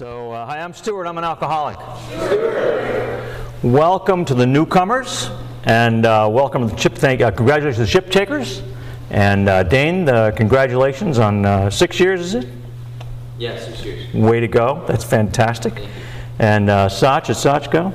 So, 0.00 0.32
uh, 0.32 0.46
hi, 0.46 0.60
I'm 0.60 0.72
Stuart. 0.72 1.06
I'm 1.06 1.18
an 1.18 1.24
alcoholic. 1.24 1.76
Stuart. 2.06 3.36
Welcome 3.62 4.24
to 4.24 4.34
the 4.34 4.46
newcomers, 4.46 5.28
and 5.64 6.06
uh, 6.06 6.26
welcome 6.32 6.66
to 6.66 6.74
the 6.74 6.80
chip. 6.80 6.94
Thank, 6.94 7.20
uh, 7.20 7.30
congratulations 7.30 7.76
to 7.76 7.82
the 7.82 7.86
chip 7.86 8.10
takers, 8.10 8.62
and 9.10 9.46
uh, 9.46 9.62
Dane. 9.62 10.06
Congratulations 10.06 11.18
on 11.18 11.44
uh, 11.44 11.68
six 11.68 12.00
years. 12.00 12.22
Is 12.22 12.34
it? 12.34 12.48
Yes, 13.38 13.66
six 13.66 13.84
years. 13.84 14.14
Way 14.14 14.40
to 14.40 14.48
go. 14.48 14.82
That's 14.88 15.04
fantastic. 15.04 15.74
And 16.38 16.70
uh, 16.70 16.88
Sach, 16.88 17.26
did 17.26 17.36
Sach 17.36 17.70
go? 17.70 17.92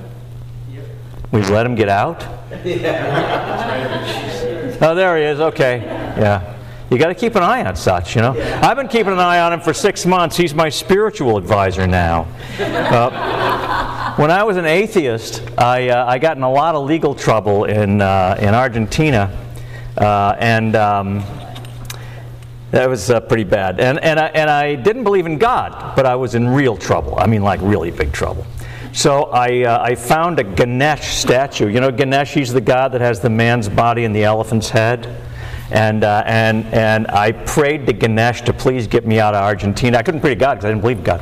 We 1.31 1.41
let 1.41 1.65
him 1.65 1.73
get 1.73 1.89
out. 1.89 2.21
yeah. 2.63 4.77
oh, 4.79 4.93
there 4.93 5.17
he 5.17 5.23
is. 5.23 5.39
Okay. 5.39 5.79
Yeah. 5.79 6.54
You 6.91 6.99
got 6.99 7.07
to 7.07 7.15
keep 7.15 7.35
an 7.35 7.41
eye 7.41 7.65
on 7.65 7.75
Sach, 7.75 8.13
you 8.13 8.21
know. 8.21 8.33
I've 8.61 8.77
been 8.77 8.87
keeping 8.87 9.13
an 9.13 9.19
eye 9.19 9.39
on 9.39 9.51
him 9.51 9.59
for 9.59 9.73
six 9.73 10.05
months. 10.05 10.37
He's 10.37 10.53
my 10.53 10.69
spiritual 10.69 11.37
advisor 11.37 11.87
now. 11.87 12.27
Uh, 12.59 14.13
when 14.17 14.29
I 14.29 14.43
was 14.43 14.57
an 14.57 14.65
atheist, 14.65 15.41
I, 15.57 15.89
uh, 15.89 16.05
I 16.05 16.19
got 16.19 16.37
in 16.37 16.43
a 16.43 16.51
lot 16.51 16.75
of 16.75 16.85
legal 16.85 17.15
trouble 17.15 17.65
in, 17.65 18.01
uh, 18.01 18.37
in 18.39 18.53
Argentina. 18.53 19.35
Uh, 19.97 20.35
and 20.37 20.75
um, 20.75 21.23
that 22.69 22.87
was 22.87 23.09
uh, 23.09 23.19
pretty 23.21 23.45
bad. 23.45 23.79
And, 23.79 23.97
and, 24.03 24.19
I, 24.19 24.27
and 24.27 24.47
I 24.47 24.75
didn't 24.75 25.05
believe 25.05 25.25
in 25.25 25.39
God, 25.39 25.95
but 25.95 26.05
I 26.05 26.15
was 26.15 26.35
in 26.35 26.47
real 26.47 26.77
trouble. 26.77 27.15
I 27.17 27.25
mean, 27.25 27.41
like 27.41 27.61
really 27.63 27.89
big 27.89 28.11
trouble. 28.11 28.45
So 28.93 29.23
I, 29.23 29.63
uh, 29.63 29.81
I 29.81 29.95
found 29.95 30.39
a 30.39 30.43
Ganesh 30.43 31.15
statue. 31.15 31.67
You 31.67 31.81
know, 31.81 31.91
Ganesh, 31.91 32.33
he's 32.33 32.53
the 32.53 32.61
god 32.61 32.91
that 32.91 33.01
has 33.01 33.19
the 33.19 33.29
man's 33.29 33.69
body 33.69 34.05
and 34.05 34.15
the 34.15 34.23
elephant's 34.23 34.69
head. 34.69 35.24
And, 35.71 36.03
uh, 36.03 36.23
and, 36.27 36.65
and 36.67 37.07
I 37.07 37.31
prayed 37.31 37.87
to 37.87 37.93
Ganesh 37.93 38.41
to 38.43 38.53
please 38.53 38.85
get 38.85 39.07
me 39.07 39.19
out 39.19 39.33
of 39.33 39.43
Argentina. 39.43 39.97
I 39.97 40.03
couldn't 40.03 40.21
pray 40.21 40.29
to 40.29 40.35
God 40.35 40.55
because 40.55 40.65
I 40.65 40.69
didn't 40.69 40.81
believe 40.81 41.03
God. 41.03 41.21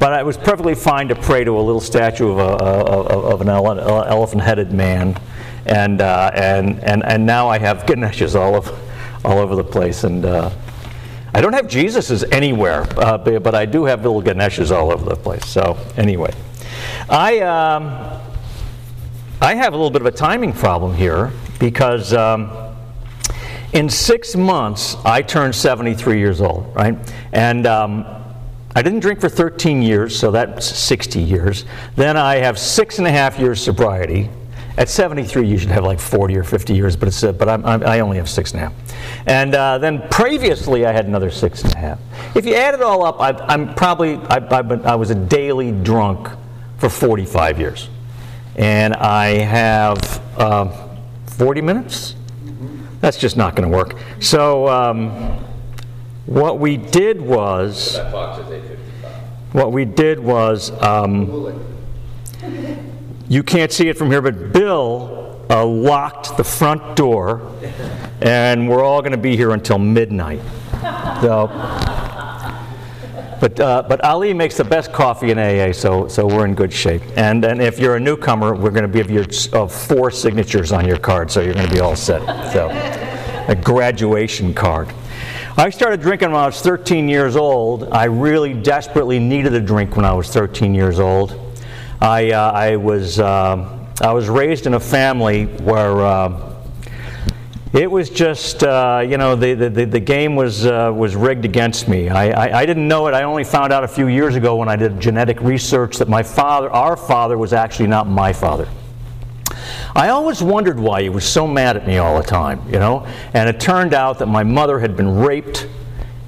But 0.00 0.18
it 0.18 0.26
was 0.26 0.36
perfectly 0.36 0.74
fine 0.74 1.08
to 1.08 1.14
pray 1.14 1.44
to 1.44 1.52
a 1.52 1.60
little 1.60 1.80
statue 1.80 2.30
of, 2.30 2.38
a, 2.38 2.42
of, 2.42 3.24
of 3.24 3.40
an 3.40 3.48
ele- 3.48 4.04
elephant 4.04 4.42
headed 4.42 4.72
man. 4.72 5.16
And, 5.66 6.00
uh, 6.00 6.32
and, 6.34 6.82
and, 6.82 7.04
and 7.04 7.24
now 7.24 7.48
I 7.48 7.58
have 7.58 7.86
Ganeshes 7.86 8.34
all 8.34 8.56
over, 8.56 8.76
all 9.24 9.38
over 9.38 9.54
the 9.54 9.64
place. 9.64 10.02
And 10.02 10.24
uh, 10.24 10.50
I 11.32 11.40
don't 11.40 11.52
have 11.52 11.66
Jesuses 11.66 12.24
anywhere, 12.32 12.86
uh, 12.98 13.18
but 13.18 13.54
I 13.54 13.64
do 13.64 13.84
have 13.84 14.04
little 14.04 14.22
Ganeshas 14.22 14.74
all 14.74 14.90
over 14.90 15.04
the 15.04 15.16
place. 15.16 15.46
So, 15.46 15.78
anyway, 15.96 16.32
I, 17.08 17.38
um, 17.40 18.20
I 19.40 19.54
have 19.54 19.72
a 19.72 19.76
little 19.76 19.90
bit 19.90 20.02
of 20.02 20.06
a 20.06 20.12
timing 20.12 20.52
problem 20.52 20.94
here 20.94 21.30
because. 21.60 22.12
Um, 22.12 22.63
in 23.74 23.90
six 23.90 24.36
months, 24.36 24.96
I 25.04 25.20
turned 25.20 25.54
73 25.54 26.18
years 26.18 26.40
old, 26.40 26.72
right? 26.76 26.96
And 27.32 27.66
um, 27.66 28.06
I 28.76 28.82
didn't 28.82 29.00
drink 29.00 29.20
for 29.20 29.28
13 29.28 29.82
years, 29.82 30.16
so 30.16 30.30
that's 30.30 30.64
60 30.64 31.20
years. 31.20 31.64
Then 31.96 32.16
I 32.16 32.36
have 32.36 32.56
six 32.56 32.98
and 32.98 33.06
a 33.06 33.10
half 33.10 33.38
years 33.38 33.60
sobriety. 33.60 34.30
At 34.78 34.88
73, 34.88 35.46
you 35.46 35.58
should 35.58 35.70
have 35.70 35.84
like 35.84 35.98
40 35.98 36.36
or 36.36 36.44
50 36.44 36.74
years, 36.74 36.96
but, 36.96 37.08
it's, 37.08 37.22
uh, 37.22 37.32
but 37.32 37.48
I'm, 37.48 37.64
I'm, 37.64 37.82
i 37.84 38.00
only 38.00 38.16
have 38.16 38.28
six 38.28 38.52
and 38.52 38.60
a 38.60 38.64
half. 38.64 38.74
And 39.26 39.54
uh, 39.54 39.78
then 39.78 40.02
previously, 40.08 40.86
I 40.86 40.92
had 40.92 41.06
another 41.06 41.30
six 41.30 41.62
and 41.62 41.74
a 41.74 41.78
half. 41.78 42.00
If 42.36 42.46
you 42.46 42.54
add 42.54 42.74
it 42.74 42.82
all 42.82 43.04
up, 43.04 43.20
I, 43.20 43.54
am 43.54 43.74
probably, 43.74 44.16
I, 44.16 44.62
been, 44.62 44.84
I 44.84 44.94
was 44.94 45.10
a 45.10 45.14
daily 45.16 45.72
drunk 45.72 46.28
for 46.78 46.88
45 46.88 47.58
years. 47.58 47.88
And 48.56 48.94
I 48.94 49.38
have 49.38 49.98
uh, 50.38 50.96
40 51.26 51.60
minutes 51.60 52.14
that's 53.04 53.18
just 53.18 53.36
not 53.36 53.54
going 53.54 53.70
to 53.70 53.76
work. 53.76 53.98
So 54.18 54.66
um, 54.66 55.10
what 56.24 56.58
we 56.58 56.78
did 56.78 57.20
was. 57.20 57.96
That 57.96 58.10
box 58.10 58.38
is 58.40 58.50
855. 58.50 59.54
What 59.54 59.72
we 59.72 59.84
did 59.84 60.18
was. 60.18 60.70
Um, 60.82 61.62
you 63.28 63.42
can't 63.42 63.70
see 63.70 63.88
it 63.88 63.98
from 63.98 64.10
here, 64.10 64.22
but 64.22 64.54
Bill 64.54 65.44
uh, 65.50 65.66
locked 65.66 66.38
the 66.38 66.44
front 66.44 66.96
door, 66.96 67.52
and 68.22 68.70
we're 68.70 68.82
all 68.82 69.02
going 69.02 69.12
to 69.12 69.18
be 69.18 69.36
here 69.36 69.50
until 69.50 69.78
midnight. 69.78 70.40
So, 71.20 71.48
but, 73.40 73.58
uh, 73.60 73.84
but 73.88 74.04
Ali 74.04 74.32
makes 74.32 74.56
the 74.56 74.64
best 74.64 74.92
coffee 74.92 75.30
in 75.30 75.38
AA, 75.38 75.72
so, 75.72 76.08
so 76.08 76.26
we're 76.26 76.46
in 76.46 76.54
good 76.54 76.72
shape. 76.72 77.02
And, 77.16 77.44
and 77.44 77.60
if 77.60 77.78
you're 77.78 77.96
a 77.96 78.00
newcomer, 78.00 78.54
we're 78.54 78.70
going 78.70 78.90
to 78.90 78.92
give 78.92 79.10
you 79.10 79.24
uh, 79.52 79.66
four 79.66 80.10
signatures 80.10 80.72
on 80.72 80.86
your 80.86 80.98
card, 80.98 81.30
so 81.30 81.40
you're 81.40 81.54
going 81.54 81.68
to 81.68 81.72
be 81.72 81.80
all 81.80 81.96
set. 81.96 82.22
So, 82.52 82.68
a 83.48 83.54
graduation 83.54 84.54
card. 84.54 84.88
I 85.56 85.70
started 85.70 86.00
drinking 86.00 86.32
when 86.32 86.40
I 86.40 86.46
was 86.46 86.60
13 86.60 87.08
years 87.08 87.36
old. 87.36 87.84
I 87.90 88.04
really 88.04 88.54
desperately 88.54 89.18
needed 89.18 89.54
a 89.54 89.60
drink 89.60 89.96
when 89.96 90.04
I 90.04 90.12
was 90.12 90.28
13 90.28 90.74
years 90.74 90.98
old. 90.98 91.40
I, 92.00 92.32
uh, 92.32 92.50
I, 92.50 92.76
was, 92.76 93.20
uh, 93.20 93.86
I 94.00 94.12
was 94.12 94.28
raised 94.28 94.66
in 94.66 94.74
a 94.74 94.80
family 94.80 95.44
where 95.44 96.00
uh, 96.00 96.53
it 97.74 97.90
was 97.90 98.08
just, 98.08 98.62
uh, 98.62 99.04
you 99.04 99.18
know, 99.18 99.34
the, 99.34 99.54
the, 99.54 99.84
the 99.84 99.98
game 99.98 100.36
was, 100.36 100.64
uh, 100.64 100.92
was 100.94 101.16
rigged 101.16 101.44
against 101.44 101.88
me. 101.88 102.08
I, 102.08 102.28
I, 102.30 102.60
I, 102.60 102.66
didn't 102.66 102.86
know 102.86 103.08
it. 103.08 103.14
I 103.14 103.24
only 103.24 103.42
found 103.42 103.72
out 103.72 103.82
a 103.82 103.88
few 103.88 104.06
years 104.06 104.36
ago 104.36 104.54
when 104.54 104.68
I 104.68 104.76
did 104.76 105.00
genetic 105.00 105.40
research 105.40 105.96
that 105.98 106.08
my 106.08 106.22
father, 106.22 106.70
our 106.70 106.96
father, 106.96 107.36
was 107.36 107.52
actually 107.52 107.88
not 107.88 108.06
my 108.06 108.32
father. 108.32 108.68
I 109.96 110.10
always 110.10 110.40
wondered 110.40 110.78
why 110.78 111.02
he 111.02 111.08
was 111.08 111.24
so 111.24 111.48
mad 111.48 111.76
at 111.76 111.84
me 111.84 111.98
all 111.98 112.16
the 112.16 112.26
time, 112.26 112.62
you 112.66 112.78
know? 112.78 113.06
And 113.32 113.48
it 113.48 113.58
turned 113.58 113.92
out 113.92 114.20
that 114.20 114.26
my 114.26 114.44
mother 114.44 114.78
had 114.78 114.96
been 114.96 115.18
raped 115.18 115.68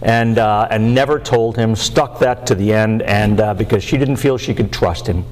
and, 0.02 0.38
uh, 0.38 0.66
and 0.70 0.96
never 0.96 1.20
told 1.20 1.56
him, 1.56 1.76
stuck 1.76 2.18
that 2.18 2.44
to 2.48 2.56
the 2.56 2.72
end, 2.72 3.02
and 3.02 3.40
uh, 3.40 3.54
because 3.54 3.84
she 3.84 3.96
didn't 3.96 4.16
feel 4.16 4.36
she 4.36 4.52
could 4.52 4.72
trust 4.72 5.06
him. 5.06 5.24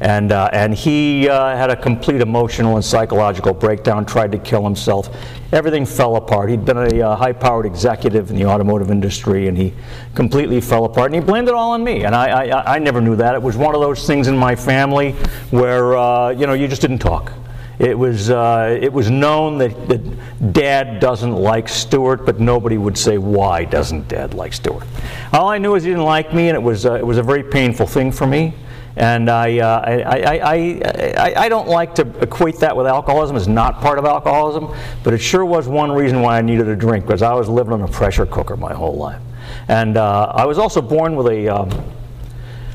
And, 0.00 0.32
uh, 0.32 0.50
and 0.52 0.74
he 0.74 1.28
uh, 1.28 1.56
had 1.56 1.70
a 1.70 1.76
complete 1.76 2.20
emotional 2.20 2.74
and 2.76 2.84
psychological 2.84 3.54
breakdown, 3.54 4.04
tried 4.04 4.32
to 4.32 4.38
kill 4.38 4.64
himself. 4.64 5.14
Everything 5.52 5.86
fell 5.86 6.16
apart. 6.16 6.50
He'd 6.50 6.64
been 6.64 6.78
a 6.78 7.00
uh, 7.00 7.16
high 7.16 7.32
powered 7.32 7.64
executive 7.64 8.30
in 8.30 8.36
the 8.36 8.44
automotive 8.44 8.90
industry, 8.90 9.46
and 9.46 9.56
he 9.56 9.72
completely 10.14 10.60
fell 10.60 10.84
apart. 10.84 11.12
And 11.12 11.14
he 11.14 11.20
blamed 11.20 11.48
it 11.48 11.54
all 11.54 11.72
on 11.72 11.84
me. 11.84 12.04
And 12.04 12.14
I, 12.14 12.48
I, 12.48 12.74
I 12.74 12.78
never 12.78 13.00
knew 13.00 13.16
that. 13.16 13.34
It 13.34 13.42
was 13.42 13.56
one 13.56 13.74
of 13.74 13.80
those 13.80 14.06
things 14.06 14.26
in 14.26 14.36
my 14.36 14.56
family 14.56 15.12
where 15.50 15.96
uh, 15.96 16.30
you, 16.30 16.46
know, 16.46 16.54
you 16.54 16.66
just 16.66 16.82
didn't 16.82 16.98
talk. 16.98 17.32
It 17.78 17.98
was, 17.98 18.30
uh, 18.30 18.78
it 18.80 18.92
was 18.92 19.10
known 19.10 19.58
that, 19.58 19.88
that 19.88 20.52
Dad 20.52 21.00
doesn't 21.00 21.34
like 21.34 21.68
Stuart, 21.68 22.24
but 22.24 22.38
nobody 22.38 22.78
would 22.78 22.96
say, 22.96 23.18
why 23.18 23.64
doesn't 23.64 24.06
Dad 24.06 24.32
like 24.32 24.52
Stuart? 24.52 24.86
All 25.32 25.48
I 25.48 25.58
knew 25.58 25.74
is 25.74 25.82
he 25.82 25.90
didn't 25.90 26.04
like 26.04 26.32
me, 26.32 26.48
and 26.48 26.56
it 26.56 26.62
was, 26.62 26.86
uh, 26.86 26.94
it 26.94 27.04
was 27.04 27.18
a 27.18 27.22
very 27.22 27.42
painful 27.42 27.86
thing 27.86 28.12
for 28.12 28.28
me. 28.28 28.54
And 28.96 29.28
I, 29.28 29.58
uh, 29.58 29.82
I, 29.84 30.02
I, 30.20 30.82
I, 31.16 31.34
I, 31.44 31.48
don't 31.48 31.66
like 31.66 31.96
to 31.96 32.02
equate 32.20 32.60
that 32.60 32.76
with 32.76 32.86
alcoholism 32.86 33.34
as 33.34 33.48
not 33.48 33.80
part 33.80 33.98
of 33.98 34.04
alcoholism, 34.04 34.72
but 35.02 35.12
it 35.12 35.18
sure 35.18 35.44
was 35.44 35.66
one 35.66 35.90
reason 35.90 36.20
why 36.20 36.38
I 36.38 36.42
needed 36.42 36.68
a 36.68 36.76
drink, 36.76 37.04
because 37.04 37.20
I 37.20 37.34
was 37.34 37.48
living 37.48 37.72
on 37.72 37.82
a 37.82 37.88
pressure 37.88 38.24
cooker 38.24 38.56
my 38.56 38.72
whole 38.72 38.94
life. 38.94 39.20
And 39.66 39.96
uh, 39.96 40.32
I 40.34 40.44
was 40.46 40.58
also 40.58 40.80
born 40.80 41.16
with 41.16 41.26
a, 41.26 41.48
um, 41.48 41.70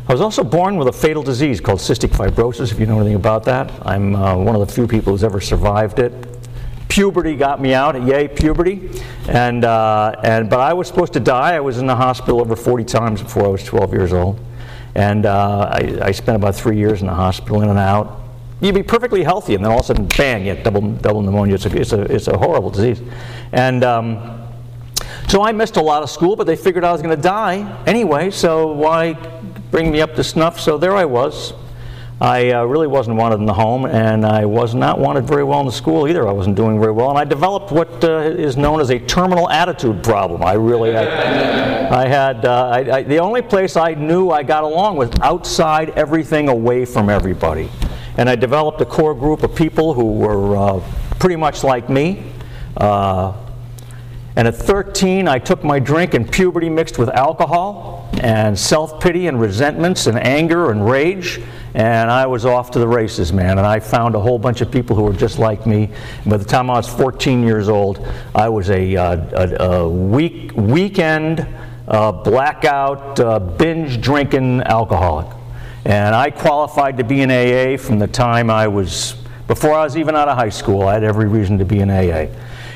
I 0.09 0.11
was 0.11 0.19
also 0.19 0.43
born 0.43 0.75
with 0.75 0.89
a 0.89 0.91
fatal 0.91 1.23
disease 1.23 1.61
called 1.61 1.79
cystic 1.79 2.09
fibrosis, 2.09 2.71
if 2.71 2.79
you 2.79 2.85
know 2.85 2.97
anything 2.97 3.15
about 3.15 3.45
that. 3.45 3.71
I'm 3.85 4.15
uh, 4.15 4.35
one 4.35 4.55
of 4.55 4.67
the 4.67 4.73
few 4.73 4.87
people 4.87 5.13
who's 5.13 5.23
ever 5.23 5.39
survived 5.39 5.99
it. 5.99 6.11
Puberty 6.89 7.35
got 7.35 7.61
me 7.61 7.73
out, 7.73 8.01
yay, 8.03 8.27
puberty. 8.27 8.89
And, 9.29 9.63
uh, 9.63 10.15
and, 10.23 10.49
but 10.49 10.59
I 10.59 10.73
was 10.73 10.87
supposed 10.87 11.13
to 11.13 11.19
die. 11.19 11.55
I 11.55 11.59
was 11.59 11.77
in 11.77 11.85
the 11.85 11.95
hospital 11.95 12.41
over 12.41 12.55
40 12.55 12.83
times 12.83 13.21
before 13.21 13.45
I 13.45 13.47
was 13.47 13.63
12 13.63 13.93
years 13.93 14.11
old. 14.11 14.39
And 14.95 15.25
uh, 15.25 15.69
I, 15.71 15.99
I, 16.07 16.11
spent 16.11 16.35
about 16.35 16.55
three 16.55 16.77
years 16.77 17.01
in 17.01 17.07
the 17.07 17.13
hospital, 17.13 17.61
in 17.61 17.69
and 17.69 17.77
out. 17.77 18.21
You'd 18.59 18.75
be 18.75 18.83
perfectly 18.83 19.23
healthy, 19.23 19.55
and 19.55 19.63
then 19.63 19.71
all 19.71 19.79
of 19.79 19.85
a 19.85 19.87
sudden, 19.87 20.07
bang, 20.17 20.45
you 20.45 20.53
get 20.53 20.63
double, 20.63 20.81
double 20.81 21.21
pneumonia. 21.21 21.55
It's 21.55 21.65
a, 21.65 21.77
it's, 21.77 21.93
a, 21.93 22.01
it's 22.01 22.27
a 22.27 22.37
horrible 22.37 22.69
disease. 22.69 23.01
And 23.51 23.83
um, 23.83 24.39
so 25.27 25.43
I 25.43 25.51
missed 25.51 25.77
a 25.77 25.81
lot 25.81 26.03
of 26.03 26.09
school, 26.09 26.35
but 26.35 26.45
they 26.45 26.55
figured 26.55 26.83
I 26.83 26.91
was 26.91 27.01
going 27.01 27.15
to 27.15 27.21
die 27.21 27.83
anyway, 27.85 28.31
so 28.31 28.73
why 28.73 29.13
bring 29.71 29.91
me 29.91 30.01
up 30.01 30.15
to 30.15 30.23
snuff? 30.23 30.59
So 30.59 30.77
there 30.77 30.95
I 30.95 31.05
was. 31.05 31.53
I 32.21 32.51
uh, 32.51 32.65
really 32.65 32.87
wasn't 32.87 33.15
wanted 33.15 33.39
in 33.39 33.45
the 33.45 33.53
home, 33.53 33.85
and 33.85 34.25
I 34.25 34.45
was 34.45 34.75
not 34.75 34.99
wanted 34.99 35.25
very 35.25 35.45
well 35.45 35.61
in 35.61 35.65
the 35.65 35.71
school 35.71 36.05
either. 36.05 36.27
I 36.27 36.33
wasn't 36.33 36.57
doing 36.57 36.77
very 36.77 36.91
well, 36.91 37.09
and 37.09 37.17
I 37.17 37.23
developed 37.23 37.71
what 37.71 38.03
uh, 38.03 38.19
is 38.19 38.57
known 38.57 38.81
as 38.81 38.89
a 38.89 38.99
terminal 38.99 39.49
attitude 39.49 40.03
problem. 40.03 40.43
I 40.43 40.53
really, 40.53 40.97
I, 40.97 42.03
I 42.03 42.07
had, 42.09 42.43
uh, 42.43 42.67
I, 42.67 42.97
I, 42.97 43.03
the 43.03 43.19
only 43.19 43.41
place 43.41 43.77
I 43.77 43.93
knew 43.93 44.31
I 44.31 44.43
got 44.43 44.65
along 44.65 44.97
was 44.97 45.09
outside 45.21 45.91
everything, 45.91 46.49
away 46.49 46.83
from 46.83 47.09
everybody. 47.09 47.69
And 48.17 48.29
I 48.29 48.35
developed 48.35 48.81
a 48.81 48.85
core 48.85 49.15
group 49.15 49.43
of 49.43 49.55
people 49.55 49.93
who 49.93 50.11
were 50.11 50.57
uh, 50.57 50.83
pretty 51.19 51.37
much 51.37 51.63
like 51.63 51.89
me. 51.89 52.33
Uh, 52.75 53.33
and 54.39 54.47
at 54.47 54.55
13, 54.55 55.27
I 55.27 55.37
took 55.37 55.65
my 55.65 55.79
drink 55.79 56.13
and 56.13 56.31
puberty 56.31 56.69
mixed 56.69 56.97
with 56.97 57.09
alcohol 57.09 58.09
and 58.21 58.57
self 58.57 59.01
pity 59.01 59.27
and 59.27 59.37
resentments 59.37 60.07
and 60.07 60.17
anger 60.17 60.71
and 60.71 60.89
rage 60.89 61.41
and 61.73 62.09
I 62.09 62.25
was 62.25 62.45
off 62.45 62.71
to 62.71 62.79
the 62.79 62.87
races, 62.87 63.33
man. 63.33 63.57
And 63.57 63.67
I 63.67 63.81
found 63.81 64.15
a 64.15 64.19
whole 64.21 64.39
bunch 64.39 64.61
of 64.61 64.71
people 64.71 64.95
who 64.95 65.03
were 65.03 65.11
just 65.11 65.39
like 65.39 65.65
me. 65.65 65.89
by 66.25 66.37
the 66.37 66.45
time 66.45 66.69
I 66.69 66.75
was 66.75 66.87
14 66.87 67.43
years 67.43 67.67
old, 67.67 68.07
I 68.33 68.47
was 68.47 68.69
a, 68.69 68.95
uh, 68.95 69.17
a, 69.33 69.71
a 69.71 69.89
week, 69.89 70.53
weekend 70.55 71.45
uh, 71.89 72.13
blackout, 72.13 73.19
uh, 73.19 73.39
binge 73.39 73.99
drinking 73.99 74.61
alcoholic. 74.61 75.27
And 75.83 76.15
I 76.15 76.29
qualified 76.29 76.95
to 76.95 77.03
be 77.03 77.23
in 77.23 77.29
AA 77.29 77.75
from 77.75 77.99
the 77.99 78.07
time 78.07 78.49
I 78.49 78.69
was, 78.69 79.15
before 79.47 79.73
I 79.73 79.83
was 79.83 79.97
even 79.97 80.15
out 80.15 80.29
of 80.29 80.37
high 80.37 80.47
school. 80.47 80.83
I 80.83 80.93
had 80.93 81.03
every 81.03 81.27
reason 81.27 81.57
to 81.57 81.65
be 81.65 81.79
in 81.79 81.89
AA. 81.91 82.27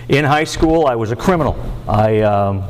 In 0.09 0.25
high 0.25 0.43
school, 0.43 0.85
I 0.85 0.95
was 0.95 1.11
a 1.11 1.15
criminal. 1.15 1.55
I, 1.87 2.19
um, 2.21 2.63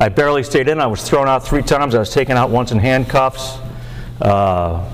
I 0.00 0.08
barely 0.08 0.42
stayed 0.42 0.68
in. 0.68 0.80
I 0.80 0.88
was 0.88 1.08
thrown 1.08 1.28
out 1.28 1.46
three 1.46 1.62
times. 1.62 1.94
I 1.94 2.00
was 2.00 2.10
taken 2.10 2.36
out 2.36 2.50
once 2.50 2.72
in 2.72 2.80
handcuffs. 2.80 3.58
Uh, 4.20 4.90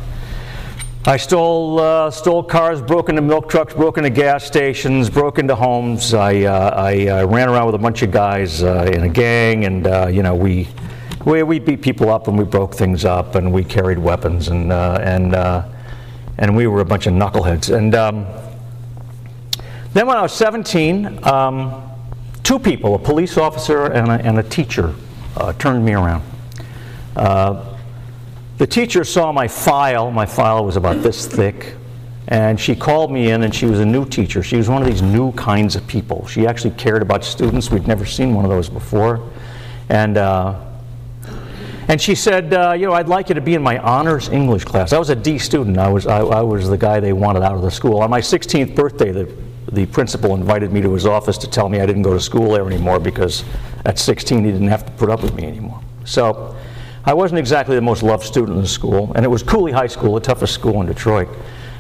I 1.07 1.17
stole, 1.17 1.81
uh, 1.81 2.11
stole 2.11 2.43
cars, 2.43 2.83
broke 2.83 3.09
into 3.09 3.23
milk 3.23 3.49
trucks, 3.49 3.73
broke 3.73 3.97
into 3.97 4.11
gas 4.11 4.45
stations, 4.45 5.09
broke 5.09 5.39
into 5.39 5.55
homes. 5.55 6.13
I, 6.13 6.43
uh, 6.43 6.75
I 6.77 7.07
uh, 7.07 7.27
ran 7.27 7.49
around 7.49 7.65
with 7.65 7.77
a 7.77 7.79
bunch 7.79 8.03
of 8.03 8.11
guys 8.11 8.63
uh, 8.63 8.91
in 8.93 9.05
a 9.05 9.09
gang, 9.09 9.65
and 9.65 9.87
uh, 9.87 10.09
you 10.09 10.23
know 10.23 10.35
we, 10.35 10.69
we 11.25 11.43
we 11.43 11.59
beat 11.59 11.81
people 11.81 12.11
up 12.11 12.29
and 12.29 12.39
we 12.39 12.45
broke 12.45 12.75
things 12.75 13.07
up 13.07 13.37
and 13.37 13.51
we 13.51 13.65
carried 13.65 13.99
weapons 13.99 14.49
and 14.49 14.71
and 14.71 15.35
and 16.37 16.55
we 16.55 16.67
were 16.67 16.81
a 16.81 16.85
bunch 16.85 17.07
of 17.07 17.15
knuckleheads. 17.15 17.75
And 17.75 17.95
um, 17.95 18.27
then 19.93 20.07
when 20.07 20.17
I 20.17 20.23
was 20.23 20.33
17, 20.33 21.27
um, 21.27 21.83
two 22.43 22.59
people, 22.59 22.95
a 22.95 22.99
police 22.99 23.37
officer 23.37 23.87
and 23.87 24.09
a, 24.09 24.27
and 24.27 24.39
a 24.39 24.43
teacher, 24.43 24.95
turned 25.59 25.85
me 25.85 25.95
around. 25.95 26.23
The 28.61 28.67
teacher 28.67 29.05
saw 29.05 29.33
my 29.33 29.49
file. 29.49 30.11
My 30.11 30.27
file 30.27 30.67
was 30.67 30.77
about 30.77 31.03
this 31.03 31.27
thick. 31.27 31.77
And 32.29 32.61
she 32.61 32.77
called 32.77 33.11
me 33.11 33.31
in, 33.31 33.43
and 33.43 33.55
she 33.55 33.65
was 33.65 33.81
a 33.81 33.87
new 33.87 34.05
teacher. 34.05 34.43
She 34.43 34.57
was 34.57 34.69
one 34.69 34.83
of 34.83 34.87
these 34.87 35.01
new 35.01 35.33
kinds 35.33 35.77
of 35.77 35.87
people. 35.87 36.27
She 36.27 36.47
actually 36.47 36.73
cared 36.73 37.01
about 37.01 37.25
students. 37.25 37.71
We'd 37.71 37.89
never 37.89 38.05
seen 38.05 38.35
one 38.35 38.45
of 38.45 38.51
those 38.51 38.69
before. 38.69 39.31
And, 39.89 40.19
uh, 40.19 40.61
and 41.89 41.99
she 41.99 42.15
said, 42.15 42.53
uh, 42.53 42.73
You 42.73 42.85
know, 42.85 42.93
I'd 42.93 43.09
like 43.09 43.31
you 43.31 43.35
to 43.35 43.41
be 43.41 43.55
in 43.55 43.63
my 43.63 43.79
honors 43.79 44.29
English 44.29 44.65
class. 44.65 44.93
I 44.93 44.99
was 44.99 45.09
a 45.09 45.17
D 45.17 45.39
student. 45.39 45.79
I 45.79 45.89
was, 45.89 46.07
I, 46.07 46.19
I 46.19 46.43
was 46.43 46.69
the 46.69 46.77
guy 46.77 47.01
they 47.01 47.15
wanted 47.15 47.43
out 47.43 47.55
of 47.55 47.63
the 47.63 47.71
school. 47.71 48.03
On 48.03 48.11
my 48.11 48.21
16th 48.21 48.75
birthday, 48.75 49.11
the, 49.11 49.35
the 49.73 49.87
principal 49.87 50.35
invited 50.35 50.73
me 50.73 50.81
to 50.81 50.93
his 50.93 51.07
office 51.07 51.39
to 51.39 51.49
tell 51.49 51.69
me 51.69 51.81
I 51.81 51.87
didn't 51.87 52.03
go 52.03 52.13
to 52.13 52.21
school 52.21 52.53
there 52.53 52.67
anymore 52.67 52.99
because 52.99 53.45
at 53.85 53.99
16 53.99 54.45
he 54.45 54.51
didn't 54.51 54.69
have 54.69 54.85
to 54.85 54.93
put 54.93 55.11
up 55.11 55.23
with 55.23 55.35
me 55.35 55.45
anymore. 55.45 55.81
So 56.05 56.57
I 57.05 57.15
wasn't 57.15 57.39
exactly 57.39 57.77
the 57.77 57.83
most 57.83 58.03
loved 58.03 58.25
student 58.25 58.57
in 58.57 58.63
the 58.63 58.69
school, 58.69 59.13
and 59.15 59.25
it 59.25 59.29
was 59.29 59.43
Cooley 59.43 59.73
High 59.73 59.87
School, 59.87 60.15
the 60.15 60.21
toughest 60.21 60.55
school 60.55 60.81
in 60.81 60.87
Detroit. 60.87 61.29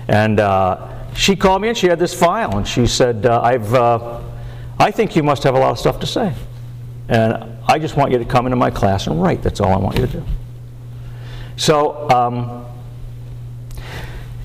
And 0.09 0.41
uh, 0.41 0.89
she 1.15 1.37
called 1.37 1.63
me 1.63 1.69
and 1.69 1.77
she 1.77 1.89
had 1.89 1.99
this 1.99 2.19
file, 2.19 2.57
and 2.57 2.67
she 2.67 2.87
said, 2.87 3.27
uh, 3.27 3.41
I've, 3.43 3.75
uh, 3.75 4.21
I 4.79 4.91
think 4.91 5.17
you 5.17 5.23
must 5.23 5.43
have 5.43 5.55
a 5.55 5.59
lot 5.59 5.73
of 5.73 5.79
stuff 5.79 6.01
to 6.01 6.07
say. 6.07 6.33
And 7.09 7.35
I 7.67 7.79
just 7.79 7.97
want 7.97 8.13
you 8.13 8.19
to 8.19 8.25
come 8.25 8.47
into 8.47 8.57
my 8.57 8.71
class 8.71 9.09
and 9.09 9.21
write. 9.21 9.43
That's 9.43 9.61
all 9.61 9.73
I 9.73 9.79
want 9.79 9.99
you 9.99 10.07
to 10.07 10.13
do. 10.13 10.25
So, 11.57 12.09
um, 12.11 12.67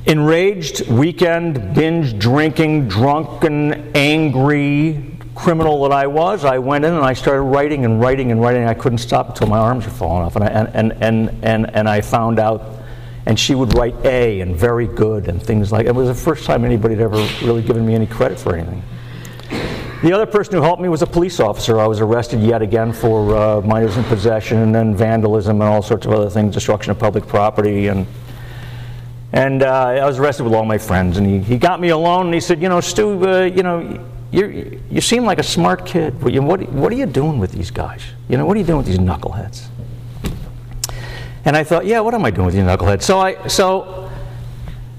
enraged, 0.06 0.88
weekend, 0.90 1.74
binge 1.74 2.18
drinking, 2.18 2.88
drunken, 2.88 3.92
angry, 3.96 5.16
criminal 5.34 5.84
that 5.84 5.92
I 5.92 6.08
was, 6.08 6.46
I 6.46 6.58
went 6.60 6.86
in 6.86 6.94
and 6.94 7.04
I 7.04 7.14
started 7.14 7.42
writing 7.42 7.86
and 7.86 8.00
writing 8.00 8.32
and 8.32 8.42
writing. 8.42 8.66
I 8.66 8.74
couldn't 8.74 9.00
stop 9.00 9.30
until 9.30 9.48
my 9.48 9.58
arms 9.58 9.86
were 9.86 9.92
falling 9.92 10.24
off. 10.24 10.36
And 10.36 10.46
I, 10.46 10.48
and, 10.48 10.70
and, 10.74 11.04
and, 11.04 11.44
and, 11.44 11.76
and 11.76 11.90
I 11.90 12.02
found 12.02 12.40
out, 12.40 12.64
and 13.26 13.40
she 13.40 13.56
would 13.56 13.76
write 13.76 13.96
A 14.06 14.42
and 14.42 14.56
very 14.56 14.88
good 14.88 15.28
and 15.28 15.42
things 15.42 15.72
like 15.72 15.88
It 15.88 15.96
was 15.96 16.08
the 16.08 16.14
first 16.14 16.46
time 16.46 16.64
anybody 16.64 16.96
had 16.96 17.04
ever 17.04 17.28
really 17.44 17.64
given 17.64 17.86
me 17.86 17.96
any 17.96 18.06
credit 18.06 18.40
for 18.40 18.56
anything. 18.56 18.84
The 20.04 20.14
other 20.14 20.28
person 20.28 20.54
who 20.54 20.62
helped 20.62 20.82
me 20.82 20.90
was 20.90 21.02
a 21.02 21.08
police 21.08 21.40
officer. 21.40 21.80
I 21.80 21.88
was 21.88 22.00
arrested 22.00 22.42
yet 22.42 22.62
again 22.62 22.94
for 22.94 23.36
uh, 23.36 23.62
minors 23.62 23.98
in 23.98 24.04
possession 24.04 24.60
and 24.60 24.76
then 24.76 24.96
vandalism 24.96 25.62
and 25.62 25.70
all 25.70 25.82
sorts 25.82 26.06
of 26.06 26.14
other 26.14 26.30
things, 26.30 26.54
destruction 26.54 26.92
of 26.92 27.00
public 27.00 27.26
property. 27.26 27.88
And, 27.88 28.06
and 29.36 29.64
uh, 29.64 29.68
I 29.70 30.06
was 30.06 30.18
arrested 30.18 30.44
with 30.44 30.54
all 30.54 30.64
my 30.64 30.78
friends. 30.78 31.18
And 31.18 31.28
he, 31.28 31.40
he 31.40 31.58
got 31.58 31.82
me 31.82 31.90
alone 31.90 32.28
and 32.28 32.34
he 32.34 32.40
said, 32.40 32.62
You 32.62 32.70
know, 32.70 32.80
Stu, 32.80 33.28
uh, 33.28 33.42
you 33.44 33.64
know, 33.64 34.02
you 34.32 34.82
you 34.90 35.02
seem 35.02 35.26
like 35.26 35.40
a 35.40 35.44
smart 35.44 35.86
kid. 35.86 36.20
What, 36.24 36.70
what 36.70 36.92
are 36.92 36.96
you 36.96 37.06
doing 37.06 37.38
with 37.38 37.52
these 37.52 37.70
guys? 37.70 38.02
You 38.30 38.38
know, 38.38 38.46
what 38.46 38.56
are 38.56 38.60
you 38.62 38.66
doing 38.66 38.78
with 38.78 38.88
these 38.88 38.98
knuckleheads? 38.98 39.68
And 41.44 41.56
I 41.56 41.66
thought, 41.66 41.86
yeah, 41.86 42.00
what 42.00 42.14
am 42.14 42.24
I 42.24 42.32
doing 42.32 42.46
with 42.46 42.56
these 42.56 42.64
knuckleheads? 42.64 43.04
So 43.04 43.20
I, 43.20 43.48
so 43.48 44.10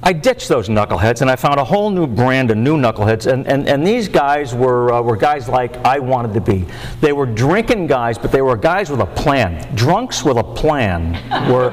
I 0.03 0.13
ditched 0.13 0.49
those 0.49 0.69
knuckleheads 0.69 1.23
and 1.23 1.31
I 1.31 1.37
found 1.37 1.59
a 1.59 1.65
whole 1.65 1.91
new 1.91 2.07
brand 2.07 2.51
of 2.51 2.59
new 2.59 2.77
knuckleheads. 2.77 3.33
And, 3.33 3.47
and, 3.47 3.67
and 3.67 3.87
these 3.87 4.07
guys 4.07 4.55
were, 4.55 4.93
uh, 4.93 5.01
were 5.01 5.17
guys 5.17 5.49
like 5.49 5.75
I 5.79 5.99
wanted 5.99 6.35
to 6.35 6.41
be. 6.43 6.67
They 7.01 7.15
were 7.15 7.27
drinking 7.27 7.87
guys, 7.87 8.19
but 8.19 8.33
they 8.33 8.43
were 8.43 8.57
guys 8.57 8.91
with 8.91 9.01
a 9.01 9.07
plan. 9.07 9.75
Drunks 9.75 10.25
with 10.25 10.37
a 10.37 10.45
plan 10.45 11.15
were. 11.51 11.71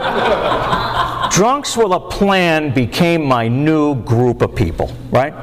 Drunks 1.34 1.76
with 1.76 1.92
a 1.92 2.00
plan 2.00 2.72
became 2.72 3.26
my 3.26 3.48
new 3.48 3.96
group 4.04 4.44
of 4.44 4.54
people, 4.54 4.96
right? 5.10 5.34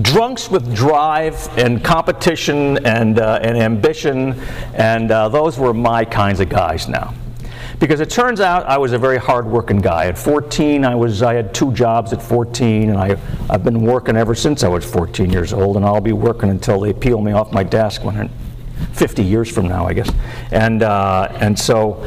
drunks 0.00 0.50
with 0.50 0.74
drive 0.74 1.36
and 1.56 1.84
competition 1.84 2.84
and, 2.86 3.20
uh, 3.20 3.38
and 3.42 3.56
ambition, 3.56 4.32
and 4.72 5.10
uh, 5.10 5.28
those 5.28 5.56
were 5.58 5.74
my 5.74 6.04
kinds 6.04 6.40
of 6.40 6.48
guys 6.48 6.88
now. 6.88 7.14
Because 7.78 8.00
it 8.00 8.08
turns 8.08 8.40
out 8.40 8.64
I 8.66 8.78
was 8.78 8.92
a 8.92 8.98
very 8.98 9.18
hard-working 9.18 9.78
guy. 9.78 10.06
At 10.06 10.16
14, 10.16 10.84
I 10.84 10.94
was 10.94 11.22
I 11.22 11.34
had 11.34 11.52
two 11.54 11.72
jobs 11.72 12.12
at 12.12 12.22
14, 12.22 12.88
and 12.90 12.98
I 12.98 13.16
I've 13.50 13.62
been 13.62 13.82
working 13.82 14.16
ever 14.16 14.34
since 14.34 14.64
I 14.64 14.68
was 14.68 14.84
14 14.84 15.30
years 15.30 15.52
old, 15.52 15.76
and 15.76 15.84
I'll 15.84 16.00
be 16.00 16.12
working 16.12 16.48
until 16.48 16.80
they 16.80 16.92
peel 16.92 17.20
me 17.20 17.32
off 17.32 17.52
my 17.52 17.62
desk 17.62 18.04
when 18.04 18.30
50 18.94 19.22
years 19.22 19.50
from 19.50 19.68
now, 19.68 19.86
I 19.86 19.92
guess. 19.92 20.10
And 20.50 20.82
uh, 20.82 21.28
and 21.40 21.58
so. 21.58 22.02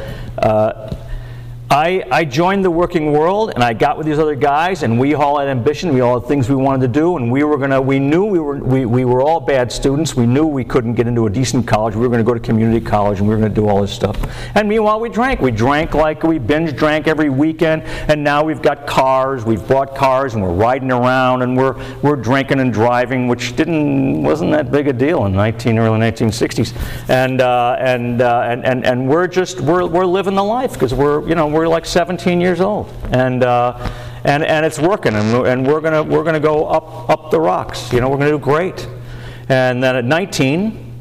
I, 1.70 2.02
I, 2.10 2.24
joined 2.24 2.64
the 2.64 2.72
working 2.72 3.12
world 3.12 3.52
and 3.54 3.62
I 3.62 3.74
got 3.74 3.98
with 3.98 4.08
these 4.08 4.20
other 4.20 4.36
guys 4.36 4.84
and 4.84 4.98
we 4.98 5.16
all 5.16 5.38
had 5.38 5.50
ambition, 5.50 5.94
we 5.94 6.00
all 6.00 6.18
had 6.18 6.26
things 6.26 6.48
we 6.48 6.56
wanted 6.56 6.80
to 6.88 6.88
do 6.88 7.18
and 7.18 7.30
we 7.30 7.44
were 7.44 7.58
gonna 7.58 7.82
we 7.82 8.00
knew 8.00 8.24
we 8.24 8.40
were 8.40 8.56
we, 8.56 8.86
we 8.86 9.04
were 9.04 9.22
all 9.22 9.42
bad 9.42 9.70
students. 9.70 10.16
We 10.16 10.26
knew 10.26 10.48
we 10.48 10.64
couldn't 10.64 10.94
get 10.94 11.08
into 11.08 11.26
a 11.26 11.30
decent 11.30 11.68
college. 11.68 11.94
We 11.94 12.04
were 12.04 12.10
gonna 12.10 12.24
go 12.24 12.34
to 12.34 12.40
community 12.40 12.80
college 12.80 13.20
and 13.20 13.28
we 13.28 13.36
were 13.36 13.42
gonna 13.42 13.54
do 13.54 13.68
all 13.68 13.82
this 13.82 13.92
stuff. 13.92 14.18
And 14.56 14.70
meanwhile 14.70 15.02
we 15.02 15.10
drank. 15.10 15.42
We 15.42 15.52
drank 15.52 15.94
like 15.94 16.24
we 16.24 16.38
binge 16.38 16.74
drank 16.74 17.06
every 17.06 17.30
weekend 17.30 17.84
and 17.84 18.24
now 18.24 18.46
we've 18.46 18.62
got 18.62 18.88
cars, 18.88 19.44
we've 19.44 19.68
bought 19.68 19.94
cars 19.94 20.36
and 20.36 20.44
we're 20.44 20.54
riding 20.54 20.92
around 20.92 21.42
and 21.42 21.58
we're 21.58 21.76
we're 22.02 22.16
drinking 22.16 22.62
and 22.62 22.72
driving, 22.72 23.28
which 23.28 23.58
didn't 23.58 24.24
wasn't 24.24 24.52
that 24.52 24.72
big 24.72 24.88
a 24.88 24.94
deal 24.94 25.26
in 25.26 25.34
19 25.34 25.78
early 25.80 26.00
1960s. 26.00 26.74
And 27.10 27.42
uh, 27.42 27.76
and, 27.78 28.22
uh, 28.22 28.48
and 28.48 28.66
and 28.66 28.86
and 28.86 29.10
we're 29.10 29.28
just 29.28 29.60
we're 29.60 29.86
we're 29.86 30.06
living 30.06 30.36
the 30.36 30.44
life 30.44 30.72
because 30.72 30.94
we're 30.94 31.28
you 31.28 31.36
know 31.36 31.57
we're 31.57 31.57
like 31.66 31.86
17 31.86 32.42
years 32.42 32.60
old, 32.60 32.94
and 33.12 33.44
uh, 33.44 33.90
and 34.26 34.44
and 34.44 34.66
it's 34.66 34.80
working, 34.80 35.16
and 35.16 35.32
we're, 35.34 35.48
and 35.48 35.66
we're 35.66 35.80
gonna 35.80 36.04
we're 36.04 36.24
gonna 36.24 36.40
go 36.40 36.68
up 36.68 37.10
up 37.10 37.32
the 37.32 37.40
rocks. 37.40 37.94
You 37.94 38.02
know, 38.02 38.10
we're 38.10 38.18
gonna 38.18 38.32
do 38.32 38.40
great. 38.40 38.88
And 39.50 39.82
then 39.82 39.96
at 39.96 40.04
19, 40.04 40.94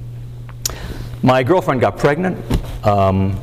my 1.23 1.43
girlfriend 1.43 1.81
got 1.81 1.99
pregnant. 1.99 2.39
Um, 2.87 3.41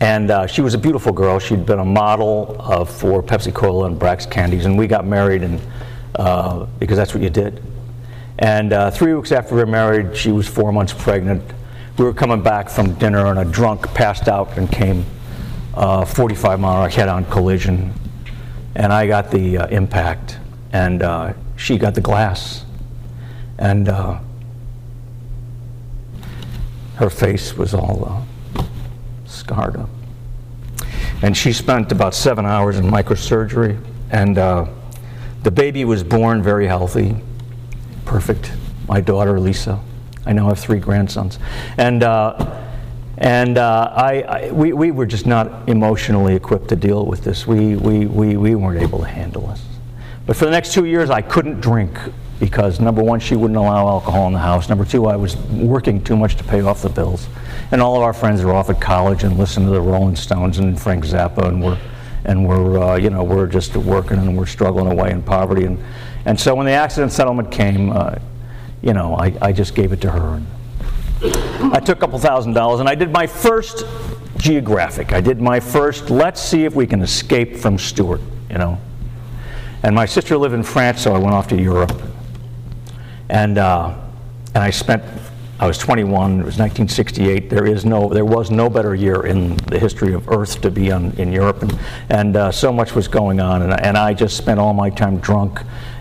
and 0.00 0.30
uh, 0.30 0.46
she 0.46 0.62
was 0.62 0.74
a 0.74 0.78
beautiful 0.78 1.12
girl. 1.12 1.38
She'd 1.38 1.66
been 1.66 1.78
a 1.78 1.84
model 1.84 2.56
uh, 2.58 2.84
for 2.84 3.22
Pepsi 3.22 3.54
Cola 3.54 3.86
and 3.86 4.00
Brach's 4.00 4.28
Candies, 4.28 4.64
and 4.64 4.76
we 4.76 4.86
got 4.86 5.06
married, 5.06 5.42
and 5.42 5.60
uh, 6.16 6.66
because 6.78 6.96
that's 6.96 7.14
what 7.14 7.22
you 7.22 7.30
did. 7.30 7.62
And 8.38 8.72
uh, 8.72 8.90
three 8.90 9.12
weeks 9.14 9.30
after 9.30 9.54
we 9.54 9.60
were 9.60 9.66
married, 9.66 10.16
she 10.16 10.32
was 10.32 10.48
four 10.48 10.72
months 10.72 10.94
pregnant. 10.94 11.44
We 11.98 12.06
were 12.06 12.14
coming 12.14 12.42
back 12.42 12.70
from 12.70 12.94
dinner, 12.94 13.26
and 13.26 13.38
a 13.38 13.44
drunk 13.44 13.92
passed 13.92 14.26
out 14.26 14.56
and 14.56 14.72
came 14.72 15.04
uh, 15.74 16.04
45 16.04 16.60
mile 16.60 16.88
head-on 16.88 17.24
collision, 17.26 17.92
and 18.74 18.92
I 18.92 19.06
got 19.06 19.30
the 19.30 19.58
uh, 19.58 19.66
impact, 19.68 20.38
and 20.72 21.02
uh, 21.02 21.32
she 21.56 21.78
got 21.78 21.94
the 21.94 22.00
glass, 22.00 22.64
and 23.58 23.88
uh, 23.88 24.18
her 26.96 27.10
face 27.10 27.56
was 27.56 27.74
all 27.74 28.26
uh, 28.56 28.64
scarred 29.26 29.76
up. 29.76 29.88
And 31.22 31.36
she 31.36 31.52
spent 31.52 31.92
about 31.92 32.14
seven 32.14 32.46
hours 32.46 32.78
in 32.78 32.86
microsurgery, 32.86 33.78
and 34.10 34.36
the 34.36 35.50
baby 35.50 35.84
was 35.84 36.02
born 36.02 36.42
very 36.42 36.66
healthy, 36.66 37.16
perfect. 38.04 38.52
My 38.88 39.00
daughter 39.00 39.38
Lisa. 39.38 39.80
I 40.26 40.32
now 40.32 40.48
have 40.48 40.58
three 40.58 40.80
grandsons, 40.80 41.38
and 41.78 42.02
and 43.20 43.58
uh, 43.58 43.92
I, 43.94 44.22
I, 44.22 44.50
we, 44.50 44.72
we 44.72 44.90
were 44.90 45.04
just 45.04 45.26
not 45.26 45.68
emotionally 45.68 46.34
equipped 46.34 46.68
to 46.68 46.76
deal 46.76 47.04
with 47.04 47.22
this. 47.22 47.46
We, 47.46 47.76
we, 47.76 48.06
we, 48.06 48.38
we 48.38 48.54
weren't 48.54 48.80
able 48.82 49.00
to 49.00 49.06
handle 49.06 49.46
this. 49.48 49.62
But 50.24 50.36
for 50.36 50.46
the 50.46 50.50
next 50.50 50.72
two 50.72 50.86
years, 50.86 51.10
I 51.10 51.20
couldn't 51.20 51.60
drink 51.60 51.98
because 52.38 52.80
number 52.80 53.02
one, 53.02 53.20
she 53.20 53.36
wouldn't 53.36 53.58
allow 53.58 53.86
alcohol 53.86 54.26
in 54.26 54.32
the 54.32 54.38
house. 54.38 54.70
Number 54.70 54.86
two, 54.86 55.04
I 55.04 55.16
was 55.16 55.36
working 55.36 56.02
too 56.02 56.16
much 56.16 56.36
to 56.36 56.44
pay 56.44 56.62
off 56.62 56.80
the 56.80 56.88
bills. 56.88 57.28
And 57.72 57.82
all 57.82 57.96
of 57.96 58.02
our 58.02 58.14
friends 58.14 58.40
are 58.40 58.52
off 58.52 58.70
at 58.70 58.80
college 58.80 59.22
and 59.22 59.36
listen 59.36 59.64
to 59.66 59.70
the 59.70 59.80
Rolling 59.80 60.16
Stones 60.16 60.58
and 60.58 60.80
Frank 60.80 61.04
Zappa, 61.04 61.46
and 61.46 61.62
we're, 61.62 61.78
and 62.24 62.48
we're, 62.48 62.78
uh, 62.78 62.96
you 62.96 63.10
know, 63.10 63.22
we're 63.22 63.46
just 63.46 63.76
working 63.76 64.16
and 64.16 64.36
we're 64.38 64.46
struggling 64.46 64.90
away 64.90 65.10
in 65.10 65.22
poverty. 65.22 65.64
And, 65.64 65.78
and 66.24 66.40
so 66.40 66.54
when 66.54 66.64
the 66.64 66.72
accident 66.72 67.12
settlement 67.12 67.50
came, 67.50 67.90
uh, 67.90 68.14
you 68.80 68.94
know, 68.94 69.14
I, 69.14 69.36
I 69.42 69.52
just 69.52 69.74
gave 69.74 69.92
it 69.92 70.00
to 70.00 70.10
her. 70.10 70.36
And, 70.36 70.46
I 71.22 71.80
took 71.84 71.98
a 71.98 72.00
couple 72.00 72.18
thousand 72.18 72.54
dollars 72.54 72.80
and 72.80 72.88
I 72.88 72.94
did 72.94 73.12
my 73.12 73.26
first 73.26 73.84
geographic. 74.38 75.12
I 75.12 75.20
did 75.20 75.40
my 75.40 75.60
first, 75.60 76.08
let's 76.08 76.40
see 76.40 76.64
if 76.64 76.74
we 76.74 76.86
can 76.86 77.02
escape 77.02 77.56
from 77.56 77.78
Stewart, 77.78 78.22
you 78.48 78.56
know. 78.56 78.80
And 79.82 79.94
my 79.94 80.06
sister 80.06 80.36
lived 80.36 80.54
in 80.54 80.62
France, 80.62 81.02
so 81.02 81.14
I 81.14 81.18
went 81.18 81.32
off 81.32 81.48
to 81.48 81.60
Europe. 81.60 81.92
And, 83.28 83.58
uh, 83.58 83.94
and 84.54 84.64
I 84.64 84.70
spent, 84.70 85.02
I 85.58 85.66
was 85.66 85.76
21, 85.78 86.40
it 86.40 86.44
was 86.44 86.58
1968. 86.58 87.50
There, 87.50 87.66
is 87.66 87.84
no, 87.84 88.08
there 88.08 88.24
was 88.24 88.50
no 88.50 88.70
better 88.70 88.94
year 88.94 89.26
in 89.26 89.56
the 89.56 89.78
history 89.78 90.14
of 90.14 90.28
Earth 90.28 90.60
to 90.62 90.70
be 90.70 90.90
on, 90.90 91.12
in 91.12 91.32
Europe. 91.32 91.62
And, 91.62 91.78
and 92.08 92.36
uh, 92.36 92.50
so 92.50 92.72
much 92.72 92.94
was 92.94 93.08
going 93.08 93.40
on. 93.40 93.62
And, 93.62 93.78
and 93.80 93.96
I 93.96 94.14
just 94.14 94.36
spent 94.36 94.58
all 94.58 94.72
my 94.72 94.88
time 94.88 95.18
drunk. 95.18 95.60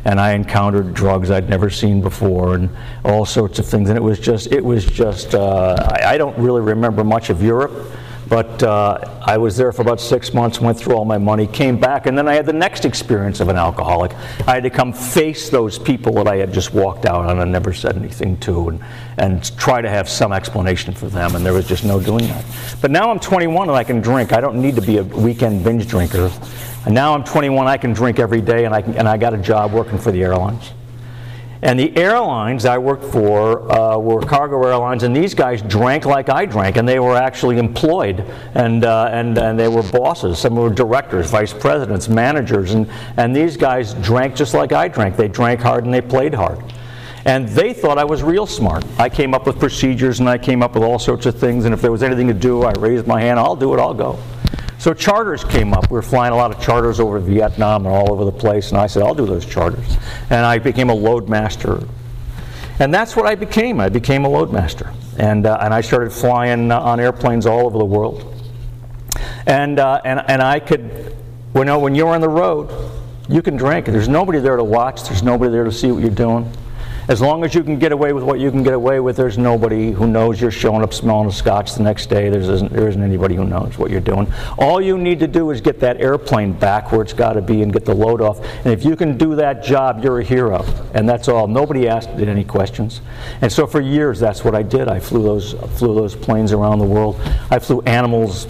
And 0.10 0.20
I 0.20 0.32
encountered 0.32 0.96
drugs 0.96 1.30
I'd 1.30 1.52
never 1.52 1.70
seen 1.70 2.02
before 2.02 2.56
and 2.56 2.68
all 3.06 3.28
sorts 3.28 3.60
of 3.60 3.68
things. 3.68 3.90
And 3.90 3.98
it 3.98 4.02
was 4.02 4.20
just, 4.20 4.52
it 4.52 4.66
was 4.66 4.84
just, 4.84 5.36
uh, 5.36 5.76
I, 5.80 6.16
I 6.16 6.18
don't 6.18 6.36
really 6.36 6.62
remember 6.62 7.04
much 7.04 7.30
of 7.30 7.44
Europe. 7.44 7.92
But 8.30 8.62
uh, 8.62 9.22
I 9.26 9.38
was 9.38 9.58
there 9.58 9.72
for 9.72 9.82
about 9.82 10.00
six 10.00 10.36
months, 10.36 10.62
went 10.62 10.78
through 10.78 10.96
all 10.96 11.04
my 11.04 11.18
money, 11.18 11.48
came 11.48 11.80
back, 11.80 12.06
and 12.06 12.16
then 12.16 12.28
I 12.28 12.36
had 12.36 12.46
the 12.46 12.54
next 12.54 12.86
experience 12.86 13.40
of 13.40 13.50
an 13.50 13.58
alcoholic. 13.58 14.14
I 14.48 14.54
had 14.54 14.64
to 14.64 14.70
come 14.70 14.94
face 14.94 15.50
those 15.50 15.80
people 15.80 16.14
that 16.14 16.28
I 16.28 16.36
had 16.36 16.54
just 16.54 16.72
walked 16.72 17.08
out 17.08 17.26
on 17.26 17.40
and 17.40 17.52
never 17.52 17.74
said 17.74 17.96
anything 17.96 18.38
to, 18.42 18.70
and, 18.70 18.84
and 19.18 19.58
try 19.58 19.82
to 19.82 19.90
have 19.90 20.08
some 20.08 20.32
explanation 20.32 20.94
for 20.94 21.08
them, 21.08 21.36
and 21.36 21.44
there 21.44 21.54
was 21.54 21.68
just 21.68 21.84
no 21.84 22.00
doing 22.00 22.28
that. 22.28 22.46
But 22.82 22.92
now 22.92 23.10
I'm 23.10 23.20
21 23.20 23.68
and 23.68 23.76
I 23.76 23.84
can 23.84 24.00
drink. 24.00 24.32
I 24.32 24.42
don't 24.42 24.62
need 24.62 24.76
to 24.76 24.82
be 24.82 24.98
a 24.98 25.04
weekend 25.04 25.64
binge 25.64 25.88
drinker. 25.88 26.32
And 26.86 26.94
now 26.94 27.14
I'm 27.14 27.24
21, 27.24 27.68
I 27.68 27.78
can 27.78 27.94
drink 27.94 28.20
every 28.20 28.42
day, 28.42 28.66
and 28.66 28.76
I, 28.76 28.82
can, 28.84 28.96
and 28.96 29.08
I 29.08 29.18
got 29.18 29.34
a 29.34 29.38
job 29.38 29.74
working 29.74 29.98
for 29.98 30.12
the 30.12 30.24
airlines. 30.24 30.72
And 31.62 31.78
the 31.78 31.96
airlines 31.98 32.66
I 32.66 32.78
worked 32.78 33.04
for 33.04 33.70
uh, 33.70 33.98
were 33.98 34.22
cargo 34.22 34.66
airlines, 34.66 35.04
and 35.04 35.14
these 35.14 35.34
guys 35.34 35.62
drank 35.62 36.06
like 36.06 36.30
I 36.30 36.46
drank, 36.46 36.78
and 36.78 36.88
they 36.88 37.00
were 37.00 37.18
actually 37.18 37.58
employed, 37.58 38.22
and, 38.56 38.86
uh, 38.86 39.10
and, 39.12 39.38
and 39.38 39.60
they 39.60 39.68
were 39.68 39.84
bosses. 39.84 40.40
Some 40.40 40.56
were 40.56 40.70
directors, 40.70 41.30
vice 41.30 41.52
presidents, 41.52 42.08
managers, 42.08 42.72
and, 42.72 42.90
and 43.18 43.36
these 43.36 43.58
guys 43.58 43.94
drank 43.96 44.36
just 44.36 44.54
like 44.54 44.72
I 44.72 44.88
drank. 44.88 45.18
They 45.18 45.28
drank 45.28 45.60
hard 45.60 45.84
and 45.84 45.94
they 45.94 46.02
played 46.02 46.34
hard. 46.34 46.64
And 47.26 47.50
they 47.50 47.74
thought 47.74 47.98
I 47.98 48.06
was 48.06 48.24
real 48.24 48.48
smart. 48.48 48.86
I 48.98 49.10
came 49.10 49.34
up 49.34 49.46
with 49.46 49.60
procedures 49.60 50.22
and 50.22 50.30
I 50.30 50.38
came 50.38 50.64
up 50.64 50.76
with 50.76 50.84
all 50.84 50.98
sorts 50.98 51.26
of 51.26 51.38
things, 51.38 51.66
and 51.66 51.74
if 51.74 51.82
there 51.82 51.92
was 51.92 52.04
anything 52.04 52.28
to 52.28 52.34
do, 52.34 52.64
I 52.64 52.72
raised 52.80 53.06
my 53.06 53.20
hand, 53.20 53.38
I'll 53.38 53.58
do 53.58 53.74
it, 53.74 53.80
I'll 53.80 53.94
go. 53.94 54.18
So 54.80 54.94
charters 54.94 55.44
came 55.44 55.74
up. 55.74 55.92
We 55.92 55.96
were 55.96 56.02
flying 56.02 56.32
a 56.32 56.38
lot 56.38 56.56
of 56.56 56.64
charters 56.64 57.02
over 57.02 57.20
Vietnam 57.20 57.86
and 57.86 57.94
all 57.94 58.14
over 58.14 58.24
the 58.24 58.32
place, 58.32 58.70
and 58.70 58.80
I 58.80 58.88
said, 58.88 59.04
I'll 59.04 59.14
do 59.14 59.26
those 59.26 59.46
charters. 59.46 59.98
And 60.30 60.46
I 60.46 60.58
became 60.58 60.90
a 60.90 60.96
loadmaster. 60.96 61.86
And 62.80 62.94
that's 62.94 63.14
what 63.14 63.26
I 63.26 63.36
became. 63.36 63.82
I 63.82 63.90
became 63.90 64.24
a 64.24 64.30
loadmaster. 64.30 64.96
And, 65.18 65.46
uh, 65.46 65.58
and 65.60 65.74
I 65.74 65.82
started 65.82 66.14
flying 66.14 66.72
uh, 66.72 66.80
on 66.80 67.02
airplanes 67.02 67.46
all 67.46 67.66
over 67.66 67.78
the 67.78 67.84
world. 67.84 68.34
And, 69.46 69.80
uh, 69.80 70.00
and, 70.06 70.24
and 70.30 70.42
I 70.42 70.62
could, 70.62 71.14
you 71.56 71.66
know, 71.66 71.78
when 71.78 71.94
you're 71.94 72.16
on 72.16 72.22
the 72.22 72.30
road, 72.30 72.72
you 73.28 73.42
can 73.42 73.58
drink. 73.58 73.86
There's 73.86 74.08
nobody 74.08 74.40
there 74.40 74.56
to 74.56 74.64
watch. 74.64 75.04
There's 75.04 75.24
nobody 75.24 75.52
there 75.52 75.66
to 75.66 75.74
see 75.74 75.92
what 75.92 76.02
you're 76.02 76.10
doing. 76.10 76.50
As 77.10 77.22
long 77.22 77.44
as 77.44 77.56
you 77.56 77.64
can 77.64 77.80
get 77.80 77.92
away 77.92 78.14
with 78.14 78.24
what 78.24 78.40
you 78.40 78.52
can 78.52 78.62
get 78.62 78.76
away 78.76 79.00
with, 79.00 79.18
there's 79.18 79.40
nobody 79.40 79.90
who 79.92 80.06
knows 80.06 80.40
you're 80.40 80.52
showing 80.52 80.84
up 80.84 80.94
smelling 80.94 81.28
a 81.28 81.32
scotch 81.32 81.74
the 81.74 81.82
next 81.82 82.06
day. 82.06 82.30
There 82.30 82.40
isn't, 82.40 82.72
there 82.72 82.88
isn't 82.88 83.02
anybody 83.02 83.34
who 83.34 83.46
knows 83.46 83.80
what 83.80 83.90
you're 83.90 84.00
doing. 84.00 84.32
All 84.60 84.80
you 84.80 84.96
need 84.96 85.20
to 85.22 85.28
do 85.28 85.50
is 85.50 85.60
get 85.60 85.80
that 85.80 86.00
airplane 86.00 86.54
back 86.54 86.92
where 86.92 87.02
it's 87.02 87.14
got 87.14 87.34
to 87.34 87.42
be 87.42 87.64
and 87.64 87.74
get 87.74 87.84
the 87.84 87.96
load 87.96 88.22
off. 88.22 88.40
And 88.64 88.68
if 88.68 88.86
you 88.86 88.96
can 88.96 89.18
do 89.18 89.34
that 89.38 89.64
job, 89.64 90.04
you're 90.04 90.20
a 90.20 90.24
hero. 90.24 90.64
And 90.94 91.10
that's 91.10 91.28
all. 91.28 91.48
Nobody 91.48 91.88
asked 91.88 92.10
any 92.10 92.44
questions. 92.44 93.02
And 93.42 93.52
so 93.52 93.66
for 93.66 93.82
years, 93.82 94.20
that's 94.20 94.44
what 94.44 94.54
I 94.54 94.62
did. 94.62 94.88
I 94.88 95.00
flew 95.00 95.24
those, 95.24 95.54
flew 95.80 95.96
those 95.96 96.16
planes 96.16 96.54
around 96.54 96.78
the 96.78 96.86
world. 96.86 97.20
I 97.50 97.58
flew 97.58 97.82
animals 97.88 98.46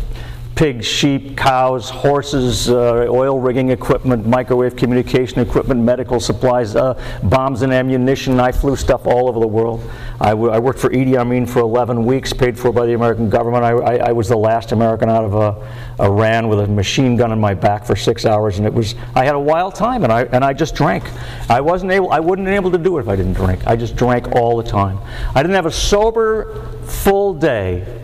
pigs, 0.60 0.86
sheep, 0.86 1.38
cows, 1.38 1.90
horses, 1.90 2.70
uh, 2.70 3.08
oil 3.08 3.40
rigging 3.40 3.70
equipment, 3.70 4.28
microwave 4.28 4.76
communication 4.76 5.40
equipment, 5.40 5.80
medical 5.80 6.20
supplies, 6.20 6.76
uh, 6.76 7.02
bombs 7.24 7.62
and 7.62 7.72
ammunition. 7.72 8.42
I 8.42 8.52
flew 8.52 8.76
stuff 8.76 9.08
all 9.08 9.30
over 9.30 9.40
the 9.40 9.48
world. 9.48 9.90
I, 10.20 10.34
worked 10.34 10.80
for 10.80 10.90
Idi 10.90 11.16
Amin 11.16 11.46
for 11.46 11.60
11 11.62 12.06
weeks, 12.06 12.34
paid 12.34 12.60
for 12.60 12.74
by 12.74 12.86
the 12.88 12.94
American 12.94 13.30
government. 13.30 13.64
I, 13.64 13.70
I, 13.70 13.96
I 14.10 14.12
was 14.12 14.28
the 14.28 14.36
last 14.36 14.74
American 14.74 15.10
out 15.10 15.24
of 15.24 15.34
uh, 15.34 16.04
Iran 16.04 16.50
with 16.50 16.60
a 16.60 16.68
machine 16.68 17.16
gun 17.16 17.32
in 17.32 17.40
my 17.40 17.54
back 17.54 17.86
for 17.86 17.96
six 17.96 18.26
hours, 18.26 18.58
and 18.58 18.68
it 18.68 18.74
was 18.74 18.96
I 19.16 19.24
had 19.24 19.36
a 19.36 19.40
wild 19.40 19.76
time, 19.76 20.04
and 20.04 20.12
I 20.12 20.24
and 20.24 20.44
I 20.44 20.52
just 20.52 20.76
drank. 20.76 21.06
I 21.50 21.62
wasn't 21.62 21.94
able, 21.94 22.12
I 22.12 22.20
wouldn't 22.20 22.46
be 22.46 22.54
able 22.54 22.72
to 22.72 22.78
do 22.78 22.98
it 22.98 23.04
if 23.04 23.08
I 23.08 23.16
didn't 23.16 23.36
drink. 23.36 23.66
I 23.66 23.78
just 23.78 23.96
drank 23.96 24.34
all 24.34 24.58
the 24.58 24.70
time. 24.70 25.00
I 25.34 25.42
didn't 25.42 25.56
have 25.56 25.68
a 25.68 25.72
sober, 25.72 26.68
full 26.84 27.34
day 27.34 27.99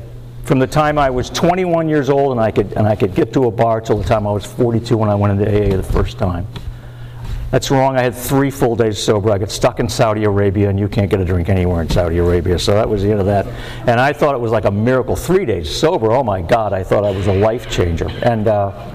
from 0.45 0.59
the 0.59 0.67
time 0.67 0.97
I 0.97 1.09
was 1.09 1.29
21 1.31 1.89
years 1.89 2.09
old 2.09 2.31
and 2.31 2.39
I 2.39 2.51
could, 2.51 2.73
and 2.73 2.87
I 2.87 2.95
could 2.95 3.15
get 3.15 3.33
to 3.33 3.45
a 3.45 3.51
bar 3.51 3.81
till 3.81 3.97
the 3.97 4.03
time 4.03 4.27
I 4.27 4.31
was 4.31 4.45
42 4.45 4.95
when 4.95 5.09
I 5.09 5.15
went 5.15 5.39
into 5.39 5.51
AA 5.51 5.75
the 5.75 5.83
first 5.83 6.19
time. 6.19 6.47
That's 7.49 7.71
wrong. 7.71 7.97
I 7.97 8.01
had 8.01 8.13
three 8.13 8.51
full 8.51 8.75
days 8.75 9.01
sober. 9.01 9.31
I 9.31 9.37
got 9.37 9.49
stuck 9.49 9.79
in 9.79 9.87
Saudi 9.89 10.23
Arabia, 10.25 10.69
and 10.69 10.79
you 10.79 10.87
can't 10.87 11.09
get 11.09 11.19
a 11.19 11.25
drink 11.25 11.49
anywhere 11.49 11.81
in 11.81 11.89
Saudi 11.89 12.17
Arabia. 12.17 12.59
So 12.59 12.73
that 12.73 12.87
was 12.87 13.01
the 13.01 13.11
end 13.11 13.19
of 13.19 13.25
that. 13.27 13.47
And 13.87 13.99
I 13.99 14.13
thought 14.13 14.35
it 14.35 14.41
was 14.41 14.51
like 14.51 14.65
a 14.65 14.71
miracle. 14.71 15.15
Three 15.15 15.45
days 15.45 15.73
sober. 15.73 16.11
Oh 16.11 16.23
my 16.23 16.41
God! 16.41 16.73
I 16.73 16.83
thought 16.83 17.05
I 17.05 17.11
was 17.11 17.27
a 17.27 17.33
life 17.33 17.69
changer. 17.69 18.09
And 18.23 18.47
uh, 18.47 18.91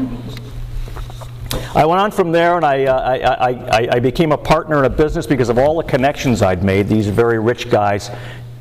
I 1.74 1.86
went 1.86 2.00
on 2.00 2.10
from 2.10 2.32
there, 2.32 2.56
and 2.56 2.64
I, 2.66 2.84
uh, 2.84 3.00
I, 3.00 3.50
I, 3.52 3.88
I 3.92 4.00
became 4.00 4.32
a 4.32 4.38
partner 4.38 4.80
in 4.80 4.84
a 4.84 4.94
business 4.94 5.26
because 5.26 5.48
of 5.48 5.58
all 5.58 5.76
the 5.76 5.88
connections 5.88 6.42
I'd 6.42 6.62
made. 6.62 6.88
These 6.88 7.06
very 7.08 7.38
rich 7.38 7.70
guys 7.70 8.10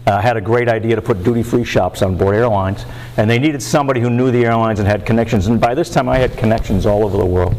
uh, 0.09 0.19
had 0.19 0.35
a 0.37 0.41
great 0.41 0.67
idea 0.67 0.95
to 0.95 1.01
put 1.01 1.23
duty-free 1.23 1.63
shops 1.63 2.01
on 2.01 2.17
board 2.17 2.35
airlines, 2.35 2.83
and 3.17 3.29
they 3.29 3.37
needed 3.37 3.61
somebody 3.61 4.01
who 4.01 4.09
knew 4.09 4.31
the 4.31 4.43
airlines 4.43 4.79
and 4.79 4.87
had 4.87 5.05
connections. 5.05 5.45
And 5.45 5.61
by 5.61 5.75
this 5.75 5.89
time, 5.91 6.09
I 6.09 6.17
had 6.17 6.35
connections 6.35 6.87
all 6.87 7.03
over 7.03 7.15
the 7.15 7.25
world. 7.25 7.55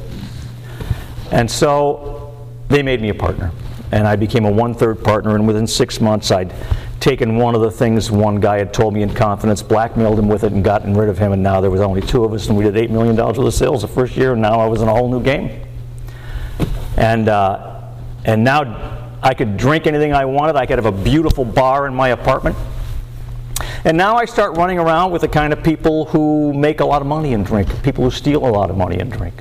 And 1.31 1.49
so 1.49 2.35
they 2.69 2.83
made 2.83 3.01
me 3.01 3.11
a 3.11 3.15
partner, 3.15 3.53
and 3.93 4.05
I 4.05 4.17
became 4.17 4.45
a 4.47 4.51
one-third 4.51 5.05
partner. 5.05 5.37
And 5.37 5.47
within 5.47 5.65
six 5.67 6.01
months, 6.01 6.33
I'd 6.33 6.53
taken 6.99 7.37
one 7.37 7.55
of 7.55 7.61
the 7.61 7.71
things 7.71 8.11
one 8.11 8.41
guy 8.41 8.59
had 8.59 8.75
told 8.75 8.95
me 8.95 9.03
in 9.03 9.15
confidence, 9.15 9.63
blackmailed 9.63 10.19
him 10.19 10.29
with 10.29 10.43
it, 10.43 10.53
and 10.53 10.65
gotten 10.65 10.93
rid 10.95 11.09
of 11.09 11.19
him. 11.19 11.31
And 11.31 11.43
now 11.45 11.61
there 11.61 11.71
was 11.71 11.81
only 11.81 12.01
two 12.01 12.25
of 12.25 12.33
us, 12.33 12.49
and 12.49 12.59
we 12.59 12.65
did 12.65 12.77
eight 12.77 12.91
million 12.91 13.15
dollars 13.15 13.39
worth 13.39 13.47
of 13.47 13.55
sales 13.55 13.83
the 13.83 13.89
first 13.89 14.17
year. 14.17 14.33
And 14.33 14.43
now 14.43 14.59
I 14.59 14.67
was 14.67 14.83
in 14.83 14.89
a 14.89 14.93
whole 14.93 15.09
new 15.09 15.23
game. 15.23 15.63
And 16.97 17.29
uh, 17.29 17.81
and 18.25 18.43
now 18.43 19.00
I 19.23 19.35
could 19.35 19.57
drink 19.57 19.87
anything 19.87 20.13
I 20.13 20.25
wanted. 20.25 20.57
I 20.57 20.67
could 20.67 20.79
have 20.79 20.87
a 20.87 20.93
beautiful 20.93 21.45
bar 21.45 21.87
in 21.87 21.95
my 21.95 22.09
apartment. 22.09 22.57
And 23.85 23.97
now 23.97 24.17
I 24.17 24.25
start 24.25 24.57
running 24.57 24.79
around 24.79 25.11
with 25.11 25.23
the 25.23 25.29
kind 25.29 25.53
of 25.53 25.63
people 25.63 26.07
who 26.07 26.53
make 26.53 26.81
a 26.81 26.85
lot 26.85 27.03
of 27.03 27.09
money 27.09 27.35
and 27.35 27.45
drink, 27.45 27.83
people 27.83 28.05
who 28.05 28.11
steal 28.11 28.47
a 28.47 28.49
lot 28.49 28.71
of 28.71 28.77
money 28.77 28.99
and 28.99 29.11
drink. 29.11 29.35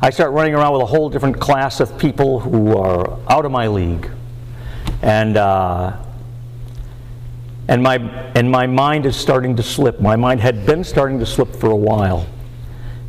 I 0.00 0.10
start 0.10 0.32
running 0.32 0.54
around 0.54 0.72
with 0.72 0.82
a 0.82 0.86
whole 0.86 1.08
different 1.08 1.40
class 1.40 1.80
of 1.80 1.96
people 1.98 2.40
who 2.40 2.76
are 2.76 3.18
out 3.28 3.44
of 3.44 3.50
my 3.50 3.66
league. 3.66 4.10
And, 5.02 5.36
uh, 5.36 5.96
and, 7.68 7.82
my, 7.82 7.96
and 8.34 8.50
my 8.50 8.66
mind 8.66 9.06
is 9.06 9.16
starting 9.16 9.56
to 9.56 9.62
slip. 9.62 10.00
My 10.00 10.16
mind 10.16 10.40
had 10.40 10.66
been 10.66 10.84
starting 10.84 11.18
to 11.20 11.26
slip 11.26 11.54
for 11.54 11.70
a 11.70 11.76
while, 11.76 12.26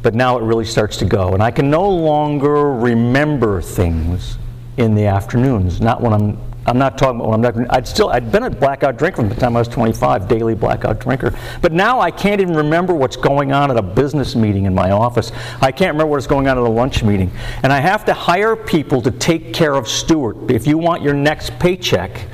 but 0.01 0.15
now 0.15 0.37
it 0.37 0.43
really 0.43 0.65
starts 0.65 0.97
to 0.97 1.05
go. 1.05 1.33
And 1.33 1.43
I 1.43 1.51
can 1.51 1.69
no 1.69 1.87
longer 1.89 2.71
remember 2.73 3.61
things 3.61 4.37
in 4.77 4.95
the 4.95 5.05
afternoons, 5.05 5.81
not 5.81 6.01
when 6.01 6.13
I'm 6.13 6.37
I'm 6.67 6.77
not 6.77 6.97
talking 6.97 7.21
about 7.21 7.29
when 7.29 7.45
I'm 7.45 7.55
not. 7.55 7.73
I'd 7.73 7.87
still 7.87 8.09
I'd 8.09 8.29
been 8.29 8.43
a 8.43 8.49
blackout 8.49 8.97
drinker 8.97 9.17
from 9.17 9.29
the 9.29 9.35
time 9.35 9.55
I 9.55 9.59
was 9.59 9.69
25, 9.69 10.27
daily 10.27 10.53
blackout 10.53 10.99
drinker. 10.99 11.33
But 11.61 11.71
now 11.71 12.01
I 12.01 12.11
can't 12.11 12.41
even 12.41 12.55
remember 12.55 12.93
what's 12.93 13.15
going 13.15 13.53
on 13.53 13.71
at 13.71 13.77
a 13.77 13.81
business 13.81 14.35
meeting 14.35 14.65
in 14.65 14.75
my 14.75 14.91
office. 14.91 15.31
I 15.61 15.71
can't 15.71 15.93
remember 15.93 16.11
what's 16.11 16.27
going 16.27 16.49
on 16.49 16.57
at 16.57 16.63
a 16.63 16.69
lunch 16.69 17.03
meeting, 17.03 17.31
and 17.63 17.71
I 17.71 17.79
have 17.79 18.03
to 18.05 18.13
hire 18.13 18.57
people 18.57 19.01
to 19.03 19.11
take 19.11 19.53
care 19.53 19.75
of 19.75 19.87
Stewart. 19.87 20.51
If 20.51 20.67
you 20.67 20.77
want 20.77 21.03
your 21.03 21.13
next 21.13 21.57
paycheck, 21.57 22.27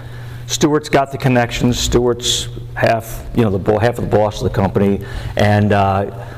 Stewart's 0.48 0.90
got 0.90 1.12
the 1.12 1.20
connections. 1.20 1.78
Stewart's 1.78 2.48
half, 2.74 3.30
you 3.36 3.44
know, 3.44 3.56
the 3.56 3.80
half 3.80 4.00
of 4.00 4.10
the 4.10 4.18
boss 4.18 4.42
of 4.42 4.52
the 4.52 4.56
company, 4.56 5.06
and. 5.38 5.72
Uh, 5.72 6.30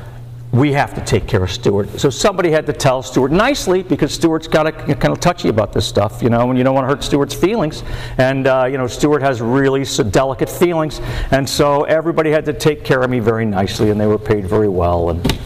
we 0.56 0.72
have 0.72 0.94
to 0.94 1.00
take 1.02 1.26
care 1.26 1.44
of 1.44 1.50
Stewart. 1.50 2.00
So 2.00 2.08
somebody 2.08 2.50
had 2.50 2.64
to 2.66 2.72
tell 2.72 3.02
Stewart 3.02 3.30
nicely 3.30 3.82
because 3.82 4.12
Stewart's 4.12 4.48
got 4.48 4.62
to 4.62 4.72
kind 4.72 5.12
of 5.12 5.20
touchy 5.20 5.48
about 5.50 5.72
this 5.72 5.86
stuff, 5.86 6.22
you 6.22 6.30
know, 6.30 6.48
and 6.48 6.56
you 6.56 6.64
don't 6.64 6.74
want 6.74 6.84
to 6.84 6.88
hurt 6.88 7.04
Stewart's 7.04 7.34
feelings. 7.34 7.82
And, 8.16 8.46
uh, 8.46 8.64
you 8.64 8.78
know, 8.78 8.86
Stewart 8.86 9.20
has 9.20 9.42
really 9.42 9.84
so 9.84 10.02
delicate 10.02 10.48
feelings. 10.48 11.00
And 11.30 11.46
so 11.46 11.84
everybody 11.84 12.30
had 12.30 12.46
to 12.46 12.54
take 12.54 12.84
care 12.84 13.02
of 13.02 13.10
me 13.10 13.18
very 13.18 13.44
nicely, 13.44 13.90
and 13.90 14.00
they 14.00 14.06
were 14.06 14.18
paid 14.18 14.46
very 14.46 14.68
well. 14.68 15.10
And, 15.10 15.38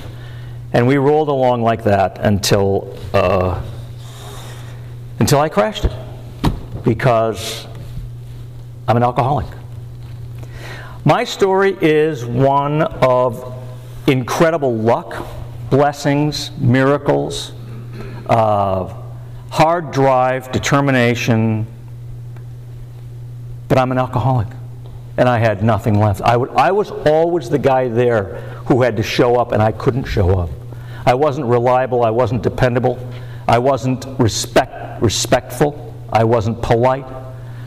and 0.73 0.87
we 0.87 0.97
rolled 0.97 1.29
along 1.29 1.63
like 1.63 1.83
that 1.85 2.19
until, 2.21 2.97
uh, 3.13 3.61
until 5.19 5.41
I 5.41 5.49
crashed 5.49 5.87
it 5.87 5.93
because 6.85 7.67
I'm 8.87 8.97
an 8.97 9.03
alcoholic. 9.03 9.49
My 11.05 11.25
story 11.25 11.77
is 11.81 12.25
one 12.25 12.83
of 12.83 13.60
incredible 14.11 14.75
luck, 14.77 15.27
blessings, 15.71 16.51
miracles, 16.59 17.53
uh, 18.27 18.93
hard 19.51 19.91
drive, 19.93 20.51
determination, 20.53 21.67
but 23.69 23.79
I'm 23.79 23.93
an 23.93 23.99
alcoholic. 23.99 24.49
and 25.17 25.29
I 25.29 25.39
had 25.39 25.63
nothing 25.63 25.99
left. 26.01 26.23
I, 26.23 26.37
would, 26.37 26.51
I 26.51 26.73
was 26.73 26.91
always 26.91 27.51
the 27.51 27.59
guy 27.59 27.89
there 27.89 28.37
who 28.67 28.81
had 28.81 28.97
to 28.97 29.03
show 29.03 29.37
up, 29.37 29.53
and 29.53 29.63
I 29.63 29.71
couldn't 29.73 30.05
show 30.05 30.39
up. 30.39 30.49
I 31.05 31.15
wasn't 31.15 31.47
reliable, 31.47 32.05
I 32.05 32.11
wasn't 32.11 32.43
dependable, 32.43 32.99
I 33.47 33.59
wasn't 33.59 34.07
respect, 34.19 35.03
respectful, 35.03 35.95
I 36.11 36.25
wasn't 36.25 36.63
polite. 36.63 37.05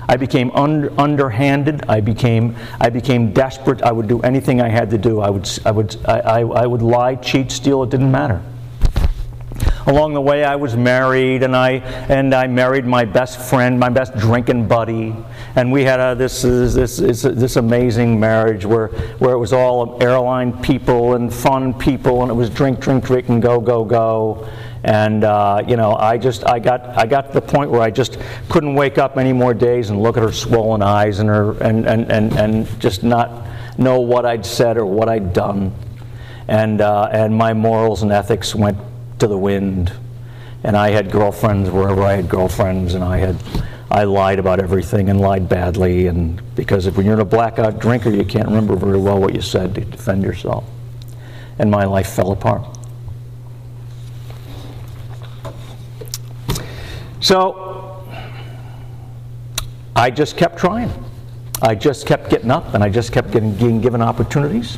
I 0.07 0.17
became 0.17 0.51
un- 0.51 0.93
underhanded. 0.98 1.86
I 1.88 2.01
became, 2.01 2.55
I 2.81 2.89
became 2.89 3.33
desperate. 3.33 3.81
I 3.81 3.91
would 3.91 4.07
do 4.07 4.22
anything 4.22 4.62
I 4.62 4.69
had 4.69 4.89
to 4.91 4.98
do. 4.98 5.22
I 5.22 5.29
would, 5.29 5.50
I 5.65 5.72
would, 5.72 5.98
I, 6.05 6.19
I, 6.19 6.39
I 6.41 6.65
would 6.65 6.81
lie, 6.81 7.15
cheat, 7.15 7.51
steal. 7.51 7.83
It 7.83 7.89
didn't 7.89 8.12
matter. 8.12 8.41
Along 9.86 10.13
the 10.13 10.22
way, 10.22 10.45
I 10.45 10.55
was 10.55 10.77
married, 10.77 11.43
and 11.43 11.55
I 11.55 11.72
and 12.07 12.33
I 12.33 12.48
married 12.48 12.86
my 12.86 13.03
best 13.03 13.38
friend, 13.38 13.77
my 13.77 13.89
best 13.89 14.15
drinking 14.15 14.67
buddy, 14.69 15.13
and 15.57 15.74
we 15.74 15.83
had 15.83 16.00
a, 16.00 16.15
this 16.15 16.41
this 16.41 16.98
this 16.98 17.22
this 17.22 17.55
amazing 17.57 18.17
marriage 18.17 18.65
where 18.65 18.88
where 19.19 19.33
it 19.33 19.38
was 19.38 19.51
all 19.51 20.01
airline 20.01 20.53
people 20.62 21.15
and 21.15 21.33
fun 21.33 21.74
people, 21.74 22.22
and 22.22 22.31
it 22.31 22.33
was 22.33 22.50
drink, 22.50 22.79
drink, 22.79 23.03
drink, 23.03 23.27
and 23.27 23.41
go, 23.41 23.60
go, 23.60 23.83
go. 23.83 24.48
And 24.84 25.24
uh, 25.24 25.63
you 25.66 25.78
know, 25.78 25.96
I 25.96 26.18
just 26.18 26.46
I 26.46 26.60
got 26.60 26.82
I 26.98 27.06
got 27.06 27.28
to 27.28 27.34
the 27.34 27.42
point 27.42 27.72
where 27.72 27.82
I 27.82 27.90
just 27.90 28.18
couldn't 28.50 28.75
wake 28.75 28.98
up 28.98 29.18
any 29.18 29.32
more 29.32 29.54
days 29.54 29.90
and 29.90 30.02
look 30.02 30.18
at 30.18 30.24
her 30.24 30.32
swollen 30.34 30.82
eyes 30.82 31.20
and 31.20 31.30
her 31.30 31.52
and 31.63 31.88
and 31.88 32.12
and, 32.12 32.34
and 32.34 32.80
just 32.82 33.02
not 33.02 33.48
know 33.78 34.02
what 34.02 34.25
I'd 34.25 34.46
said 34.46 34.78
or 34.78 34.86
what 34.86 35.08
I'd 35.08 35.32
done. 35.32 35.74
And 36.50 36.82
uh, 36.82 37.10
and 37.12 37.34
my 37.34 37.54
morals 37.54 38.04
and 38.04 38.12
ethics 38.12 38.54
went 38.54 38.78
to 39.20 39.28
the 39.28 39.38
wind. 39.38 39.94
And 40.66 40.78
I 40.78 40.92
had 40.92 41.12
girlfriends 41.12 41.70
wherever 41.70 42.04
I 42.04 42.13
had 42.13 42.30
girlfriends, 42.30 42.94
and 42.94 43.04
I 43.04 43.18
had 43.18 43.38
I 43.90 44.04
lied 44.04 44.40
about 44.40 44.60
everything 44.60 45.10
and 45.10 45.22
lied 45.22 45.48
badly. 45.48 46.08
And 46.08 46.42
because 46.56 46.88
if 46.88 46.98
when 46.98 47.06
you're 47.06 47.16
in 47.16 47.22
a 47.22 47.25
blackout 47.25 47.80
drinker, 47.80 48.10
you 48.10 48.25
can't 48.25 48.48
remember 48.48 48.75
very 48.75 49.00
well 49.00 49.20
what 49.20 49.34
you 49.34 49.42
said 49.42 49.75
to 49.75 49.82
defend 49.82 50.24
yourself. 50.24 50.66
And 51.60 51.70
my 51.72 51.86
life 51.86 52.10
fell 52.10 52.32
apart. 52.32 52.73
So 57.24 58.06
I 59.96 60.12
just 60.12 60.36
kept 60.36 60.58
trying. 60.58 60.92
I 61.62 61.74
just 61.74 62.06
kept 62.06 62.30
getting 62.30 62.51
up 62.51 62.74
and 62.74 62.84
I 62.84 62.89
just 62.89 63.13
kept 63.13 63.32
getting, 63.32 63.56
getting 63.56 63.80
given 63.80 64.01
opportunities. 64.01 64.77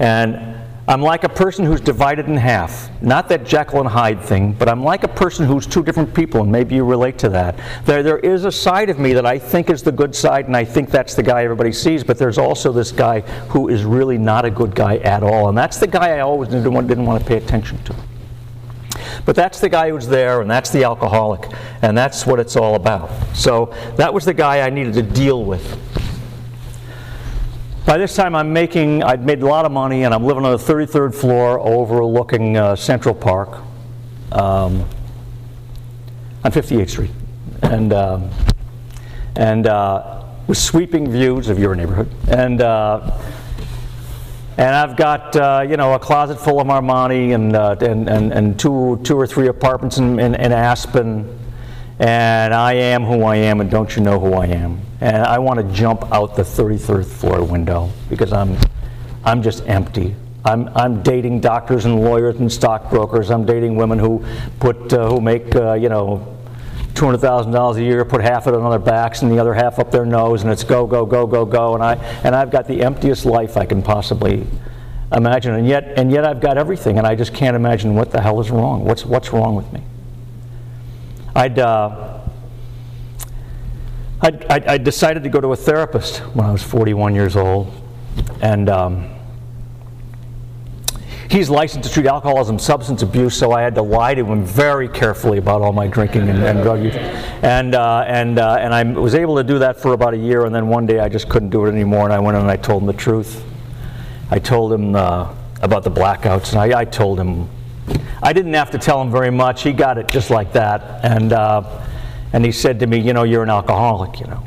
And 0.00 0.58
I'm 0.88 1.00
like 1.00 1.22
a 1.22 1.28
person 1.28 1.64
who's 1.64 1.80
divided 1.80 2.26
in 2.26 2.36
half. 2.36 2.90
Not 3.00 3.28
that 3.28 3.44
Jekyll 3.44 3.78
and 3.78 3.88
Hyde 3.88 4.20
thing, 4.20 4.52
but 4.52 4.68
I'm 4.68 4.82
like 4.82 5.04
a 5.04 5.08
person 5.08 5.46
who's 5.46 5.64
two 5.64 5.84
different 5.84 6.12
people, 6.12 6.42
and 6.42 6.50
maybe 6.50 6.74
you 6.74 6.84
relate 6.84 7.16
to 7.18 7.28
that. 7.28 7.56
There, 7.84 8.02
there 8.02 8.18
is 8.18 8.44
a 8.46 8.50
side 8.50 8.90
of 8.90 8.98
me 8.98 9.12
that 9.12 9.24
I 9.24 9.38
think 9.38 9.70
is 9.70 9.84
the 9.84 9.92
good 9.92 10.12
side, 10.16 10.46
and 10.46 10.56
I 10.56 10.64
think 10.64 10.90
that's 10.90 11.14
the 11.14 11.22
guy 11.22 11.44
everybody 11.44 11.70
sees, 11.70 12.02
but 12.02 12.18
there's 12.18 12.38
also 12.38 12.72
this 12.72 12.90
guy 12.90 13.20
who 13.48 13.68
is 13.68 13.84
really 13.84 14.18
not 14.18 14.44
a 14.44 14.50
good 14.50 14.74
guy 14.74 14.96
at 14.96 15.22
all, 15.22 15.48
and 15.48 15.56
that's 15.56 15.78
the 15.78 15.86
guy 15.86 16.16
I 16.16 16.20
always 16.20 16.48
didn't 16.48 16.72
want, 16.72 16.88
didn't 16.88 17.06
want 17.06 17.22
to 17.22 17.28
pay 17.28 17.36
attention 17.36 17.80
to. 17.84 17.94
But 19.24 19.36
that's 19.36 19.60
the 19.60 19.68
guy 19.68 19.90
who's 19.90 20.06
there, 20.06 20.40
and 20.40 20.50
that's 20.50 20.70
the 20.70 20.84
alcoholic, 20.84 21.50
and 21.82 21.96
that's 21.96 22.26
what 22.26 22.40
it's 22.40 22.56
all 22.56 22.74
about. 22.74 23.10
So 23.34 23.74
that 23.96 24.12
was 24.12 24.24
the 24.24 24.34
guy 24.34 24.60
I 24.60 24.70
needed 24.70 24.94
to 24.94 25.02
deal 25.02 25.44
with. 25.44 25.78
By 27.86 27.98
this 27.98 28.14
time, 28.14 28.34
I'm 28.34 28.52
making, 28.52 29.02
I'd 29.02 29.24
made 29.24 29.42
a 29.42 29.46
lot 29.46 29.64
of 29.64 29.72
money, 29.72 30.04
and 30.04 30.14
I'm 30.14 30.24
living 30.24 30.44
on 30.44 30.52
the 30.52 30.58
33rd 30.58 31.14
floor 31.14 31.58
overlooking 31.58 32.56
uh, 32.56 32.76
Central 32.76 33.14
Park 33.14 33.62
um, 34.32 34.86
on 36.44 36.52
58th 36.52 36.90
Street. 36.90 37.10
And, 37.62 37.92
um, 37.92 38.30
and 39.36 39.66
uh, 39.66 40.24
with 40.46 40.58
sweeping 40.58 41.10
views 41.10 41.48
of 41.48 41.58
your 41.58 41.74
neighborhood. 41.74 42.10
And, 42.28 42.60
uh, 42.60 43.18
and 44.60 44.74
I've 44.74 44.96
got, 44.96 45.34
uh, 45.34 45.66
you 45.68 45.76
know, 45.76 45.94
a 45.94 45.98
closet 45.98 46.38
full 46.38 46.60
of 46.60 46.66
Armani 46.68 47.34
and, 47.34 47.56
uh, 47.56 47.76
and, 47.80 48.08
and, 48.08 48.32
and 48.32 48.60
two, 48.60 49.00
two 49.02 49.16
or 49.18 49.26
three 49.26 49.48
apartments 49.48 49.98
in, 49.98 50.20
in, 50.20 50.34
in 50.34 50.52
Aspen. 50.52 51.38
And 51.98 52.54
I 52.54 52.74
am 52.74 53.04
who 53.04 53.24
I 53.24 53.36
am, 53.36 53.60
and 53.60 53.70
don't 53.70 53.94
you 53.94 54.02
know 54.02 54.18
who 54.18 54.34
I 54.34 54.46
am? 54.46 54.80
and 55.00 55.22
I 55.22 55.38
want 55.38 55.58
to 55.60 55.74
jump 55.74 56.12
out 56.12 56.36
the 56.36 56.42
33rd 56.42 57.06
floor 57.06 57.42
window 57.42 57.90
because 58.08 58.32
I'm, 58.32 58.56
I'm 59.24 59.42
just 59.42 59.66
empty. 59.66 60.14
I'm, 60.44 60.68
I'm 60.76 61.02
dating 61.02 61.40
doctors 61.40 61.86
and 61.86 62.02
lawyers 62.02 62.36
and 62.36 62.52
stockbrokers. 62.52 63.30
I'm 63.30 63.44
dating 63.44 63.76
women 63.76 63.98
who 63.98 64.24
put 64.58 64.92
uh, 64.92 65.08
who 65.08 65.20
make 65.20 65.54
uh, 65.54 65.74
you 65.74 65.90
know 65.90 66.38
two 67.00 67.06
hundred 67.06 67.18
thousand 67.18 67.50
dollars 67.50 67.78
a 67.78 67.82
year, 67.82 68.04
put 68.04 68.20
half 68.20 68.46
of 68.46 68.52
it 68.52 68.60
on 68.60 68.68
their 68.68 68.78
backs 68.78 69.22
and 69.22 69.32
the 69.32 69.38
other 69.38 69.54
half 69.54 69.78
up 69.78 69.90
their 69.90 70.04
nose, 70.04 70.42
and 70.42 70.52
it's 70.52 70.62
go 70.62 70.86
go 70.86 71.06
go 71.06 71.26
go 71.26 71.46
go. 71.46 71.74
And 71.74 71.82
I 71.82 71.94
and 72.24 72.36
I've 72.36 72.50
got 72.50 72.68
the 72.68 72.82
emptiest 72.82 73.24
life 73.24 73.56
I 73.56 73.64
can 73.64 73.82
possibly 73.82 74.46
imagine, 75.10 75.54
and 75.54 75.66
yet 75.66 75.94
and 75.96 76.12
yet 76.12 76.26
I've 76.26 76.42
got 76.42 76.58
everything, 76.58 76.98
and 76.98 77.06
I 77.06 77.14
just 77.14 77.32
can't 77.32 77.56
imagine 77.56 77.94
what 77.94 78.10
the 78.10 78.20
hell 78.20 78.38
is 78.38 78.50
wrong. 78.50 78.84
What's 78.84 79.06
what's 79.06 79.32
wrong 79.32 79.56
with 79.56 79.72
me? 79.72 79.82
I'd. 81.34 81.58
Uh, 81.58 82.18
I, 84.22 84.76
decided 84.76 85.22
to 85.22 85.30
go 85.30 85.40
to 85.40 85.52
a 85.52 85.56
therapist 85.56 86.18
when 86.34 86.44
I 86.44 86.52
was 86.52 86.62
41 86.62 87.14
years 87.14 87.36
old. 87.36 87.72
And 88.42 88.68
um, 88.68 89.08
he's 91.30 91.48
licensed 91.48 91.88
to 91.88 91.94
treat 91.94 92.06
alcoholism, 92.06 92.58
substance 92.58 93.02
abuse, 93.02 93.36
so 93.36 93.52
I 93.52 93.62
had 93.62 93.74
to 93.76 93.82
lie 93.82 94.14
to 94.14 94.24
him 94.24 94.44
very 94.44 94.88
carefully 94.88 95.38
about 95.38 95.62
all 95.62 95.72
my 95.72 95.86
drinking 95.86 96.28
and, 96.28 96.42
and 96.42 96.62
drug 96.62 96.82
use. 96.82 96.96
And, 96.96 97.74
uh, 97.74 98.04
and, 98.06 98.38
uh, 98.38 98.56
and 98.60 98.74
I 98.74 98.82
was 98.82 99.14
able 99.14 99.36
to 99.36 99.44
do 99.44 99.58
that 99.60 99.80
for 99.80 99.92
about 99.92 100.12
a 100.12 100.18
year, 100.18 100.44
and 100.44 100.54
then 100.54 100.68
one 100.68 100.86
day 100.86 100.98
I 100.98 101.08
just 101.08 101.28
couldn't 101.28 101.50
do 101.50 101.64
it 101.64 101.70
anymore, 101.70 102.04
and 102.04 102.12
I 102.12 102.18
went 102.18 102.36
in 102.36 102.42
and 102.42 102.50
I 102.50 102.56
told 102.56 102.82
him 102.82 102.86
the 102.86 102.92
truth. 102.92 103.44
I 104.30 104.38
told 104.38 104.72
him 104.72 104.94
uh, 104.94 105.32
about 105.62 105.84
the 105.84 105.90
blackouts, 105.90 106.52
and 106.52 106.60
I, 106.60 106.80
I, 106.80 106.84
told 106.84 107.18
him. 107.18 107.48
I 108.22 108.32
didn't 108.32 108.54
have 108.54 108.70
to 108.72 108.78
tell 108.78 109.00
him 109.00 109.10
very 109.10 109.30
much. 109.30 109.62
He 109.62 109.72
got 109.72 109.98
it 109.98 110.08
just 110.08 110.30
like 110.30 110.52
that. 110.52 111.04
And 111.04 111.32
uh, 111.32 111.84
and 112.32 112.44
he 112.44 112.52
said 112.52 112.78
to 112.80 112.86
me, 112.86 112.98
You 112.98 113.12
know, 113.12 113.24
you're 113.24 113.42
an 113.42 113.50
alcoholic, 113.50 114.20
you 114.20 114.26
know. 114.26 114.44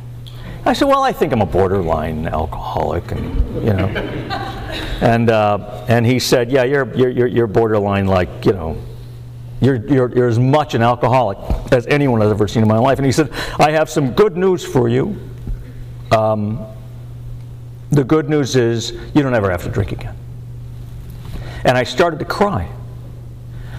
I 0.65 0.73
said, 0.73 0.87
Well, 0.87 1.03
I 1.03 1.11
think 1.11 1.33
I'm 1.33 1.41
a 1.41 1.45
borderline 1.45 2.27
alcoholic, 2.27 3.11
and, 3.11 3.63
you 3.63 3.73
know. 3.73 4.62
And, 5.01 5.29
uh, 5.29 5.86
and 5.88 6.05
he 6.05 6.19
said, 6.19 6.51
Yeah, 6.51 6.63
you're, 6.63 6.93
you're, 6.95 7.27
you're 7.27 7.47
borderline, 7.47 8.07
like, 8.07 8.45
you 8.45 8.53
know, 8.53 8.81
you're, 9.62 9.75
you're, 9.88 10.15
you're 10.15 10.27
as 10.27 10.39
much 10.39 10.73
an 10.73 10.81
alcoholic 10.81 11.38
as 11.71 11.88
anyone 11.88 12.21
I've 12.21 12.31
ever 12.31 12.47
seen 12.47 12.63
in 12.63 12.67
my 12.67 12.77
life. 12.77 12.99
And 12.99 13.05
he 13.05 13.12
said, 13.12 13.31
I 13.59 13.71
have 13.71 13.89
some 13.89 14.12
good 14.12 14.36
news 14.36 14.65
for 14.65 14.89
you. 14.89 15.17
Um, 16.12 16.65
the 17.91 18.03
good 18.03 18.29
news 18.29 18.55
is 18.55 18.91
you 19.13 19.21
don't 19.21 19.33
ever 19.33 19.49
have 19.49 19.63
to 19.63 19.69
drink 19.69 19.91
again. 19.91 20.15
And 21.63 21.77
I 21.77 21.83
started 21.83 22.19
to 22.19 22.25
cry. 22.25 22.69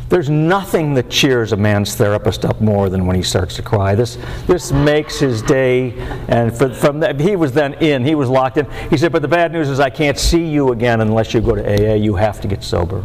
There's 0.09 0.29
nothing 0.29 0.95
that 0.95 1.09
cheers 1.09 1.53
a 1.53 1.57
man's 1.57 1.95
therapist 1.95 2.45
up 2.45 2.61
more 2.61 2.91
than 2.91 3.07
when 3.07 3.17
he 3.17 3.23
starts 3.23 3.57
to 3.57 3.63
cry. 3.63 3.95
This, 3.95 4.19
this 4.47 4.71
makes 4.71 5.19
his 5.19 5.41
day. 5.41 5.95
And 6.29 6.55
for, 6.57 6.73
from 6.73 7.01
that, 7.01 7.19
he 7.19 7.37
was 7.37 7.53
then 7.53 7.75
in, 7.75 8.05
he 8.05 8.15
was 8.15 8.29
locked 8.29 8.59
in. 8.59 8.71
He 8.91 8.99
said, 8.99 9.13
But 9.13 9.23
the 9.23 9.29
bad 9.29 9.53
news 9.53 9.69
is 9.69 9.81
I 9.81 9.91
can't 9.91 10.19
see 10.19 10.47
you 10.47 10.73
again 10.73 11.01
unless 11.01 11.33
you 11.33 11.41
go 11.41 11.55
to 11.55 11.63
AA. 11.63 11.95
You 11.95 12.17
have 12.17 12.41
to 12.43 12.49
get 12.49 12.63
sober. 12.63 13.03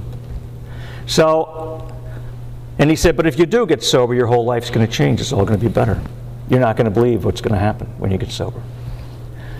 So, 1.06 1.90
and 2.78 2.90
he 2.90 2.96
said, 2.98 3.16
But 3.16 3.26
if 3.26 3.40
you 3.40 3.46
do 3.46 3.66
get 3.66 3.82
sober, 3.82 4.14
your 4.14 4.28
whole 4.28 4.44
life's 4.44 4.70
going 4.70 4.86
to 4.86 4.92
change. 4.92 5.22
It's 5.22 5.32
all 5.32 5.46
going 5.46 5.60
to 5.60 5.66
be 5.66 5.72
better. 5.72 6.02
You're 6.50 6.60
not 6.60 6.76
going 6.76 6.86
to 6.86 6.92
believe 6.92 7.24
what's 7.24 7.42
going 7.42 7.54
to 7.54 7.60
happen 7.60 7.88
when 7.98 8.12
you 8.12 8.18
get 8.18 8.32
sober. 8.32 8.62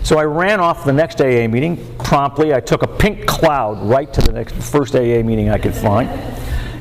So 0.04 0.18
I 0.18 0.24
ran 0.24 0.60
off 0.60 0.86
the 0.86 0.94
next 0.94 1.22
AA 1.22 1.48
meeting 1.48 1.96
promptly. 2.00 2.54
I 2.54 2.60
took 2.60 2.84
a 2.84 2.88
pink 2.88 3.28
cloud 3.28 3.82
right 3.88 4.12
to 4.14 4.22
the 4.22 4.32
next 4.32 4.56
first 4.56 4.96
AA 4.96 5.22
meeting 5.24 5.50
I 5.50 5.58
could 5.58 5.76
find. 5.76 6.10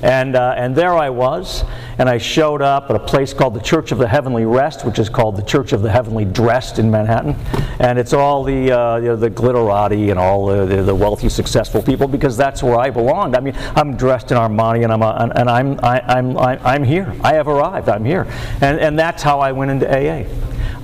And, 0.02 0.36
uh, 0.36 0.54
and 0.56 0.76
there 0.76 0.94
I 0.94 1.10
was, 1.10 1.64
and 1.98 2.08
I 2.08 2.18
showed 2.18 2.62
up 2.62 2.90
at 2.90 2.96
a 2.96 3.00
place 3.00 3.32
called 3.32 3.54
the 3.54 3.60
Church 3.60 3.90
of 3.90 3.98
the 3.98 4.06
Heavenly 4.06 4.44
Rest, 4.44 4.84
which 4.84 4.98
is 4.98 5.08
called 5.08 5.36
the 5.36 5.42
Church 5.42 5.72
of 5.72 5.82
the 5.82 5.90
Heavenly 5.90 6.24
Dressed 6.24 6.78
in 6.78 6.90
Manhattan. 6.90 7.34
And 7.80 7.98
it's 7.98 8.12
all 8.12 8.44
the, 8.44 8.70
uh, 8.72 8.96
you 8.96 9.06
know, 9.06 9.16
the 9.16 9.30
glitterati 9.30 10.10
and 10.10 10.18
all 10.18 10.46
the, 10.46 10.66
the, 10.66 10.82
the, 10.82 10.94
wealthy, 10.94 11.28
successful 11.28 11.82
people 11.82 12.06
because 12.06 12.36
that's 12.36 12.62
where 12.62 12.76
I 12.76 12.90
belonged. 12.90 13.36
I 13.36 13.40
mean, 13.40 13.54
I'm 13.74 13.96
dressed 13.96 14.30
in 14.30 14.36
Armani 14.36 14.84
and 14.84 14.92
I'm, 14.92 15.02
a, 15.02 15.32
and 15.34 15.50
I'm, 15.50 15.80
I, 15.82 16.00
I'm, 16.06 16.36
I'm 16.38 16.84
here. 16.84 17.12
I 17.22 17.34
have 17.34 17.48
arrived. 17.48 17.88
I'm 17.88 18.04
here. 18.04 18.26
And, 18.60 18.78
and 18.78 18.98
that's 18.98 19.22
how 19.22 19.40
I 19.40 19.52
went 19.52 19.70
into 19.70 19.88
AA. 19.88 20.28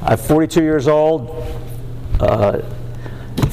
I'm 0.02 0.18
42 0.18 0.62
years 0.62 0.88
old. 0.88 1.30
Uh, 2.20 2.62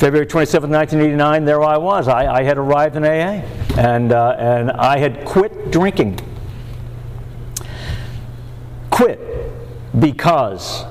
February 0.02 0.26
27, 0.26 0.68
1989, 0.72 1.46
there 1.46 1.62
I 1.62 1.78
was. 1.78 2.08
I, 2.08 2.40
I 2.40 2.42
had 2.42 2.58
arrived 2.58 2.96
in 2.96 3.06
AA, 3.06 3.46
and, 3.78 4.12
uh, 4.12 4.36
and 4.40 4.72
I 4.72 4.98
had 4.98 5.24
quit 5.26 5.70
drinking. 5.70 6.18
Quit 8.90 9.20
because 10.00 10.86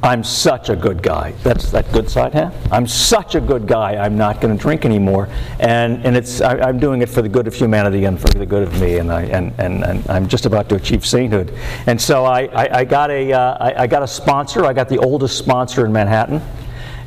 I'm 0.00 0.22
such 0.22 0.68
a 0.68 0.76
good 0.76 1.02
guy. 1.02 1.32
That's 1.42 1.72
that 1.72 1.90
good 1.90 2.08
side, 2.08 2.34
huh? 2.34 2.52
I'm 2.70 2.86
such 2.86 3.34
a 3.34 3.40
good 3.40 3.66
guy. 3.66 3.96
I'm 3.96 4.16
not 4.16 4.40
going 4.40 4.56
to 4.56 4.62
drink 4.62 4.84
anymore, 4.84 5.28
and 5.58 6.06
and 6.06 6.16
it's 6.16 6.40
I, 6.40 6.68
am 6.68 6.78
doing 6.78 7.02
it 7.02 7.08
for 7.08 7.22
the 7.22 7.28
good 7.28 7.48
of 7.48 7.54
humanity 7.56 8.04
and 8.04 8.20
for 8.20 8.28
the 8.28 8.46
good 8.46 8.62
of 8.62 8.80
me, 8.80 8.98
and 8.98 9.10
I 9.10 9.22
and, 9.22 9.52
and, 9.58 9.82
and 9.82 10.08
I'm 10.08 10.28
just 10.28 10.46
about 10.46 10.68
to 10.68 10.76
achieve 10.76 11.04
sainthood. 11.04 11.52
And 11.86 12.00
so 12.00 12.24
I 12.24 12.42
I, 12.42 12.78
I 12.78 12.84
got 12.84 13.10
a 13.10 13.32
uh, 13.32 13.56
I, 13.58 13.82
I, 13.82 13.86
got 13.88 14.04
a 14.04 14.06
sponsor. 14.06 14.64
I 14.64 14.72
got 14.72 14.88
the 14.88 14.98
oldest 14.98 15.36
sponsor 15.36 15.84
in 15.84 15.92
Manhattan, 15.92 16.40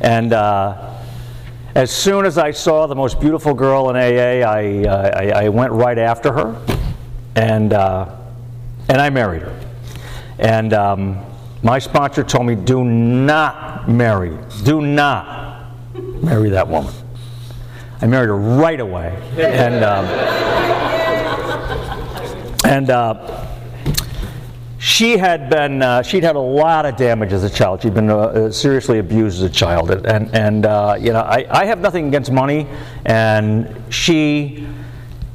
and. 0.02 0.34
Uh, 0.34 0.98
As 1.76 1.92
soon 1.92 2.26
as 2.26 2.40
I 2.40 2.50
saw 2.52 2.88
the 2.88 2.96
most 2.96 3.20
beautiful 3.20 3.54
girl 3.54 3.92
in 3.92 3.96
AA, 3.96 4.48
I, 4.48 4.86
I, 4.88 5.44
I 5.46 5.50
went 5.50 5.72
right 5.72 6.00
after 6.00 6.34
her, 6.34 6.60
and, 7.36 7.74
uh, 7.74 8.16
and 8.88 9.00
I 9.00 9.12
married 9.12 9.44
her. 9.44 9.60
And 10.40 10.74
um, 10.74 11.24
my 11.62 11.78
sponsor 11.78 12.24
told 12.24 12.48
me, 12.48 12.56
do 12.56 12.84
not 12.84 13.88
marry, 13.88 14.36
do 14.64 14.82
not 14.82 15.68
marry 15.94 16.50
that 16.50 16.68
woman. 16.68 16.94
I 18.02 18.08
married 18.08 18.28
her 18.28 18.38
right 18.38 18.80
away. 18.80 19.16
And, 19.38 19.84
um, 19.84 20.06
and 22.66 22.90
uh, 22.90 23.49
she 24.80 25.18
had 25.18 25.50
been, 25.50 25.82
uh, 25.82 26.02
she'd 26.02 26.24
had 26.24 26.38
a 26.38 26.40
lot 26.40 26.86
of 26.86 26.96
damage 26.96 27.34
as 27.34 27.44
a 27.44 27.50
child. 27.50 27.82
She'd 27.82 27.94
been 27.94 28.10
uh, 28.10 28.18
uh, 28.18 28.52
seriously 28.52 29.00
abused 29.00 29.44
as 29.44 29.44
a 29.44 29.54
child. 29.54 29.92
And, 29.92 30.34
and 30.34 30.66
uh, 30.66 30.96
you 30.98 31.12
know, 31.12 31.20
I, 31.20 31.46
I 31.50 31.66
have 31.66 31.80
nothing 31.80 32.08
against 32.08 32.32
money, 32.32 32.66
and 33.06 33.76
she, 33.94 34.66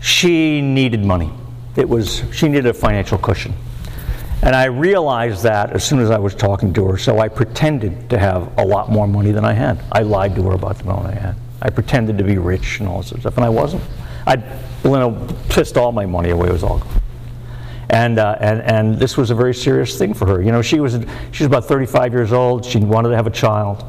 she 0.00 0.62
needed 0.62 1.04
money. 1.04 1.30
It 1.76 1.86
was, 1.86 2.22
she 2.32 2.48
needed 2.48 2.66
a 2.66 2.74
financial 2.74 3.18
cushion. 3.18 3.52
And 4.42 4.56
I 4.56 4.64
realized 4.64 5.42
that 5.42 5.72
as 5.72 5.84
soon 5.84 5.98
as 5.98 6.10
I 6.10 6.18
was 6.18 6.34
talking 6.34 6.72
to 6.74 6.86
her, 6.86 6.96
so 6.96 7.18
I 7.18 7.28
pretended 7.28 8.08
to 8.10 8.18
have 8.18 8.56
a 8.58 8.64
lot 8.64 8.90
more 8.90 9.06
money 9.06 9.30
than 9.30 9.44
I 9.44 9.52
had. 9.52 9.78
I 9.92 10.02
lied 10.02 10.34
to 10.36 10.42
her 10.44 10.52
about 10.52 10.78
the 10.78 10.84
money 10.84 11.08
I 11.16 11.20
had. 11.20 11.36
I 11.60 11.68
pretended 11.68 12.16
to 12.16 12.24
be 12.24 12.38
rich 12.38 12.80
and 12.80 12.88
all 12.88 13.02
this 13.02 13.20
stuff, 13.20 13.36
and 13.36 13.44
I 13.44 13.50
wasn't. 13.50 13.82
I 14.26 14.36
you 14.84 14.90
know, 14.90 15.26
pissed 15.50 15.76
all 15.76 15.92
my 15.92 16.06
money 16.06 16.30
away. 16.30 16.48
It 16.48 16.52
was 16.52 16.62
all 16.62 16.78
gone. 16.78 17.03
And, 17.94 18.18
uh, 18.18 18.36
and, 18.40 18.60
and 18.62 18.98
this 18.98 19.16
was 19.16 19.30
a 19.30 19.36
very 19.36 19.54
serious 19.54 19.96
thing 19.96 20.14
for 20.14 20.26
her. 20.26 20.42
You 20.42 20.50
know, 20.50 20.62
she 20.62 20.80
was, 20.80 20.94
she 21.30 21.44
was 21.44 21.46
about 21.46 21.66
35 21.66 22.12
years 22.12 22.32
old. 22.32 22.64
She 22.64 22.78
wanted 22.78 23.10
to 23.10 23.14
have 23.14 23.28
a 23.28 23.30
child. 23.30 23.84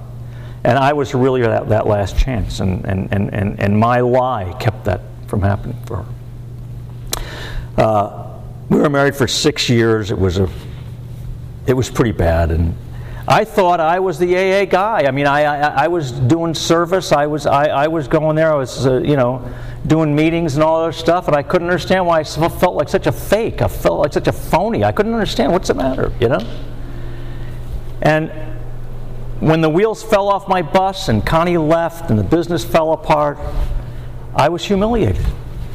And 0.63 0.77
I 0.77 0.93
was 0.93 1.15
really 1.15 1.41
that, 1.41 1.69
that 1.69 1.87
last 1.87 2.15
chance. 2.15 2.59
And, 2.59 2.85
and, 2.85 3.11
and, 3.11 3.33
and, 3.33 3.59
and 3.59 3.79
my 3.79 4.01
lie 4.01 4.55
kept 4.59 4.85
that 4.85 5.01
from 5.25 5.41
happening 5.41 5.81
for 5.87 6.03
her. 6.03 7.83
Uh, 7.83 8.39
we 8.69 8.77
were 8.77 8.91
married 8.91 9.15
for 9.15 9.27
six 9.27 9.69
years. 9.69 10.11
It 10.11 10.19
was, 10.19 10.37
a, 10.37 10.47
it 11.65 11.73
was 11.73 11.89
pretty 11.89 12.11
bad. 12.11 12.51
And 12.51 12.77
I 13.27 13.43
thought 13.43 13.79
I 13.79 13.99
was 13.99 14.19
the 14.19 14.35
AA 14.35 14.65
guy. 14.65 15.05
I 15.07 15.11
mean, 15.11 15.25
I, 15.25 15.43
I, 15.43 15.85
I 15.85 15.87
was 15.87 16.11
doing 16.11 16.53
service. 16.53 17.11
I 17.11 17.25
was, 17.25 17.47
I, 17.47 17.65
I 17.65 17.87
was 17.87 18.07
going 18.07 18.35
there. 18.35 18.53
I 18.53 18.55
was, 18.55 18.85
uh, 18.85 18.99
you 18.99 19.15
know, 19.15 19.51
doing 19.87 20.15
meetings 20.15 20.55
and 20.55 20.63
all 20.63 20.85
that 20.85 20.93
stuff, 20.93 21.27
and 21.27 21.35
I 21.35 21.41
couldn't 21.41 21.67
understand 21.67 22.05
why 22.05 22.19
I 22.19 22.23
felt 22.23 22.75
like 22.75 22.87
such 22.87 23.07
a 23.07 23.11
fake. 23.11 23.63
I 23.63 23.67
felt 23.67 23.99
like 23.99 24.13
such 24.13 24.27
a 24.27 24.31
phony. 24.31 24.83
I 24.83 24.91
couldn't 24.91 25.13
understand 25.13 25.51
what's 25.51 25.69
the 25.69 25.73
matter, 25.73 26.11
you 26.19 26.29
know? 26.29 26.39
And 28.01 28.31
when 29.39 29.61
the 29.61 29.69
wheels 29.69 30.03
fell 30.03 30.29
off 30.29 30.47
my 30.47 30.61
bus 30.61 31.09
and 31.09 31.25
Connie 31.25 31.57
left 31.57 32.11
and 32.11 32.19
the 32.19 32.23
business 32.23 32.63
fell 32.63 32.93
apart, 32.93 33.39
I 34.35 34.49
was 34.49 34.63
humiliated. 34.63 35.25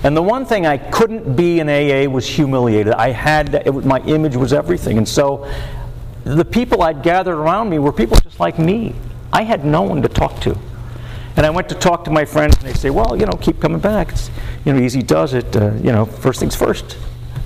And 0.02 0.16
the 0.16 0.22
one 0.22 0.46
thing 0.46 0.66
I 0.66 0.78
couldn't 0.78 1.34
be 1.36 1.60
in 1.60 1.68
AA 1.68 2.10
was 2.10 2.26
humiliated. 2.26 2.94
I 2.94 3.10
had 3.10 3.54
it, 3.54 3.72
my 3.84 4.00
image 4.02 4.36
was 4.36 4.52
everything. 4.52 4.96
And 4.96 5.06
so 5.06 5.50
the 6.24 6.44
people 6.44 6.82
I'd 6.82 7.02
gathered 7.02 7.36
around 7.36 7.70
me 7.70 7.78
were 7.78 7.92
people 7.92 8.16
just 8.18 8.40
like 8.40 8.58
me. 8.58 8.94
I 9.32 9.42
had 9.42 9.64
no 9.64 9.82
one 9.82 10.02
to 10.02 10.08
talk 10.08 10.40
to. 10.40 10.58
And 11.36 11.46
I 11.46 11.50
went 11.50 11.68
to 11.68 11.74
talk 11.74 12.04
to 12.04 12.10
my 12.10 12.24
friends, 12.24 12.56
and 12.58 12.66
they 12.66 12.74
say, 12.74 12.90
"Well, 12.90 13.16
you 13.16 13.24
know, 13.24 13.32
keep 13.40 13.60
coming 13.60 13.80
back. 13.80 14.10
It's, 14.10 14.30
you 14.64 14.72
know, 14.72 14.80
easy 14.80 15.02
does 15.02 15.32
it. 15.32 15.56
Uh, 15.56 15.72
you 15.74 15.92
know, 15.92 16.04
first 16.04 16.40
things 16.40 16.54
first. 16.56 16.98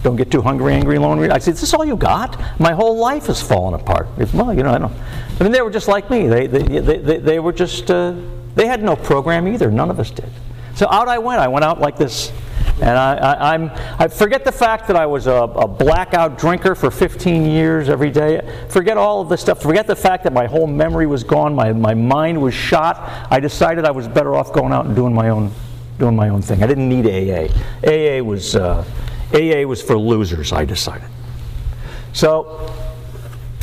Don't 0.03 0.17
get 0.17 0.31
too 0.31 0.41
hungry, 0.43 0.75
angry, 0.75 0.99
lonely." 0.99 1.31
I 1.31 1.39
said, 1.39 1.55
"Is 1.55 1.61
this 1.61 1.75
all 1.75 1.85
you 1.85 1.97
got? 1.97 2.41
My 2.59 2.73
whole 2.73 2.97
life 2.97 3.29
is 3.29 3.43
falling 3.43 3.79
apart." 3.79 4.09
Well, 4.33 4.55
you 4.55 4.63
know, 4.63 4.73
I 4.73 4.79
don't. 4.79 4.93
I 5.39 5.43
mean, 5.43 5.53
they 5.53 5.61
were 5.61 5.71
just 5.71 5.87
like 5.87 6.11
me. 6.11 6.27
They, 6.27 6.47
they, 6.47 6.63
they, 6.63 6.99
they, 6.99 7.19
they 7.19 7.39
were 7.39 7.53
just. 7.53 7.91
Uh, 7.91 8.15
they 8.55 8.67
had 8.67 8.83
no 8.83 8.97
program 8.97 9.47
either. 9.49 9.71
None 9.71 9.91
of 9.91 10.01
us 10.01 10.11
did. 10.11 10.31
So 10.75 10.89
out 10.89 11.09
I 11.09 11.19
went. 11.19 11.41
I 11.41 11.49
went 11.49 11.65
out 11.65 11.81
like 11.81 11.97
this. 11.97 12.33
And 12.81 12.99
I, 12.99 13.55
am 13.55 13.71
I 14.01 14.09
forget 14.09 14.45
the 14.45 14.51
fact 14.51 14.89
that 14.89 14.97
I 14.97 15.07
was 15.07 15.29
a, 15.29 15.33
a, 15.33 15.69
blackout 15.69 16.37
drinker 16.37 16.75
for 16.75 16.91
15 16.91 17.47
years 17.47 17.89
every 17.89 18.11
day. 18.11 18.67
Forget 18.69 18.97
all 18.97 19.21
of 19.21 19.29
this 19.29 19.41
stuff. 19.41 19.63
Forget 19.63 19.87
the 19.87 19.95
fact 19.95 20.25
that 20.25 20.33
my 20.33 20.47
whole 20.47 20.67
memory 20.67 21.07
was 21.07 21.23
gone. 21.23 21.55
My, 21.55 21.73
my 21.73 21.95
mind 21.95 22.43
was 22.43 22.53
shot. 22.53 23.29
I 23.31 23.39
decided 23.39 23.85
I 23.85 23.93
was 23.93 24.09
better 24.09 24.35
off 24.35 24.53
going 24.53 24.73
out 24.73 24.87
and 24.87 24.97
doing 24.97 25.15
my 25.15 25.29
own, 25.29 25.53
doing 26.01 26.17
my 26.17 26.31
own 26.31 26.43
thing. 26.43 26.65
I 26.65 26.67
didn't 26.67 26.89
need 26.89 27.07
AA. 27.07 27.47
AA 27.87 28.21
was, 28.25 28.57
uh, 28.57 28.85
AA 29.33 29.67
was 29.67 29.81
for 29.81 29.97
losers, 29.97 30.53
I 30.53 30.65
decided. 30.65 31.09
So 32.13 32.75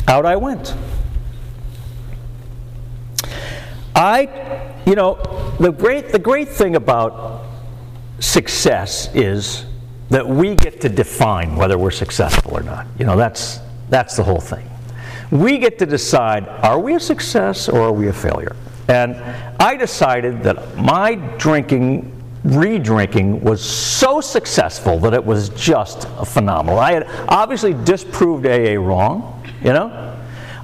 out 0.08 0.24
I 0.24 0.36
went. 0.36 0.74
I, 3.94 4.74
you 4.86 4.94
know, 4.94 5.16
the 5.60 5.70
great, 5.70 6.08
the 6.08 6.18
great 6.18 6.48
thing 6.48 6.76
about 6.76 7.41
success 8.22 9.12
is 9.14 9.66
that 10.10 10.26
we 10.26 10.54
get 10.54 10.80
to 10.80 10.88
define 10.88 11.56
whether 11.56 11.76
we're 11.76 11.90
successful 11.90 12.56
or 12.56 12.62
not. 12.62 12.86
You 12.98 13.04
know, 13.04 13.16
that's, 13.16 13.60
that's 13.88 14.16
the 14.16 14.22
whole 14.22 14.40
thing. 14.40 14.68
We 15.30 15.58
get 15.58 15.78
to 15.80 15.86
decide 15.86 16.46
are 16.46 16.78
we 16.78 16.94
a 16.94 17.00
success 17.00 17.68
or 17.68 17.80
are 17.80 17.92
we 17.92 18.08
a 18.08 18.12
failure? 18.12 18.54
And 18.88 19.16
I 19.60 19.76
decided 19.76 20.42
that 20.42 20.76
my 20.76 21.14
drinking, 21.38 22.12
re 22.44 22.78
drinking, 22.78 23.40
was 23.40 23.62
so 23.62 24.20
successful 24.20 24.98
that 25.00 25.14
it 25.14 25.24
was 25.24 25.48
just 25.50 26.06
phenomenal. 26.26 26.78
I 26.78 26.92
had 26.92 27.06
obviously 27.28 27.72
disproved 27.72 28.46
AA 28.46 28.74
wrong, 28.74 29.42
you 29.62 29.72
know? 29.72 30.08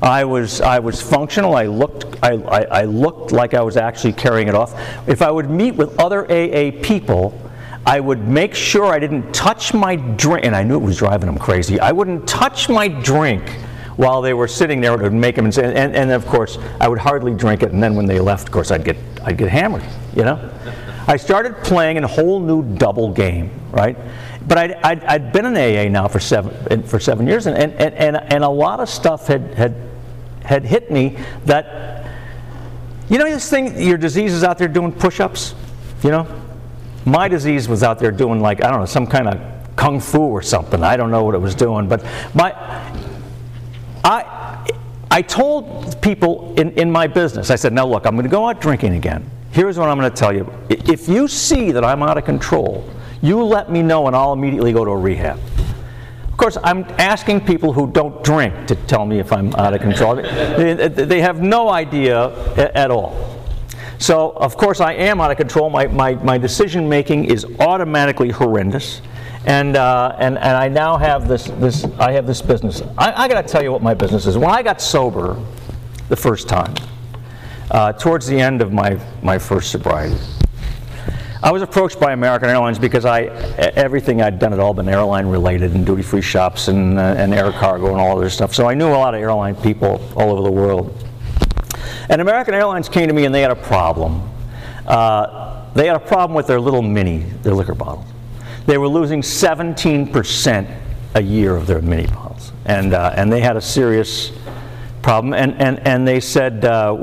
I 0.01 0.25
was, 0.25 0.61
I 0.61 0.79
was 0.79 1.03
functional. 1.03 1.57
I 1.57 1.66
looked, 1.66 2.23
I, 2.23 2.35
I, 2.35 2.61
I 2.62 2.85
looked 2.85 3.33
like 3.33 3.55
I 3.55 3.62
was 3.62 3.77
actually 3.77 4.12
carrying 4.12 4.47
it 4.47 4.55
off. 4.55 4.79
If 5.09 5.23
I 5.23 5.31
would 5.31 5.51
meet 5.51 5.75
with 5.75 5.99
other 5.99 6.25
AA 6.31 6.71
people, 6.83 7.48
I 7.88 8.01
would 8.01 8.29
make 8.29 8.55
sure 8.55 8.85
I 8.85 8.98
didn't 8.98 9.33
touch 9.33 9.72
my 9.72 9.96
drink, 9.96 10.44
and 10.44 10.55
I 10.55 10.62
knew 10.62 10.74
it 10.74 10.83
was 10.83 10.98
driving 10.98 11.24
them 11.24 11.38
crazy. 11.38 11.81
I 11.81 11.90
wouldn't 11.90 12.29
touch 12.29 12.68
my 12.68 12.87
drink 12.87 13.48
while 13.96 14.20
they 14.20 14.35
were 14.35 14.46
sitting 14.46 14.83
there. 14.83 14.92
It 14.92 15.01
would 15.01 15.14
make 15.14 15.37
them, 15.37 15.46
and, 15.46 15.57
and, 15.59 15.96
and 15.96 16.11
of 16.11 16.27
course, 16.27 16.59
I 16.83 16.87
would 16.87 16.98
hardly 16.98 17.33
drink 17.33 17.62
it. 17.62 17.72
And 17.72 17.83
then 17.83 17.94
when 17.94 18.05
they 18.05 18.20
left, 18.20 18.48
of 18.48 18.53
course, 18.53 18.70
I'd 18.70 18.85
get, 18.85 18.98
I'd 19.24 19.38
get 19.38 19.48
hammered. 19.48 19.83
You 20.14 20.24
know, 20.24 20.51
I 21.07 21.16
started 21.16 21.57
playing 21.64 21.96
a 21.96 22.07
whole 22.07 22.40
new 22.40 22.62
double 22.77 23.11
game, 23.11 23.51
right? 23.70 23.96
But 24.46 24.59
I'd, 24.59 24.72
I'd, 24.72 25.05
I'd 25.05 25.33
been 25.33 25.46
in 25.46 25.57
AA 25.57 25.88
now 25.90 26.09
for 26.09 26.20
seven, 26.20 26.83
for 26.83 27.01
seven 27.01 27.27
years, 27.27 27.46
and, 27.46 27.57
and, 27.57 27.72
and, 27.94 28.16
and 28.18 28.44
a 28.44 28.51
lot 28.51 28.81
of 28.81 28.90
stuff 28.90 29.29
had, 29.29 29.55
had, 29.55 29.74
had 30.44 30.62
hit 30.62 30.90
me 30.90 31.16
that, 31.46 32.07
you 33.09 33.16
know, 33.16 33.24
this 33.24 33.48
thing, 33.48 33.81
your 33.81 33.96
disease 33.96 34.35
is 34.35 34.44
out 34.44 34.59
there 34.59 34.68
doing 34.68 34.92
push-ups, 34.92 35.55
you 36.03 36.11
know, 36.11 36.27
my 37.05 37.29
disease 37.29 37.69
was 37.69 37.83
out 37.83 37.99
there 37.99 38.11
doing 38.11 38.41
like, 38.41 38.65
I 38.65 38.71
don't 38.71 38.81
know, 38.81 38.87
some 38.87 39.07
kind 39.07 39.29
of 39.29 39.77
kung 39.77 40.01
fu 40.01 40.19
or 40.19 40.43
something. 40.43 40.83
I 40.83 40.97
don't 40.97 41.11
know 41.11 41.25
what 41.25 41.35
it 41.35 41.41
was 41.41 41.55
doing. 41.55 41.89
But 41.89 42.05
my, 42.35 42.53
I, 44.05 44.67
I 45.11 45.23
told 45.23 46.01
people 46.03 46.55
in, 46.59 46.73
in 46.73 46.91
my 46.91 47.07
business, 47.07 47.51
I 47.51 47.57
said, 47.57 47.73
now 47.73 47.87
look, 47.87 48.07
I'm 48.07 48.15
going 48.15 48.25
to 48.25 48.31
go 48.31 48.49
out 48.49 48.61
drinking 48.61 48.95
again. 48.95 49.31
Here's 49.53 49.79
what 49.79 49.89
I'm 49.89 49.99
going 49.99 50.11
to 50.11 50.17
tell 50.17 50.35
you. 50.35 50.53
If 50.69 51.09
you 51.09 51.29
see 51.29 51.73
that 51.73 51.85
I'm 51.85 52.03
out 52.03 52.19
of 52.19 52.25
control, 52.25 52.89
you 53.23 53.43
let 53.43 53.71
me 53.71 53.83
know 53.83 54.07
and 54.07 54.15
I'll 54.15 54.33
immediately 54.33 54.73
go 54.73 54.85
to 54.85 54.91
a 54.91 54.97
rehab. 54.97 55.41
Of 56.27 56.37
course, 56.37 56.59
I'm 56.63 56.85
asking 56.99 57.47
people 57.47 57.73
who 57.73 57.91
don't 57.91 58.23
drink 58.23 58.69
to 58.69 58.77
tell 58.77 59.05
me 59.05 59.19
if 59.19 59.33
I'm 59.33 59.55
out 59.57 59.75
of 59.75 59.81
control. 59.81 60.17
they, 60.17 60.75
they 60.89 61.21
have 61.21 61.41
no 61.41 61.69
idea 61.69 62.31
at 62.75 62.91
all. 62.91 63.38
So, 63.99 64.31
of 64.31 64.57
course, 64.57 64.81
I 64.81 64.93
am 64.95 65.21
out 65.21 65.31
of 65.31 65.37
control. 65.37 65.71
My, 65.71 65.89
my, 65.89 66.15
my 66.15 66.39
decision 66.39 66.89
making 66.89 67.27
is 67.27 67.45
automatically 67.59 68.31
horrendous. 68.31 69.03
And, 69.45 69.77
uh, 69.77 70.15
and, 70.19 70.39
and 70.39 70.57
I 70.57 70.69
now 70.69 70.97
have 70.97 71.27
this, 71.27 71.47
this, 71.47 71.85
I 71.99 72.13
have 72.13 72.27
this 72.27 72.41
business. 72.41 72.83
I, 72.97 73.25
I 73.25 73.29
got 73.29 73.43
to 73.43 73.49
tell 73.49 73.63
you 73.63 73.73
what 73.73 73.83
my 73.83 73.95
business 73.95 74.27
is. 74.27 74.37
When 74.37 74.51
I 74.51 74.63
got 74.63 74.81
sober 74.81 75.43
the 76.09 76.17
first 76.17 76.49
time, 76.49 76.75
uh, 77.71 77.93
towards 77.93 78.27
the 78.27 78.39
end 78.39 78.63
of 78.63 78.73
my, 78.73 79.01
my 79.23 79.39
first 79.39 79.71
sobriety, 79.71 80.17
I 81.43 81.53
was 81.53 81.63
approached 81.63 82.01
by 82.01 82.13
American 82.13 82.49
Airlines 82.49 82.79
because 82.79 83.05
I, 83.05 83.23
everything 83.77 84.21
I'd 84.23 84.39
done 84.39 84.51
had 84.51 84.61
all 84.61 84.75
been 84.75 84.89
airline 84.89 85.27
related 85.27 85.73
and 85.75 85.87
duty 85.87 86.03
free 86.03 86.23
shops 86.23 86.69
and, 86.69 86.99
uh, 86.99 87.15
and 87.17 87.33
air 87.33 87.53
cargo 87.53 87.93
and 87.93 88.01
all 88.01 88.19
other 88.19 88.31
stuff. 88.31 88.55
So 88.55 88.69
I 88.69 88.75
knew 88.75 88.89
a 88.89 88.91
lot 88.91 89.15
of 89.15 89.21
airline 89.21 89.55
people 89.55 90.01
all 90.17 90.31
over 90.31 90.43
the 90.43 90.51
world. 90.51 91.08
And 92.09 92.21
American 92.21 92.55
Airlines 92.55 92.88
came 92.88 93.09
to 93.09 93.14
me 93.14 93.25
and 93.25 93.35
they 93.35 93.42
had 93.42 93.51
a 93.51 93.57
problem. 93.57 94.29
Uh, 94.87 95.64
they 95.75 95.87
had 95.87 95.97
a 95.97 96.01
problem 96.01 96.35
with 96.35 96.47
their 96.47 96.61
little 96.61 96.83
mini, 96.83 97.18
their 97.42 97.55
liquor 97.55 97.75
bottles. 97.75 98.07
They 98.66 98.79
were 98.79 98.88
losing 98.88 99.23
17% 99.23 100.77
a 101.14 101.23
year 101.23 101.57
of 101.57 101.66
their 101.66 101.81
mini 101.83 102.07
bottles. 102.07 102.53
And, 102.64 102.94
uh, 102.94 103.12
and 103.14 103.33
they 103.33 103.40
had 103.40 103.57
a 103.57 103.61
serious 103.61 104.33
problem. 105.03 105.35
And, 105.35 105.55
and, 105.61 105.79
and 105.87 106.07
they 106.07 106.21
said, 106.21 106.64
uh, 106.64 106.97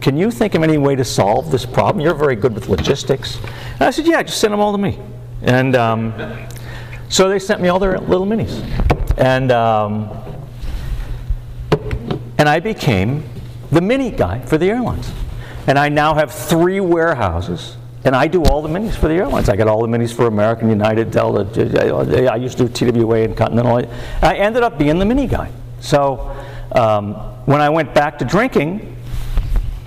Can 0.00 0.16
you 0.16 0.30
think 0.30 0.54
of 0.54 0.62
any 0.62 0.78
way 0.78 0.94
to 0.96 1.04
solve 1.04 1.50
this 1.50 1.66
problem? 1.66 2.04
You're 2.04 2.14
very 2.14 2.36
good 2.36 2.54
with 2.54 2.68
logistics. 2.68 3.38
And 3.74 3.82
I 3.82 3.90
said, 3.90 4.06
Yeah, 4.06 4.22
just 4.22 4.40
send 4.40 4.52
them 4.52 4.60
all 4.60 4.72
to 4.72 4.78
me. 4.78 4.98
And 5.42 5.74
um, 5.76 6.14
so 7.08 7.28
they 7.28 7.38
sent 7.38 7.60
me 7.60 7.68
all 7.68 7.78
their 7.78 7.98
little 7.98 8.26
minis. 8.26 8.62
And, 9.18 9.52
um, 9.52 10.10
and 12.38 12.48
I 12.48 12.60
became 12.60 13.24
the 13.72 13.80
mini 13.80 14.10
guy 14.10 14.38
for 14.40 14.58
the 14.58 14.70
airlines. 14.70 15.10
And 15.66 15.78
I 15.78 15.88
now 15.88 16.14
have 16.14 16.30
three 16.30 16.80
warehouses. 16.80 17.76
And 18.04 18.14
I 18.16 18.26
do 18.26 18.42
all 18.44 18.62
the 18.62 18.68
minis 18.68 18.94
for 18.94 19.08
the 19.08 19.14
airlines. 19.14 19.48
I 19.48 19.56
got 19.56 19.68
all 19.68 19.80
the 19.80 19.86
minis 19.86 20.12
for 20.12 20.26
American, 20.26 20.68
United, 20.68 21.10
Delta. 21.10 22.30
I 22.30 22.36
used 22.36 22.58
to 22.58 22.68
do 22.68 22.92
TWA 22.92 23.22
and 23.22 23.36
Continental. 23.36 23.76
I 24.20 24.34
ended 24.34 24.62
up 24.62 24.78
being 24.78 24.98
the 24.98 25.04
mini 25.04 25.26
guy. 25.26 25.50
So 25.80 26.36
um, 26.72 27.14
when 27.46 27.60
I 27.60 27.70
went 27.70 27.94
back 27.94 28.18
to 28.18 28.24
drinking, 28.24 28.96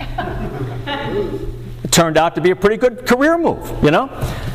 it 0.00 1.92
turned 1.92 2.16
out 2.16 2.34
to 2.36 2.40
be 2.40 2.50
a 2.50 2.56
pretty 2.56 2.78
good 2.78 3.06
career 3.06 3.36
move, 3.36 3.84
you 3.84 3.90
know? 3.90 4.08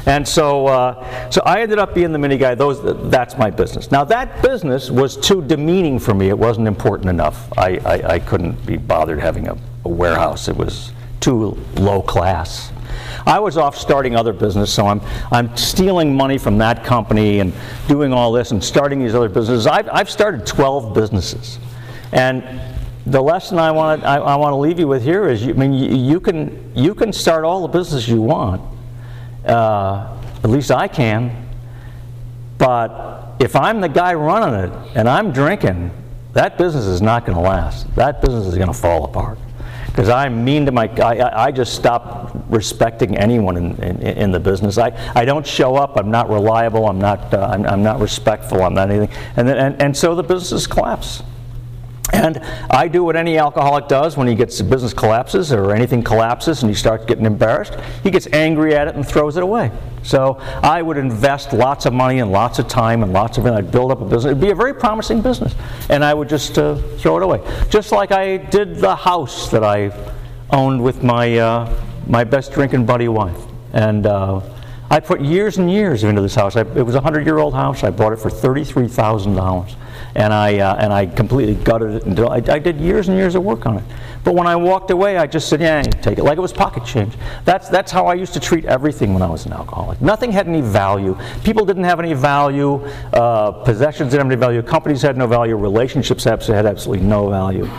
And 0.06 0.28
so, 0.28 0.68
uh, 0.68 1.30
so 1.30 1.42
I 1.46 1.62
ended 1.62 1.80
up 1.80 1.94
being 1.94 2.12
the 2.12 2.18
mini 2.18 2.38
guy. 2.38 2.56
Those, 2.56 2.82
that's 3.10 3.38
my 3.38 3.50
business. 3.50 3.92
Now, 3.92 4.04
that 4.06 4.42
business 4.42 4.90
was 4.90 5.16
too 5.16 5.42
demeaning 5.44 6.00
for 6.00 6.14
me. 6.14 6.30
It 6.30 6.38
wasn't 6.38 6.68
important 6.68 7.10
enough. 7.10 7.52
I, 7.58 7.78
I, 7.86 8.14
I 8.14 8.20
couldn't 8.20 8.66
be 8.66 8.78
bothered 8.78 9.20
having 9.20 9.48
a, 9.48 9.58
a 9.86 9.90
warehouse. 9.90 10.48
It 10.48 10.56
was 10.56 10.92
too 11.20 11.58
low 11.76 12.02
class. 12.02 12.72
I 13.26 13.40
was 13.40 13.58
off 13.58 13.78
starting 13.78 14.16
other 14.16 14.34
business, 14.34 14.74
so 14.74 14.88
I'm, 14.88 15.02
I'm 15.32 15.56
stealing 15.56 16.16
money 16.16 16.38
from 16.38 16.58
that 16.58 16.84
company 16.84 17.40
and 17.40 17.54
doing 17.88 18.12
all 18.12 18.32
this 18.32 18.52
and 18.52 18.64
starting 18.64 19.00
these 19.00 19.14
other 19.14 19.30
businesses. 19.30 19.68
I've, 19.68 19.88
I've 19.90 20.10
started 20.10 20.46
12 20.46 20.94
businesses. 20.94 21.60
And 22.12 22.62
the 23.06 23.22
lesson 23.22 23.58
I 23.60 23.72
want 23.72 24.02
to 24.02 24.08
I, 24.08 24.18
I 24.18 24.36
want 24.36 24.54
to 24.54 24.58
leave 24.58 24.80
you 24.80 24.88
with 24.88 25.04
here 25.04 25.28
is, 25.28 25.46
you, 25.46 25.54
I 25.54 25.58
mean, 25.58 25.74
you, 25.74 25.96
you, 25.96 26.20
can 26.20 26.72
you 26.76 26.94
can 26.94 27.14
start 27.14 27.46
all 27.46 27.62
the 27.62 27.68
business 27.68 28.08
you 28.08 28.22
want. 28.22 28.62
Uh, 29.46 30.18
at 30.44 30.50
least 30.50 30.72
I 30.72 30.88
can. 30.88 31.50
But 32.58 33.36
if 33.40 33.56
I'm 33.56 33.82
the 33.82 33.90
guy 33.90 34.14
running 34.14 34.72
it 34.72 34.72
and 34.96 35.10
I'm 35.10 35.32
drinking, 35.32 35.92
that 36.34 36.58
business 36.58 36.86
is 36.86 37.02
not 37.02 37.26
going 37.26 37.36
to 37.36 37.44
last. 37.44 37.94
That 37.96 38.22
business 38.22 38.48
is 38.48 38.56
going 38.56 38.68
to 38.68 38.74
fall 38.74 39.04
apart. 39.04 39.38
Because 39.88 40.08
I'm 40.08 40.46
mean 40.46 40.66
to 40.68 40.72
my, 40.72 40.88
I, 40.88 41.48
I 41.48 41.52
just 41.52 41.74
stop 41.74 42.32
respecting 42.50 43.18
anyone 43.18 43.58
in, 43.58 43.76
in, 43.84 44.02
in, 44.02 44.32
the 44.32 44.40
business. 44.40 44.78
I, 44.78 44.94
I 45.16 45.26
don't 45.26 45.46
show 45.46 45.76
up. 45.76 45.98
I'm 45.98 46.10
not 46.10 46.30
reliable. 46.30 46.88
I'm 46.88 47.00
not, 47.00 47.34
uh, 47.34 47.50
I'm, 47.52 47.66
I'm 47.66 47.84
not 47.84 48.00
respectful. 48.00 48.64
I'm 48.64 48.74
not 48.74 48.90
anything. 48.90 49.14
And, 49.36 49.46
then, 49.48 49.58
and, 49.58 49.82
and 49.82 49.98
so 49.98 50.16
the 50.16 50.24
business 50.24 50.66
collapse. 50.66 51.24
And 52.14 52.40
I 52.70 52.88
do 52.88 53.04
what 53.04 53.16
any 53.16 53.38
alcoholic 53.38 53.88
does 53.88 54.18
when 54.18 54.28
he 54.28 54.36
gets 54.36 54.58
the 54.58 54.64
business 54.64 54.94
collapses 54.94 55.52
or 55.52 55.74
anything 55.74 56.04
collapses 56.04 56.62
and 56.62 56.70
he 56.70 56.76
starts 56.76 57.06
getting 57.06 57.26
embarrassed. 57.26 57.76
He 58.04 58.12
gets 58.12 58.28
angry 58.34 58.76
at 58.76 58.88
it 58.88 58.96
and 58.96 59.08
throws 59.08 59.38
it 59.38 59.44
away. 59.44 59.72
So 60.04 60.38
I 60.64 60.82
would 60.82 60.98
invest 60.98 61.54
lots 61.54 61.86
of 61.86 61.94
money 61.94 62.20
and 62.20 62.32
lots 62.32 62.60
of 62.60 62.68
time 62.68 63.04
and 63.04 63.14
lots 63.14 63.38
of 63.38 63.46
I'd 63.46 63.72
build 63.72 63.92
up 63.92 64.02
a 64.02 64.06
business. 64.06 64.26
It'd 64.26 64.42
be 64.42 64.50
a 64.50 64.56
very 64.56 64.74
promising 64.74 65.22
business, 65.22 65.54
and 65.90 66.04
I 66.04 66.14
would 66.14 66.30
just 66.30 66.58
uh, 66.58 66.76
throw 66.98 67.18
it 67.18 67.24
away. 67.24 67.42
Just 67.70 67.92
like 67.92 68.12
I 68.12 68.38
did 68.38 68.78
the 68.78 68.96
house 68.96 69.50
that 69.52 69.64
I 69.64 69.92
owned 70.50 70.84
with 70.84 71.04
my 71.04 71.38
uh, 71.38 71.84
my 72.08 72.24
best 72.24 72.52
drinking 72.52 72.86
buddy 72.86 73.08
wife, 73.08 73.40
and. 73.74 74.06
Uh, 74.06 74.42
I 74.92 75.00
put 75.00 75.22
years 75.22 75.58
and 75.58 75.72
years 75.72 76.04
into 76.04 76.22
this 76.22 76.36
house. 76.36 76.58
I, 76.58 76.62
it 76.62 76.86
was 76.86 76.96
a 76.96 77.02
hundred 77.02 77.26
year 77.26 77.38
old 77.38 77.54
house. 77.54 77.84
I 77.84 77.92
bought 77.92 78.12
it 78.12 78.20
for 78.20 78.30
thirty-three 78.30 78.90
thousand 78.90 79.36
dollars 79.36 79.76
and 80.16 80.34
I, 80.34 80.60
uh, 80.60 80.76
and 80.76 80.92
I 80.92 81.06
completely 81.06 81.56
gutted 81.56 81.96
it. 81.96 82.06
Until 82.06 82.30
I, 82.30 82.42
I, 82.48 82.60
did 82.60 82.80
years 82.80 83.08
and 83.08 83.18
years 83.18 83.36
of 83.36 83.44
work 83.44 83.66
on 83.66 83.78
it. 83.78 83.84
But 84.24 84.36
when 84.36 84.48
I 84.48 84.56
walked 84.56 84.92
away, 84.92 85.18
I 85.18 85.26
just 85.26 85.48
said, 85.48 85.62
yeah, 85.62 85.82
take 85.82 86.18
it, 86.18 86.24
like 86.24 86.38
it 86.38 86.42
was 86.42 86.54
pocket 86.54 86.86
change. 86.86 87.14
That's, 87.46 87.70
that's 87.70 87.92
how 87.92 88.08
I 88.08 88.16
used 88.16 88.34
to 88.34 88.40
treat 88.40 88.66
everything 88.66 89.14
when 89.14 89.24
I 89.24 89.30
was 89.30 89.46
an 89.46 89.54
alcoholic. 89.54 90.02
Nothing 90.02 90.32
had 90.32 90.48
any 90.48 90.62
value. 90.62 91.18
People 91.44 91.66
didn't 91.66 91.86
have 91.86 92.00
any 92.00 92.14
value. 92.14 92.84
Uh, 93.14 93.52
possessions 93.64 94.12
didn't 94.12 94.26
have 94.26 94.32
any 94.32 94.40
value. 94.40 94.62
Companies 94.62 95.02
had 95.02 95.18
no 95.18 95.28
value. 95.28 95.56
Relationships 95.56 96.24
had 96.26 96.66
absolutely 96.66 97.06
no 97.06 97.30
value. 97.30 97.70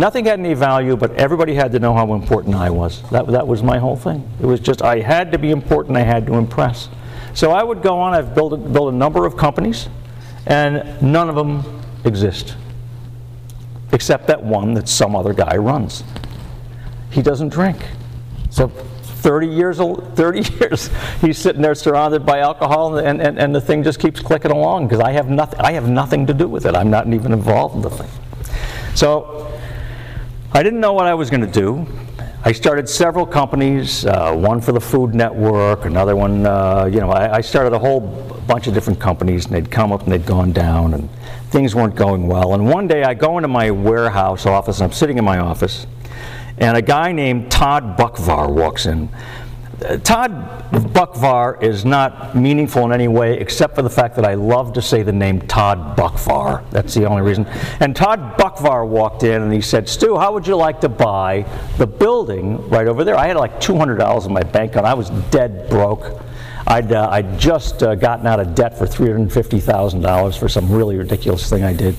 Nothing 0.00 0.24
had 0.24 0.38
any 0.38 0.54
value, 0.54 0.96
but 0.96 1.12
everybody 1.16 1.54
had 1.54 1.72
to 1.72 1.78
know 1.78 1.92
how 1.92 2.14
important 2.14 2.54
I 2.54 2.70
was. 2.70 3.02
That, 3.10 3.26
that 3.26 3.46
was 3.46 3.62
my 3.62 3.78
whole 3.78 3.96
thing. 3.96 4.26
It 4.40 4.46
was 4.46 4.58
just, 4.58 4.80
I 4.80 5.00
had 5.00 5.30
to 5.32 5.38
be 5.38 5.50
important, 5.50 5.98
I 5.98 6.04
had 6.04 6.26
to 6.28 6.36
impress. 6.36 6.88
So 7.34 7.50
I 7.50 7.62
would 7.62 7.82
go 7.82 8.00
on, 8.00 8.14
I've 8.14 8.34
built 8.34 8.54
a, 8.54 8.56
built 8.56 8.94
a 8.94 8.96
number 8.96 9.26
of 9.26 9.36
companies 9.36 9.90
and 10.46 11.02
none 11.02 11.28
of 11.28 11.34
them 11.34 11.82
exist 12.06 12.56
except 13.92 14.26
that 14.28 14.42
one 14.42 14.72
that 14.72 14.88
some 14.88 15.14
other 15.14 15.34
guy 15.34 15.58
runs. 15.58 16.02
He 17.10 17.20
doesn't 17.20 17.50
drink. 17.50 17.76
So 18.48 18.68
30 18.68 19.48
years, 19.48 19.76
30 19.80 20.40
years, 20.60 20.88
he's 21.20 21.36
sitting 21.36 21.60
there 21.60 21.74
surrounded 21.74 22.24
by 22.24 22.38
alcohol, 22.38 22.96
and, 22.96 23.20
and, 23.20 23.38
and 23.38 23.54
the 23.54 23.60
thing 23.60 23.82
just 23.82 24.00
keeps 24.00 24.20
clicking 24.20 24.50
along 24.50 24.88
because 24.88 25.00
I 25.00 25.12
have 25.12 25.28
nothing. 25.28 25.60
I 25.60 25.72
have 25.72 25.90
nothing 25.90 26.26
to 26.26 26.32
do 26.32 26.48
with 26.48 26.64
it. 26.64 26.74
I'm 26.74 26.88
not 26.88 27.06
even 27.12 27.34
involved 27.34 27.76
in 27.76 27.82
the 27.82 27.90
thing. 27.90 28.08
So 28.94 29.59
I 30.52 30.64
didn't 30.64 30.80
know 30.80 30.92
what 30.92 31.06
I 31.06 31.14
was 31.14 31.30
going 31.30 31.42
to 31.42 31.46
do. 31.46 31.86
I 32.44 32.50
started 32.50 32.88
several 32.88 33.24
companies, 33.24 34.04
uh, 34.04 34.34
one 34.34 34.60
for 34.60 34.72
the 34.72 34.80
Food 34.80 35.14
Network, 35.14 35.84
another 35.84 36.16
one, 36.16 36.44
uh, 36.44 36.86
you 36.86 36.98
know, 36.98 37.10
I, 37.10 37.36
I, 37.36 37.40
started 37.40 37.72
a 37.72 37.78
whole 37.78 38.00
bunch 38.48 38.66
of 38.66 38.74
different 38.74 38.98
companies 38.98 39.46
and 39.46 39.54
they'd 39.54 39.70
come 39.70 39.92
up 39.92 40.02
and 40.02 40.10
they'd 40.10 40.26
gone 40.26 40.50
down 40.50 40.94
and 40.94 41.08
things 41.50 41.76
weren't 41.76 41.94
going 41.94 42.26
well. 42.26 42.54
And 42.54 42.68
one 42.68 42.88
day 42.88 43.04
I 43.04 43.14
go 43.14 43.38
into 43.38 43.46
my 43.46 43.70
warehouse 43.70 44.44
office 44.44 44.80
and 44.80 44.90
I'm 44.90 44.92
sitting 44.92 45.18
in 45.18 45.24
my 45.24 45.38
office 45.38 45.86
and 46.58 46.76
a 46.76 46.82
guy 46.82 47.12
named 47.12 47.52
Todd 47.52 47.96
Buckvar 47.96 48.52
walks 48.52 48.86
in. 48.86 49.08
Todd 50.04 50.30
Buckvar 50.70 51.62
is 51.62 51.86
not 51.86 52.36
meaningful 52.36 52.84
in 52.84 52.92
any 52.92 53.08
way 53.08 53.38
except 53.38 53.74
for 53.74 53.80
the 53.80 53.88
fact 53.90 54.14
that 54.16 54.26
I 54.26 54.34
love 54.34 54.74
to 54.74 54.82
say 54.82 55.02
the 55.02 55.12
name 55.12 55.40
Todd 55.40 55.96
Buckvar. 55.96 56.68
That's 56.70 56.92
the 56.92 57.06
only 57.06 57.22
reason. 57.22 57.46
And 57.80 57.96
Todd 57.96 58.36
Buckvar 58.36 58.86
walked 58.86 59.22
in 59.22 59.40
and 59.40 59.52
he 59.52 59.62
said, 59.62 59.88
Stu, 59.88 60.18
how 60.18 60.34
would 60.34 60.46
you 60.46 60.54
like 60.54 60.82
to 60.82 60.90
buy 60.90 61.46
the 61.78 61.86
building 61.86 62.68
right 62.68 62.86
over 62.86 63.04
there? 63.04 63.16
I 63.16 63.28
had 63.28 63.36
like 63.36 63.58
$200 63.58 64.26
in 64.26 64.32
my 64.32 64.42
bank 64.42 64.72
account. 64.72 64.86
I 64.86 64.94
was 64.94 65.08
dead 65.30 65.70
broke. 65.70 66.20
I'd, 66.70 66.92
uh, 66.92 67.08
I'd 67.10 67.36
just 67.36 67.82
uh, 67.82 67.96
gotten 67.96 68.28
out 68.28 68.38
of 68.38 68.54
debt 68.54 68.78
for 68.78 68.86
$350,000 68.86 70.38
for 70.38 70.48
some 70.48 70.70
really 70.70 70.96
ridiculous 70.96 71.50
thing 71.50 71.64
I 71.64 71.72
did. 71.72 71.96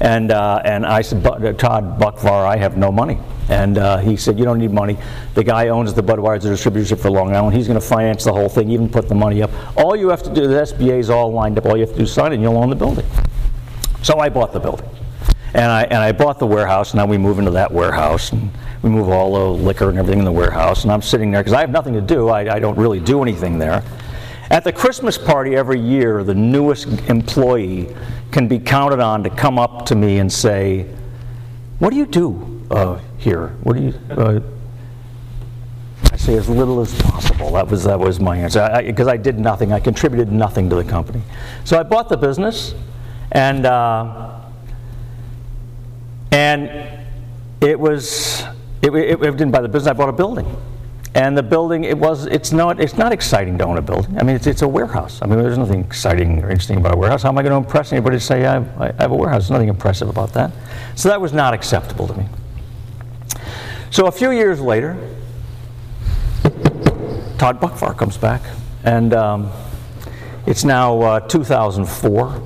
And, 0.00 0.32
uh, 0.32 0.60
and 0.64 0.84
I 0.84 1.02
said, 1.02 1.22
Todd 1.22 2.00
Buckvar, 2.00 2.44
I 2.44 2.56
have 2.56 2.76
no 2.76 2.90
money. 2.90 3.20
And 3.48 3.78
uh, 3.78 3.98
he 3.98 4.16
said, 4.16 4.36
You 4.36 4.44
don't 4.44 4.58
need 4.58 4.72
money. 4.72 4.98
The 5.34 5.44
guy 5.44 5.68
owns 5.68 5.94
the 5.94 6.02
Budweiser 6.02 6.50
distributorship 6.50 6.98
for 6.98 7.12
Long 7.12 7.32
Island. 7.32 7.54
He's 7.54 7.68
going 7.68 7.78
to 7.80 7.86
finance 7.86 8.24
the 8.24 8.32
whole 8.32 8.48
thing, 8.48 8.70
even 8.70 8.88
put 8.88 9.08
the 9.08 9.14
money 9.14 9.40
up. 9.40 9.52
All 9.76 9.94
you 9.94 10.08
have 10.08 10.24
to 10.24 10.34
do, 10.34 10.48
the 10.48 10.62
SBA 10.62 10.98
is 10.98 11.10
all 11.10 11.32
lined 11.32 11.56
up. 11.56 11.66
All 11.66 11.76
you 11.76 11.86
have 11.86 11.92
to 11.92 11.98
do 11.98 12.02
is 12.02 12.12
sign 12.12 12.32
it, 12.32 12.34
and 12.34 12.42
you'll 12.42 12.58
own 12.58 12.70
the 12.70 12.76
building. 12.76 13.06
So 14.02 14.18
I 14.18 14.30
bought 14.30 14.52
the 14.52 14.58
building. 14.60 14.88
And 15.54 15.70
I, 15.70 15.84
and 15.84 15.98
I 15.98 16.10
bought 16.10 16.40
the 16.40 16.46
warehouse. 16.46 16.90
And 16.90 16.98
now 16.98 17.06
we 17.06 17.18
move 17.18 17.38
into 17.38 17.52
that 17.52 17.70
warehouse. 17.70 18.32
And 18.32 18.50
we 18.82 18.90
move 18.90 19.10
all 19.10 19.34
the 19.34 19.62
liquor 19.62 19.88
and 19.88 19.96
everything 19.96 20.18
in 20.18 20.24
the 20.24 20.32
warehouse. 20.32 20.82
And 20.82 20.92
I'm 20.92 21.02
sitting 21.02 21.30
there 21.30 21.40
because 21.40 21.54
I 21.54 21.60
have 21.60 21.70
nothing 21.70 21.94
to 21.94 22.00
do. 22.00 22.28
I, 22.28 22.56
I 22.56 22.58
don't 22.58 22.76
really 22.76 22.98
do 22.98 23.22
anything 23.22 23.58
there. 23.60 23.84
At 24.50 24.64
the 24.64 24.72
Christmas 24.72 25.18
party 25.18 25.56
every 25.56 25.80
year, 25.80 26.24
the 26.24 26.34
newest 26.34 26.86
employee 27.08 27.94
can 28.30 28.48
be 28.48 28.58
counted 28.58 29.00
on 29.00 29.22
to 29.24 29.30
come 29.30 29.58
up 29.58 29.86
to 29.86 29.94
me 29.94 30.18
and 30.18 30.32
say, 30.32 30.86
What 31.78 31.90
do 31.90 31.96
you 31.96 32.06
do? 32.06 32.58
uh, 32.70 33.00
here? 33.18 33.48
What 33.62 33.76
do 33.76 33.82
you? 33.82 33.94
Uh, 34.10 34.40
I 36.12 36.16
say 36.16 36.34
as 36.34 36.48
little 36.48 36.80
as 36.80 37.00
possible. 37.02 37.52
That 37.52 37.68
was 37.68 37.84
that 37.84 37.98
was 37.98 38.20
my 38.20 38.36
answer 38.36 38.82
because 38.84 39.08
I, 39.08 39.12
I, 39.12 39.16
did 39.16 39.38
nothing. 39.38 39.72
I 39.72 39.80
contributed 39.80 40.30
nothing 40.30 40.68
to 40.70 40.76
the 40.76 40.84
company. 40.84 41.22
So 41.64 41.78
I 41.78 41.82
bought 41.82 42.08
the 42.08 42.16
business, 42.16 42.74
and 43.32 43.66
uh, 43.66 44.40
and 46.30 46.70
it 47.60 47.78
was 47.78 48.44
it, 48.82 48.94
it, 48.94 49.22
it 49.22 49.30
didn't 49.32 49.50
buy 49.50 49.60
the 49.60 49.68
business. 49.68 49.90
I 49.90 49.94
bought 49.94 50.08
a 50.08 50.12
building. 50.12 50.46
And 51.18 51.36
the 51.36 51.42
building, 51.42 51.82
it 51.82 51.98
was, 51.98 52.26
it's 52.26 52.52
not, 52.52 52.80
it's 52.80 52.96
not 52.96 53.10
exciting 53.10 53.58
to 53.58 53.64
own 53.64 53.76
a 53.76 53.82
building. 53.82 54.16
I 54.20 54.22
mean, 54.22 54.36
it's, 54.36 54.46
it's 54.46 54.62
a 54.62 54.68
warehouse. 54.68 55.18
I 55.20 55.26
mean, 55.26 55.40
there's 55.40 55.58
nothing 55.58 55.80
exciting 55.80 56.44
or 56.44 56.48
interesting 56.48 56.76
about 56.76 56.94
a 56.94 56.96
warehouse. 56.96 57.24
How 57.24 57.30
am 57.30 57.38
I 57.38 57.42
going 57.42 57.50
to 57.50 57.56
impress 57.56 57.90
anybody 57.92 58.18
to 58.18 58.20
say 58.20 58.46
I 58.46 58.52
have, 58.52 58.80
I 58.80 58.92
have 59.02 59.10
a 59.10 59.16
warehouse? 59.16 59.42
There's 59.42 59.50
nothing 59.50 59.68
impressive 59.68 60.08
about 60.08 60.32
that. 60.34 60.52
So 60.94 61.08
that 61.08 61.20
was 61.20 61.32
not 61.32 61.54
acceptable 61.54 62.06
to 62.06 62.14
me. 62.14 62.26
So 63.90 64.06
a 64.06 64.12
few 64.12 64.30
years 64.30 64.60
later, 64.60 64.96
Todd 67.36 67.60
Buckvar 67.60 67.98
comes 67.98 68.16
back, 68.16 68.42
and 68.84 69.12
um, 69.12 69.50
it's 70.46 70.62
now 70.62 71.00
uh, 71.00 71.18
2004. 71.18 72.42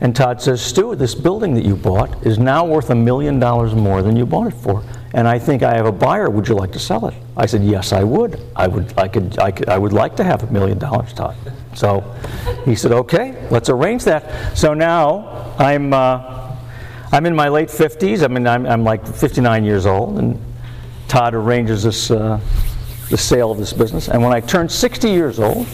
And 0.00 0.16
Todd 0.16 0.42
says, 0.42 0.60
Stu, 0.60 0.96
this 0.96 1.14
building 1.14 1.54
that 1.54 1.64
you 1.64 1.76
bought 1.76 2.26
is 2.26 2.40
now 2.40 2.64
worth 2.64 2.90
a 2.90 2.94
million 2.96 3.38
dollars 3.38 3.72
more 3.72 4.02
than 4.02 4.16
you 4.16 4.26
bought 4.26 4.48
it 4.48 4.54
for. 4.54 4.82
And 5.12 5.26
I 5.26 5.38
think 5.38 5.62
I 5.62 5.74
have 5.74 5.86
a 5.86 5.92
buyer. 5.92 6.30
Would 6.30 6.46
you 6.46 6.54
like 6.54 6.70
to 6.72 6.78
sell 6.78 7.06
it? 7.06 7.14
I 7.36 7.46
said, 7.46 7.64
Yes, 7.64 7.92
I 7.92 8.04
would. 8.04 8.40
I 8.54 8.68
would, 8.68 8.94
I 8.96 9.08
could, 9.08 9.38
I, 9.38 9.50
could, 9.50 9.68
I 9.68 9.76
would 9.76 9.92
like 9.92 10.14
to 10.16 10.24
have 10.24 10.44
a 10.44 10.52
million 10.52 10.78
dollars, 10.78 11.12
Todd. 11.12 11.36
So 11.74 12.00
he 12.64 12.76
said, 12.76 12.92
Okay, 12.92 13.48
let's 13.50 13.68
arrange 13.68 14.04
that. 14.04 14.56
So 14.56 14.72
now 14.72 15.54
I'm, 15.58 15.92
uh, 15.92 16.56
I'm 17.10 17.26
in 17.26 17.34
my 17.34 17.48
late 17.48 17.68
50s. 17.68 18.22
I 18.22 18.28
mean, 18.28 18.46
I'm, 18.46 18.66
I'm 18.66 18.84
like 18.84 19.04
59 19.04 19.64
years 19.64 19.84
old. 19.84 20.18
And 20.18 20.40
Todd 21.08 21.34
arranges 21.34 21.82
this, 21.82 22.12
uh, 22.12 22.38
the 23.08 23.18
sale 23.18 23.50
of 23.50 23.58
this 23.58 23.72
business. 23.72 24.08
And 24.08 24.22
when 24.22 24.32
I 24.32 24.40
turn 24.40 24.68
60 24.68 25.08
years 25.10 25.40
old, 25.40 25.66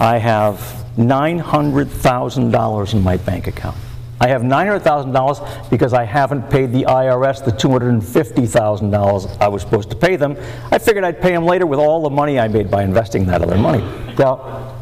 I 0.00 0.16
have 0.16 0.56
$900,000 0.96 2.94
in 2.94 3.02
my 3.02 3.18
bank 3.18 3.46
account. 3.46 3.76
I 4.20 4.28
have 4.28 4.42
$900,000 4.42 5.70
because 5.70 5.92
I 5.92 6.04
haven't 6.04 6.48
paid 6.50 6.72
the 6.72 6.84
IRS 6.84 7.44
the 7.44 7.50
$250,000 7.52 9.40
I 9.40 9.48
was 9.48 9.62
supposed 9.62 9.90
to 9.90 9.96
pay 9.96 10.16
them. 10.16 10.36
I 10.70 10.78
figured 10.78 11.04
I'd 11.04 11.20
pay 11.20 11.32
them 11.32 11.44
later 11.44 11.66
with 11.66 11.78
all 11.78 12.02
the 12.02 12.10
money 12.10 12.38
I 12.38 12.48
made 12.48 12.70
by 12.70 12.82
investing 12.82 13.26
that 13.26 13.42
other 13.42 13.58
money. 13.58 13.80
Now, 14.18 14.72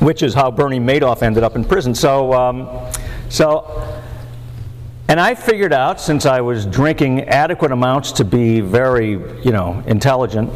which 0.00 0.22
is 0.22 0.34
how 0.34 0.50
Bernie 0.50 0.80
Madoff 0.80 1.22
ended 1.22 1.44
up 1.44 1.54
in 1.54 1.64
prison. 1.64 1.94
So, 1.94 2.32
um, 2.32 2.68
so, 3.28 4.02
and 5.08 5.20
I 5.20 5.34
figured 5.34 5.72
out 5.72 6.00
since 6.00 6.26
I 6.26 6.40
was 6.40 6.66
drinking 6.66 7.22
adequate 7.28 7.70
amounts 7.70 8.12
to 8.12 8.24
be 8.24 8.60
very, 8.60 9.12
you 9.44 9.52
know, 9.52 9.82
intelligent, 9.86 10.52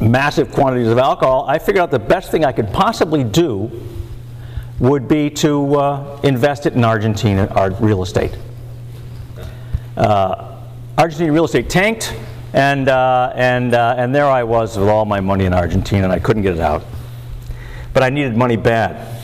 massive 0.00 0.52
quantities 0.52 0.88
of 0.88 0.98
alcohol, 0.98 1.44
I 1.48 1.58
figured 1.58 1.82
out 1.82 1.90
the 1.90 1.98
best 1.98 2.30
thing 2.30 2.44
I 2.44 2.52
could 2.52 2.72
possibly 2.72 3.24
do 3.24 3.70
would 4.80 5.06
be 5.06 5.28
to 5.28 5.76
uh, 5.76 6.20
invest 6.24 6.64
it 6.64 6.72
in 6.72 6.84
Argentina 6.84 7.46
our 7.48 7.70
real 7.72 8.02
estate. 8.02 8.36
Uh, 9.96 10.56
Argentina 10.96 11.30
real 11.32 11.44
estate 11.44 11.68
tanked, 11.68 12.14
and, 12.54 12.88
uh, 12.88 13.32
and, 13.36 13.74
uh, 13.74 13.94
and 13.96 14.14
there 14.14 14.26
I 14.26 14.42
was 14.42 14.78
with 14.78 14.88
all 14.88 15.04
my 15.04 15.20
money 15.20 15.44
in 15.44 15.52
Argentina, 15.52 16.04
and 16.04 16.12
I 16.12 16.18
couldn't 16.18 16.42
get 16.42 16.54
it 16.54 16.60
out. 16.60 16.84
But 17.92 18.02
I 18.02 18.08
needed 18.08 18.36
money 18.36 18.56
bad. 18.56 19.18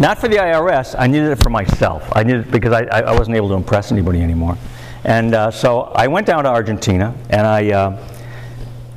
Not 0.00 0.18
for 0.18 0.28
the 0.28 0.36
IRS, 0.36 0.94
I 0.98 1.06
needed 1.06 1.30
it 1.30 1.36
for 1.36 1.50
myself. 1.50 2.08
I 2.12 2.24
needed 2.24 2.46
it 2.46 2.50
because 2.50 2.72
I, 2.72 2.82
I 2.82 3.12
wasn't 3.16 3.36
able 3.36 3.48
to 3.48 3.54
impress 3.54 3.92
anybody 3.92 4.20
anymore. 4.22 4.58
And 5.04 5.34
uh, 5.34 5.50
so 5.50 5.82
I 5.94 6.08
went 6.08 6.26
down 6.26 6.44
to 6.44 6.50
Argentina, 6.50 7.14
and 7.30 7.46
I, 7.46 7.70
uh, 7.70 8.08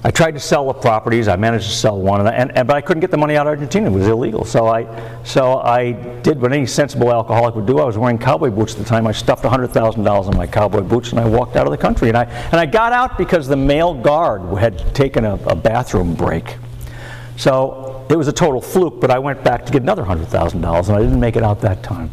I 0.03 0.09
tried 0.09 0.31
to 0.31 0.39
sell 0.39 0.65
the 0.65 0.73
properties. 0.73 1.27
I 1.27 1.35
managed 1.35 1.65
to 1.65 1.75
sell 1.75 1.99
one, 1.99 2.25
and, 2.25 2.51
and, 2.57 2.67
but 2.67 2.75
I 2.75 2.81
couldn't 2.81 3.01
get 3.01 3.11
the 3.11 3.17
money 3.17 3.37
out 3.37 3.45
of 3.45 3.51
Argentina. 3.51 3.85
It 3.85 3.93
was 3.93 4.07
illegal. 4.07 4.45
So 4.45 4.67
I, 4.67 4.87
so 5.23 5.59
I 5.59 5.91
did 6.21 6.41
what 6.41 6.51
any 6.51 6.65
sensible 6.65 7.11
alcoholic 7.11 7.53
would 7.53 7.67
do. 7.67 7.77
I 7.77 7.85
was 7.85 7.99
wearing 7.99 8.17
cowboy 8.17 8.49
boots 8.49 8.73
at 8.73 8.79
the 8.79 8.85
time. 8.85 9.05
I 9.05 9.11
stuffed 9.11 9.43
$100,000 9.43 10.31
in 10.31 10.37
my 10.37 10.47
cowboy 10.47 10.81
boots, 10.81 11.11
and 11.11 11.19
I 11.19 11.25
walked 11.27 11.55
out 11.55 11.67
of 11.67 11.71
the 11.71 11.77
country. 11.77 12.07
And 12.07 12.17
I, 12.17 12.23
and 12.23 12.55
I 12.55 12.65
got 12.65 12.93
out 12.93 13.15
because 13.15 13.47
the 13.47 13.55
male 13.55 13.93
guard 13.93 14.41
had 14.57 14.95
taken 14.95 15.23
a, 15.23 15.35
a 15.45 15.55
bathroom 15.55 16.15
break. 16.15 16.57
So 17.37 18.03
it 18.09 18.15
was 18.15 18.27
a 18.27 18.33
total 18.33 18.59
fluke, 18.59 18.99
but 18.99 19.11
I 19.11 19.19
went 19.19 19.43
back 19.43 19.67
to 19.67 19.71
get 19.71 19.83
another 19.83 20.03
$100,000, 20.03 20.53
and 20.53 20.65
I 20.65 20.99
didn't 20.99 21.19
make 21.19 21.35
it 21.35 21.43
out 21.43 21.61
that 21.61 21.83
time. 21.83 22.09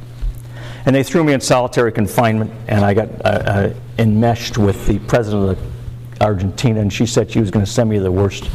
And 0.85 0.95
they 0.95 1.03
threw 1.03 1.25
me 1.25 1.33
in 1.33 1.41
solitary 1.41 1.93
confinement, 1.93 2.51
and 2.67 2.85
I 2.85 2.93
got 2.93 3.09
uh, 3.25 3.29
uh, 3.29 3.75
enmeshed 3.99 4.59
with 4.59 4.87
the 4.87 4.99
president 5.01 5.51
of 5.51 5.57
the 5.57 5.78
Argentina, 6.21 6.81
and 6.81 6.93
she 6.93 7.07
said 7.07 7.31
she 7.31 7.41
was 7.41 7.51
going 7.51 7.65
to 7.65 7.71
send 7.71 7.91
me 7.91 7.99
the 7.99 8.11
worst, 8.11 8.49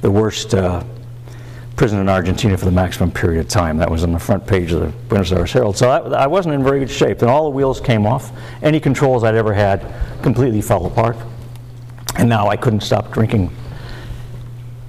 the 0.00 0.10
worst 0.10 0.54
uh, 0.54 0.82
prison 1.76 1.98
in 1.98 2.08
Argentina 2.08 2.56
for 2.56 2.64
the 2.66 2.70
maximum 2.70 3.10
period 3.10 3.40
of 3.40 3.48
time. 3.48 3.78
That 3.78 3.90
was 3.90 4.04
on 4.04 4.12
the 4.12 4.18
front 4.18 4.46
page 4.46 4.72
of 4.72 4.80
the 4.80 4.86
Buenos 5.08 5.32
Aires 5.32 5.52
Herald. 5.52 5.76
So 5.76 5.90
I, 5.90 6.24
I 6.24 6.26
wasn't 6.26 6.54
in 6.54 6.62
very 6.62 6.78
good 6.78 6.90
shape. 6.90 7.18
Then 7.18 7.28
all 7.28 7.44
the 7.44 7.50
wheels 7.50 7.80
came 7.80 8.06
off. 8.06 8.32
Any 8.62 8.78
controls 8.78 9.24
I'd 9.24 9.34
ever 9.34 9.52
had 9.52 9.84
completely 10.22 10.60
fell 10.60 10.86
apart. 10.86 11.16
And 12.16 12.28
now 12.28 12.48
I 12.48 12.56
couldn't 12.56 12.80
stop 12.80 13.12
drinking 13.12 13.50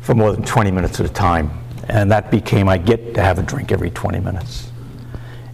for 0.01 0.13
more 0.13 0.31
than 0.31 0.43
20 0.43 0.69
minutes 0.69 0.99
at 0.99 1.05
a 1.07 1.13
time. 1.13 1.49
And 1.89 2.11
that 2.11 2.29
became, 2.29 2.69
I 2.69 2.77
get 2.77 3.15
to 3.15 3.21
have 3.21 3.39
a 3.39 3.43
drink 3.43 3.71
every 3.71 3.89
20 3.89 4.19
minutes. 4.19 4.71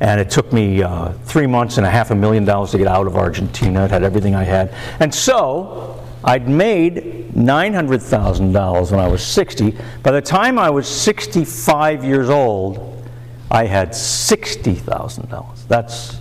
And 0.01 0.19
it 0.19 0.29
took 0.29 0.51
me 0.51 0.81
uh, 0.81 1.13
three 1.25 1.47
months 1.47 1.77
and 1.77 1.85
a 1.85 1.89
half 1.89 2.11
a 2.11 2.15
million 2.15 2.43
dollars 2.43 2.71
to 2.71 2.77
get 2.77 2.87
out 2.87 3.07
of 3.07 3.15
Argentina. 3.15 3.85
It 3.85 3.91
had 3.91 4.03
everything 4.03 4.35
I 4.35 4.43
had. 4.43 4.73
And 4.99 5.13
so 5.13 6.00
I'd 6.23 6.47
made 6.47 7.31
$900,000 7.33 8.91
when 8.91 8.99
I 8.99 9.07
was 9.07 9.23
60. 9.23 9.75
By 10.03 10.11
the 10.11 10.21
time 10.21 10.59
I 10.59 10.69
was 10.69 10.87
65 10.87 12.03
years 12.03 12.29
old, 12.29 13.05
I 13.49 13.65
had 13.65 13.89
$60,000. 13.89 15.67
That's 15.67 16.19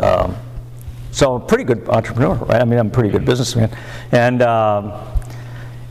um, 0.00 0.36
so 1.10 1.34
I'm 1.34 1.42
a 1.42 1.44
pretty 1.44 1.64
good 1.64 1.88
entrepreneur, 1.88 2.34
right? 2.34 2.60
I 2.60 2.64
mean, 2.64 2.78
I'm 2.78 2.88
a 2.88 2.90
pretty 2.90 3.08
good 3.08 3.24
businessman, 3.24 3.76
and 4.12 4.40
um, 4.42 4.92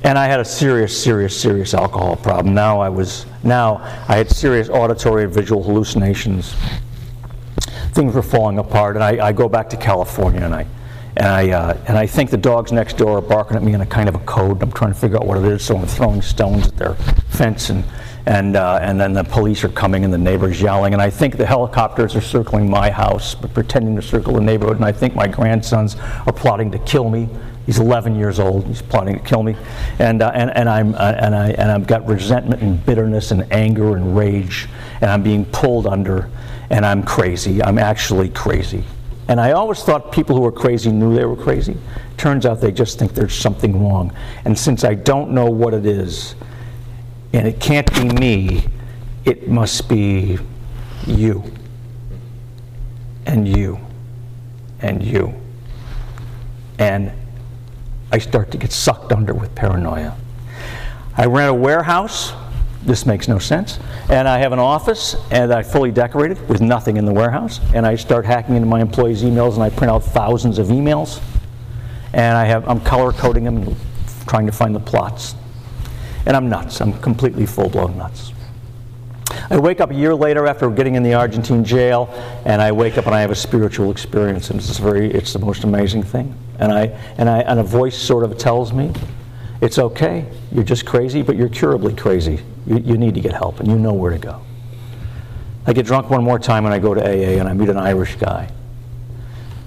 and 0.04 0.18
I 0.18 0.26
had 0.26 0.40
a 0.40 0.46
serious, 0.46 0.98
serious, 1.04 1.40
serious 1.40 1.74
alcohol 1.74 2.16
problem. 2.16 2.54
Now 2.54 2.80
I 2.80 2.88
was 2.88 3.26
now 3.44 3.78
I 4.08 4.16
had 4.16 4.30
serious 4.30 4.70
auditory 4.70 5.26
and 5.26 5.34
visual 5.34 5.64
hallucinations. 5.64 6.56
Things 7.92 8.14
were 8.14 8.22
falling 8.22 8.60
apart, 8.60 8.96
and 8.96 9.04
I, 9.04 9.28
I 9.28 9.32
go 9.34 9.50
back 9.50 9.70
to 9.72 9.78
California, 9.78 10.42
and 10.42 10.54
I 10.56 10.66
and 11.18 11.28
I, 11.28 11.50
uh, 11.50 11.78
and 11.88 11.98
I 11.98 12.06
think 12.06 12.30
the 12.30 12.38
dogs 12.38 12.72
next 12.72 12.98
door 12.98 13.18
are 13.18 13.22
barking 13.22 13.58
at 13.58 13.64
me 13.64 13.74
in 13.74 13.82
a 13.82 13.86
kind 13.86 14.08
of 14.08 14.14
a 14.14 14.20
code. 14.20 14.62
I'm 14.62 14.72
trying 14.72 14.94
to 14.94 15.00
figure 15.00 15.18
out 15.18 15.26
what 15.26 15.38
it 15.40 15.46
is, 15.46 15.66
so 15.66 15.76
I'm 15.76 15.88
throwing 15.88 16.22
stones 16.22 16.68
at 16.68 16.78
their 16.78 16.94
fence, 17.30 17.72
and, 17.72 17.84
and, 18.28 18.56
uh, 18.56 18.78
and 18.84 19.02
then 19.02 19.14
the 19.14 19.24
police 19.24 19.64
are 19.64 19.70
coming 19.70 20.04
and 20.04 20.14
the 20.14 20.18
neighbors 20.18 20.62
yelling. 20.62 20.94
And 20.94 21.02
I 21.02 21.10
think 21.10 21.38
the 21.38 21.46
helicopters 21.46 22.16
are 22.16 22.22
circling 22.22 22.70
my 22.70 22.92
house, 22.92 23.34
but 23.34 23.52
pretending 23.52 23.96
to 23.96 24.02
circle 24.02 24.34
the 24.34 24.42
neighborhood. 24.42 24.76
And 24.76 24.86
I 24.86 24.92
think 24.92 25.16
my 25.16 25.28
grandsons 25.28 25.96
are 25.96 26.34
plotting 26.34 26.70
to 26.72 26.80
kill 26.80 27.10
me. 27.10 27.28
He's 27.66 27.80
11 27.80 28.16
years 28.16 28.40
old. 28.40 28.68
He's 28.68 28.84
plotting 28.84 29.18
to 29.18 29.24
kill 29.24 29.44
me, 29.44 29.58
and 30.00 30.22
uh, 30.22 30.32
and 30.34 30.56
and 30.56 30.70
I'm 30.70 30.96
uh, 30.96 31.16
and 31.18 31.36
I 31.36 31.50
and 31.50 31.70
I've 31.70 31.86
got 31.86 32.08
resentment 32.08 32.62
and 32.62 32.86
bitterness 32.86 33.32
and 33.32 33.52
anger 33.52 33.98
and 33.98 34.16
rage, 34.16 34.70
and 35.02 35.12
I'm 35.12 35.22
being 35.22 35.44
pulled 35.44 35.86
under, 35.86 36.30
and 36.70 36.86
I'm 36.86 37.04
crazy. 37.04 37.62
I'm 37.62 37.78
actually 37.78 38.30
crazy. 38.30 38.86
And 39.28 39.42
I 39.42 39.52
always 39.52 39.84
thought 39.84 40.12
people 40.12 40.36
who 40.36 40.42
were 40.42 40.52
crazy 40.52 40.92
knew 40.92 41.16
they 41.16 41.26
were 41.26 41.36
crazy. 41.36 41.78
Turns 42.16 42.46
out 42.46 42.62
they 42.62 42.72
just 42.72 42.98
think 42.98 43.14
there's 43.14 43.36
something 43.36 43.84
wrong. 43.84 44.14
And 44.46 44.58
since 44.58 44.84
I 44.84 44.94
don't 44.94 45.32
know 45.32 45.50
what 45.50 45.74
it 45.74 45.86
is, 45.86 46.36
and 47.34 47.46
it 47.46 47.60
can't 47.60 47.92
be 47.94 48.06
me, 48.06 48.66
it 49.26 49.50
must 49.50 49.90
be 49.90 50.40
you, 51.06 51.44
and 53.26 53.48
you, 53.48 53.80
and 54.82 55.04
you. 55.04 55.34
And 56.80 57.12
I 58.12 58.20
start 58.20 58.52
to 58.52 58.58
get 58.58 58.72
sucked 58.72 59.12
under 59.12 59.34
with 59.34 59.54
paranoia. 59.54 60.16
I 61.18 61.26
rent 61.26 61.50
a 61.50 61.54
warehouse 61.54 62.32
this 62.84 63.06
makes 63.06 63.28
no 63.28 63.40
sense. 63.40 63.80
And 64.10 64.28
I 64.28 64.40
have 64.40 64.52
an 64.54 64.60
office 64.60 65.16
and 65.32 65.54
I 65.54 65.64
fully 65.64 65.92
decorated 65.92 66.48
with 66.48 66.62
nothing 66.62 66.98
in 66.98 67.06
the 67.06 67.14
warehouse. 67.14 67.60
And 67.74 67.86
I 67.86 67.96
start 67.96 68.26
hacking 68.26 68.56
into 68.56 68.68
my 68.68 68.82
employees' 68.82 69.24
emails 69.24 69.56
and 69.56 69.64
I 69.64 69.70
print 69.70 69.92
out 69.92 70.04
thousands 70.04 70.60
of 70.60 70.68
emails. 70.68 71.22
And 72.14 72.38
I 72.38 72.46
have, 72.46 72.68
I'm 72.68 72.80
color 72.80 73.12
coding 73.12 73.44
them 73.44 73.76
trying 74.28 74.46
to 74.46 74.52
find 74.52 74.74
the 74.76 74.80
plots. 74.80 75.36
And 76.26 76.36
I'm 76.36 76.50
nuts. 76.50 76.82
I'm 76.82 76.98
completely 77.00 77.46
full 77.46 77.70
blown 77.70 77.98
nuts. 77.98 78.34
I 79.50 79.58
wake 79.58 79.80
up 79.82 79.92
a 79.92 79.96
year 79.96 80.14
later 80.14 80.48
after 80.48 80.70
getting 80.70 80.96
in 80.96 81.04
the 81.04 81.14
Argentine 81.14 81.64
jail, 81.64 82.10
and 82.46 82.62
I 82.62 82.72
wake 82.72 82.98
up 82.98 83.06
and 83.06 83.16
I 83.16 83.22
have 83.22 83.32
a 83.32 83.36
spiritual 83.36 83.92
experience, 83.92 84.50
and 84.50 84.60
it's 84.60 84.78
very, 84.78 85.12
it's 85.12 85.34
the 85.34 85.40
most 85.40 85.64
amazing 85.64 86.04
thing. 86.04 86.36
And 86.60 86.72
I, 86.72 86.86
and 87.18 87.30
I, 87.30 87.40
and 87.42 87.60
a 87.60 87.64
voice 87.64 87.98
sort 87.98 88.24
of 88.24 88.38
tells 88.38 88.74
me, 88.74 88.92
it's 89.62 89.80
okay. 89.80 90.26
You're 90.52 90.64
just 90.64 90.86
crazy, 90.86 91.22
but 91.22 91.36
you're 91.36 91.50
curably 91.50 91.94
crazy. 91.96 92.40
You, 92.66 92.78
you 92.78 92.98
need 92.98 93.16
to 93.16 93.22
get 93.22 93.34
help, 93.34 93.60
and 93.60 93.68
you 93.68 93.78
know 93.78 93.94
where 93.94 94.12
to 94.12 94.20
go. 94.20 94.42
I 95.68 95.74
get 95.74 95.86
drunk 95.86 96.10
one 96.10 96.24
more 96.24 96.40
time 96.40 96.64
and 96.64 96.74
I 96.74 96.80
go 96.80 96.94
to 96.94 97.02
AA 97.02 97.40
and 97.40 97.48
I 97.48 97.54
meet 97.54 97.68
an 97.68 97.78
Irish 97.78 98.16
guy. 98.16 98.50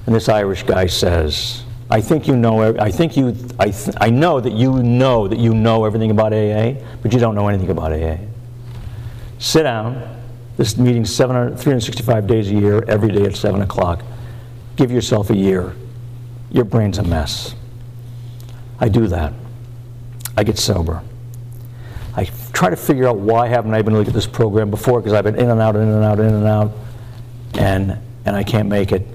And 0.07 0.15
this 0.15 0.31
Irish 0.31 0.63
guy 0.63 0.87
says, 0.87 1.63
I 1.91 2.01
think 2.01 2.27
you 2.27 2.37
know, 2.37 2.75
I 2.79 2.91
think 2.91 3.19
you, 3.19 3.37
I, 3.59 3.71
th- 3.71 3.97
I 4.01 4.09
know 4.09 4.41
that 4.41 4.55
you 4.55 4.83
know 4.83 5.29
that 5.29 5.39
you 5.39 5.53
know 5.53 5.85
everything 5.85 6.11
about 6.11 6.33
AA, 6.33 6.81
but 7.03 7.13
you 7.13 7.19
don't 7.19 7.35
know 7.35 7.49
anything 7.49 7.69
about 7.69 7.93
AA. 7.93 8.17
Sit 9.39 9.65
down. 9.65 10.17
This 10.57 10.79
meeting's 10.79 11.15
365 11.17 12.27
days 12.27 12.51
a 12.51 12.55
year, 12.55 12.83
every 12.89 13.13
day 13.13 13.25
at 13.25 13.37
7 13.37 13.61
o'clock. 13.61 14.03
Give 14.77 14.91
yourself 14.91 15.29
a 15.31 15.37
year. 15.37 15.75
Your 16.51 16.65
brain's 16.65 16.99
a 16.99 17.03
mess. 17.03 17.55
I 18.79 18.89
do 18.89 19.07
that. 19.09 19.35
I 20.41 20.43
get 20.43 20.57
sober. 20.57 21.03
I 22.17 22.25
try 22.55 22.71
to 22.71 22.77
figure 22.77 23.07
out 23.07 23.19
why 23.19 23.47
haven't 23.47 23.75
I 23.75 23.83
been 23.83 23.93
able 23.93 24.07
to 24.07 24.11
this 24.11 24.27
program 24.27 24.71
before 24.71 24.99
because 24.99 25.13
I've 25.13 25.25
been 25.25 25.39
in 25.39 25.51
and 25.51 25.61
out, 25.61 25.77
in 25.77 25.83
and 25.83 26.03
out, 26.03 26.19
in 26.19 26.33
and 26.33 26.47
out, 26.47 26.73
and 27.59 27.99
and 28.25 28.35
I 28.35 28.43
can't 28.43 28.67
make 28.67 28.91
it. 28.91 29.07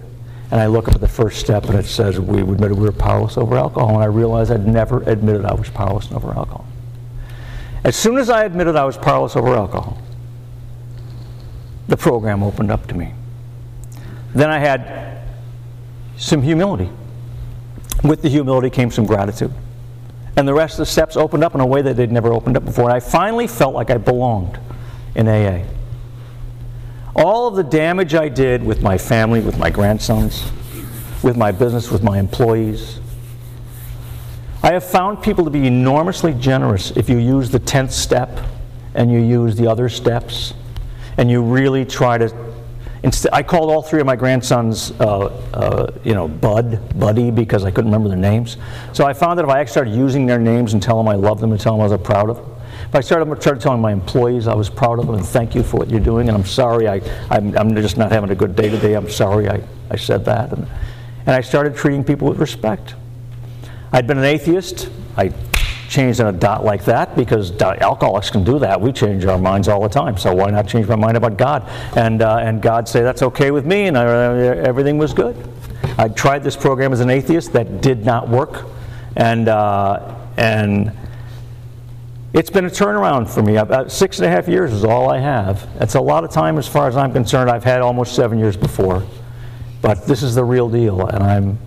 And 0.52 0.62
I 0.62 0.68
look 0.68 0.88
up 0.88 0.94
at 0.94 1.02
the 1.02 1.08
first 1.08 1.40
step 1.40 1.66
and 1.66 1.80
it 1.80 1.86
says 1.86 2.20
we 2.20 2.42
admitted 2.42 2.78
we 2.78 2.86
were 2.86 2.92
powerless 2.92 3.40
over 3.40 3.58
alcohol, 3.58 3.96
and 3.96 4.04
I 4.04 4.06
realized 4.06 4.52
I'd 4.52 4.68
never 4.68 5.02
admitted 5.10 5.46
I 5.46 5.56
was 5.56 5.68
powerless 5.68 6.12
over 6.12 6.28
alcohol. 6.28 6.68
As 7.84 7.96
soon 7.96 8.20
as 8.20 8.30
I 8.30 8.44
admitted 8.44 8.76
I 8.76 8.84
was 8.84 8.96
powerless 8.96 9.36
over 9.36 9.56
alcohol, 9.56 10.00
the 11.88 11.98
program 11.98 12.44
opened 12.44 12.70
up 12.70 12.86
to 12.90 12.96
me. 12.96 13.16
Then 14.36 14.52
I 14.52 14.60
had 14.60 15.28
some 16.18 16.44
humility. 16.44 16.92
With 18.04 18.22
the 18.22 18.30
humility 18.30 18.70
came 18.70 18.92
some 18.92 19.08
gratitude. 19.08 19.52
And 20.38 20.48
the 20.48 20.54
rest 20.54 20.74
of 20.74 20.80
the 20.80 20.86
steps 20.86 21.16
opened 21.16 21.44
up 21.44 21.56
in 21.56 21.62
a 21.62 21.66
way 21.66 21.82
that 21.82 21.96
they'd 21.96 22.12
never 22.12 22.34
opened 22.34 22.58
up 22.58 22.66
before. 22.66 22.86
And 22.86 22.94
I 22.94 23.00
finally 23.00 23.48
felt 23.48 23.74
like 23.74 23.90
I 23.90 23.98
belonged 23.98 24.60
in 25.16 25.28
AA. 25.28 25.64
All 27.16 27.48
of 27.48 27.56
the 27.56 27.64
damage 27.64 28.14
I 28.14 28.28
did 28.28 28.62
with 28.62 28.82
my 28.82 28.98
family, 28.98 29.40
with 29.40 29.58
my 29.58 29.70
grandsons, 29.70 30.52
with 31.24 31.38
my 31.38 31.52
business, 31.52 31.90
with 31.90 32.04
my 32.04 32.20
employees, 32.20 33.00
I 34.62 34.74
have 34.74 34.84
found 34.84 35.22
people 35.22 35.46
to 35.46 35.52
be 35.52 35.68
enormously 35.68 36.34
generous 36.34 36.92
if 36.92 37.08
you 37.08 37.18
use 37.18 37.52
the 37.52 37.60
10th 37.60 37.92
step 37.92 38.40
and 38.96 39.12
you 39.12 39.20
use 39.20 39.56
the 39.56 39.68
other 39.68 39.88
steps 39.88 40.54
and 41.18 41.30
you 41.30 41.42
really 41.42 41.86
try 41.86 42.18
to 42.18 42.55
instead, 43.06 43.32
I 43.32 43.44
called 43.44 43.70
all 43.70 43.82
three 43.82 44.02
of 44.02 44.06
my 44.06 44.16
grandsons, 44.16 44.92
uh, 45.00 45.28
uh, 45.54 45.92
you 46.04 46.14
know, 46.14 46.28
Bud, 46.28 47.00
Buddy, 47.00 47.32
because 47.32 47.64
I 47.64 47.72
couldn't 47.72 47.92
remember 47.92 48.10
their 48.10 48.18
names. 48.18 48.58
So 48.92 49.06
I 49.06 49.14
found 49.14 49.40
that 49.40 49.46
if 49.46 49.50
I 49.50 49.60
actually 49.60 49.72
started 49.72 49.96
using 49.96 50.26
their 50.26 50.40
names 50.40 50.74
and 50.74 50.82
tell 50.82 50.98
them 50.98 51.08
I 51.08 51.16
love 51.16 51.40
them 51.40 51.52
and 51.52 51.62
tell 51.62 51.74
them 51.74 51.82
I 51.82 51.88
was 51.88 52.02
proud 52.02 52.30
of 52.30 52.38
them, 52.38 52.52
if 52.90 52.96
I 52.96 53.02
started, 53.02 53.42
started 53.42 53.62
telling 53.62 53.80
my 53.80 53.92
employees 53.92 54.48
I 54.48 54.56
was 54.56 54.70
proud 54.70 55.00
of 55.00 55.06
them 55.06 55.16
and 55.16 55.26
thank 55.26 55.56
you 55.56 55.64
for 55.64 55.78
what 55.78 55.90
you're 55.90 56.00
doing, 56.00 56.28
and 56.28 56.38
I'm 56.38 56.46
sorry, 56.46 56.90
I, 56.90 57.02
I'm, 57.30 57.56
I'm 57.58 57.76
just 57.76 57.98
not 57.98 58.12
having 58.12 58.32
a 58.32 58.36
good 58.36 58.56
day 58.56 58.70
today, 58.70 58.96
I'm 58.96 59.10
sorry 59.10 59.50
I, 59.50 59.62
I 59.90 59.96
said 59.96 60.26
that. 60.26 60.52
And, 60.52 60.68
and 61.28 61.36
I 61.36 61.42
started 61.42 61.76
treating 61.76 62.04
people 62.04 62.28
with 62.28 62.40
respect. 62.40 62.96
I'd 63.92 64.08
been 64.08 64.18
an 64.18 64.26
atheist. 64.26 64.90
I 65.16 65.30
changed 65.90 66.20
in 66.20 66.28
a 66.28 66.32
dot 66.32 66.64
like 66.64 66.86
that 66.86 67.16
because 67.16 67.52
alcoholics 67.62 68.30
can 68.30 68.44
do 68.44 68.60
that. 68.60 68.80
We 68.80 68.92
change 68.92 69.26
our 69.26 69.38
minds 69.38 69.68
all 69.68 69.82
the 69.82 69.90
time. 69.90 70.18
So 70.18 70.34
why 70.34 70.50
not 70.50 70.68
change 70.68 70.88
my 70.88 70.96
mind 70.96 71.18
about 71.18 71.38
God? 71.38 71.68
And, 71.96 72.22
uh, 72.22 72.38
and 72.38 72.62
God 72.62 72.88
say, 72.88 73.02
that's 73.02 73.22
okay 73.22 73.52
with 73.52 73.66
me, 73.66 73.88
and 73.88 73.98
I, 73.98 74.06
everything 74.58 74.98
was 74.98 75.14
good. 75.14 75.36
I 75.98 76.08
tried 76.10 76.44
this 76.44 76.56
program 76.56 76.92
as 76.94 77.00
an 77.00 77.10
atheist. 77.10 77.54
That 77.54 77.82
did 77.82 78.06
not 78.06 78.28
work. 78.28 78.66
And, 79.16 79.48
uh, 79.48 80.16
and 80.38 80.92
it's 82.34 82.50
been 82.50 82.66
a 82.66 82.70
turnaround 82.70 83.30
for 83.30 83.42
me. 83.42 83.56
About 83.56 83.92
six 83.92 84.20
and 84.20 84.26
a 84.26 84.30
half 84.30 84.48
years 84.48 84.74
is 84.74 84.84
all 84.84 85.10
I 85.10 85.20
have. 85.20 85.70
That's 85.80 85.96
a 85.96 86.02
lot 86.02 86.24
of 86.24 86.32
time 86.32 86.58
as 86.58 86.68
far 86.68 86.88
as 86.88 86.98
I'm 86.98 87.14
concerned. 87.14 87.50
I've 87.50 87.64
had 87.64 87.82
almost 87.82 88.16
seven 88.16 88.40
years 88.40 88.58
before. 88.58 89.06
But 89.82 90.06
this 90.08 90.24
is 90.24 90.36
the 90.36 90.44
real 90.44 90.68
deal, 90.68 91.06
and 91.06 91.24
I'm, 91.24 91.60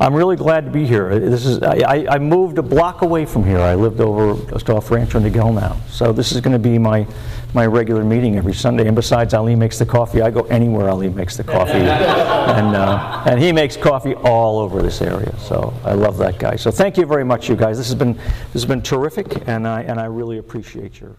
I'm 0.00 0.14
really 0.14 0.36
glad 0.36 0.64
to 0.64 0.70
be 0.70 0.86
here. 0.86 1.18
This 1.18 1.44
is, 1.44 1.62
I, 1.62 2.06
I- 2.08 2.18
moved 2.18 2.56
a 2.56 2.62
block 2.62 3.02
away 3.02 3.26
from 3.26 3.44
here. 3.44 3.58
I 3.58 3.74
lived 3.74 4.00
over 4.00 4.34
just 4.50 4.70
off 4.70 4.90
Rancho 4.90 5.20
Niguel 5.20 5.54
now. 5.54 5.76
So 5.90 6.10
this 6.10 6.32
is 6.32 6.40
going 6.40 6.54
to 6.54 6.58
be 6.58 6.78
my, 6.78 7.06
my 7.52 7.66
regular 7.66 8.02
meeting 8.02 8.36
every 8.36 8.54
Sunday. 8.54 8.86
And 8.86 8.96
besides, 8.96 9.34
Ali 9.34 9.54
makes 9.54 9.78
the 9.78 9.84
coffee. 9.84 10.22
I 10.22 10.30
go 10.30 10.42
anywhere 10.42 10.88
Ali 10.88 11.10
makes 11.10 11.36
the 11.36 11.44
coffee. 11.44 11.72
and, 11.74 12.74
uh, 12.74 13.24
and 13.26 13.38
he 13.38 13.52
makes 13.52 13.76
coffee 13.76 14.14
all 14.14 14.58
over 14.58 14.80
this 14.80 15.02
area. 15.02 15.38
So 15.38 15.74
I 15.84 15.92
love 15.92 16.16
that 16.18 16.38
guy. 16.38 16.56
So 16.56 16.70
thank 16.70 16.96
you 16.96 17.04
very 17.04 17.24
much, 17.24 17.50
you 17.50 17.56
guys. 17.56 17.76
This 17.76 17.88
has 17.88 17.94
been, 17.94 18.14
this 18.14 18.54
has 18.54 18.64
been 18.64 18.80
terrific, 18.80 19.46
and 19.48 19.68
I, 19.68 19.82
and 19.82 20.00
I 20.00 20.06
really 20.06 20.38
appreciate 20.38 20.98
your 20.98 21.16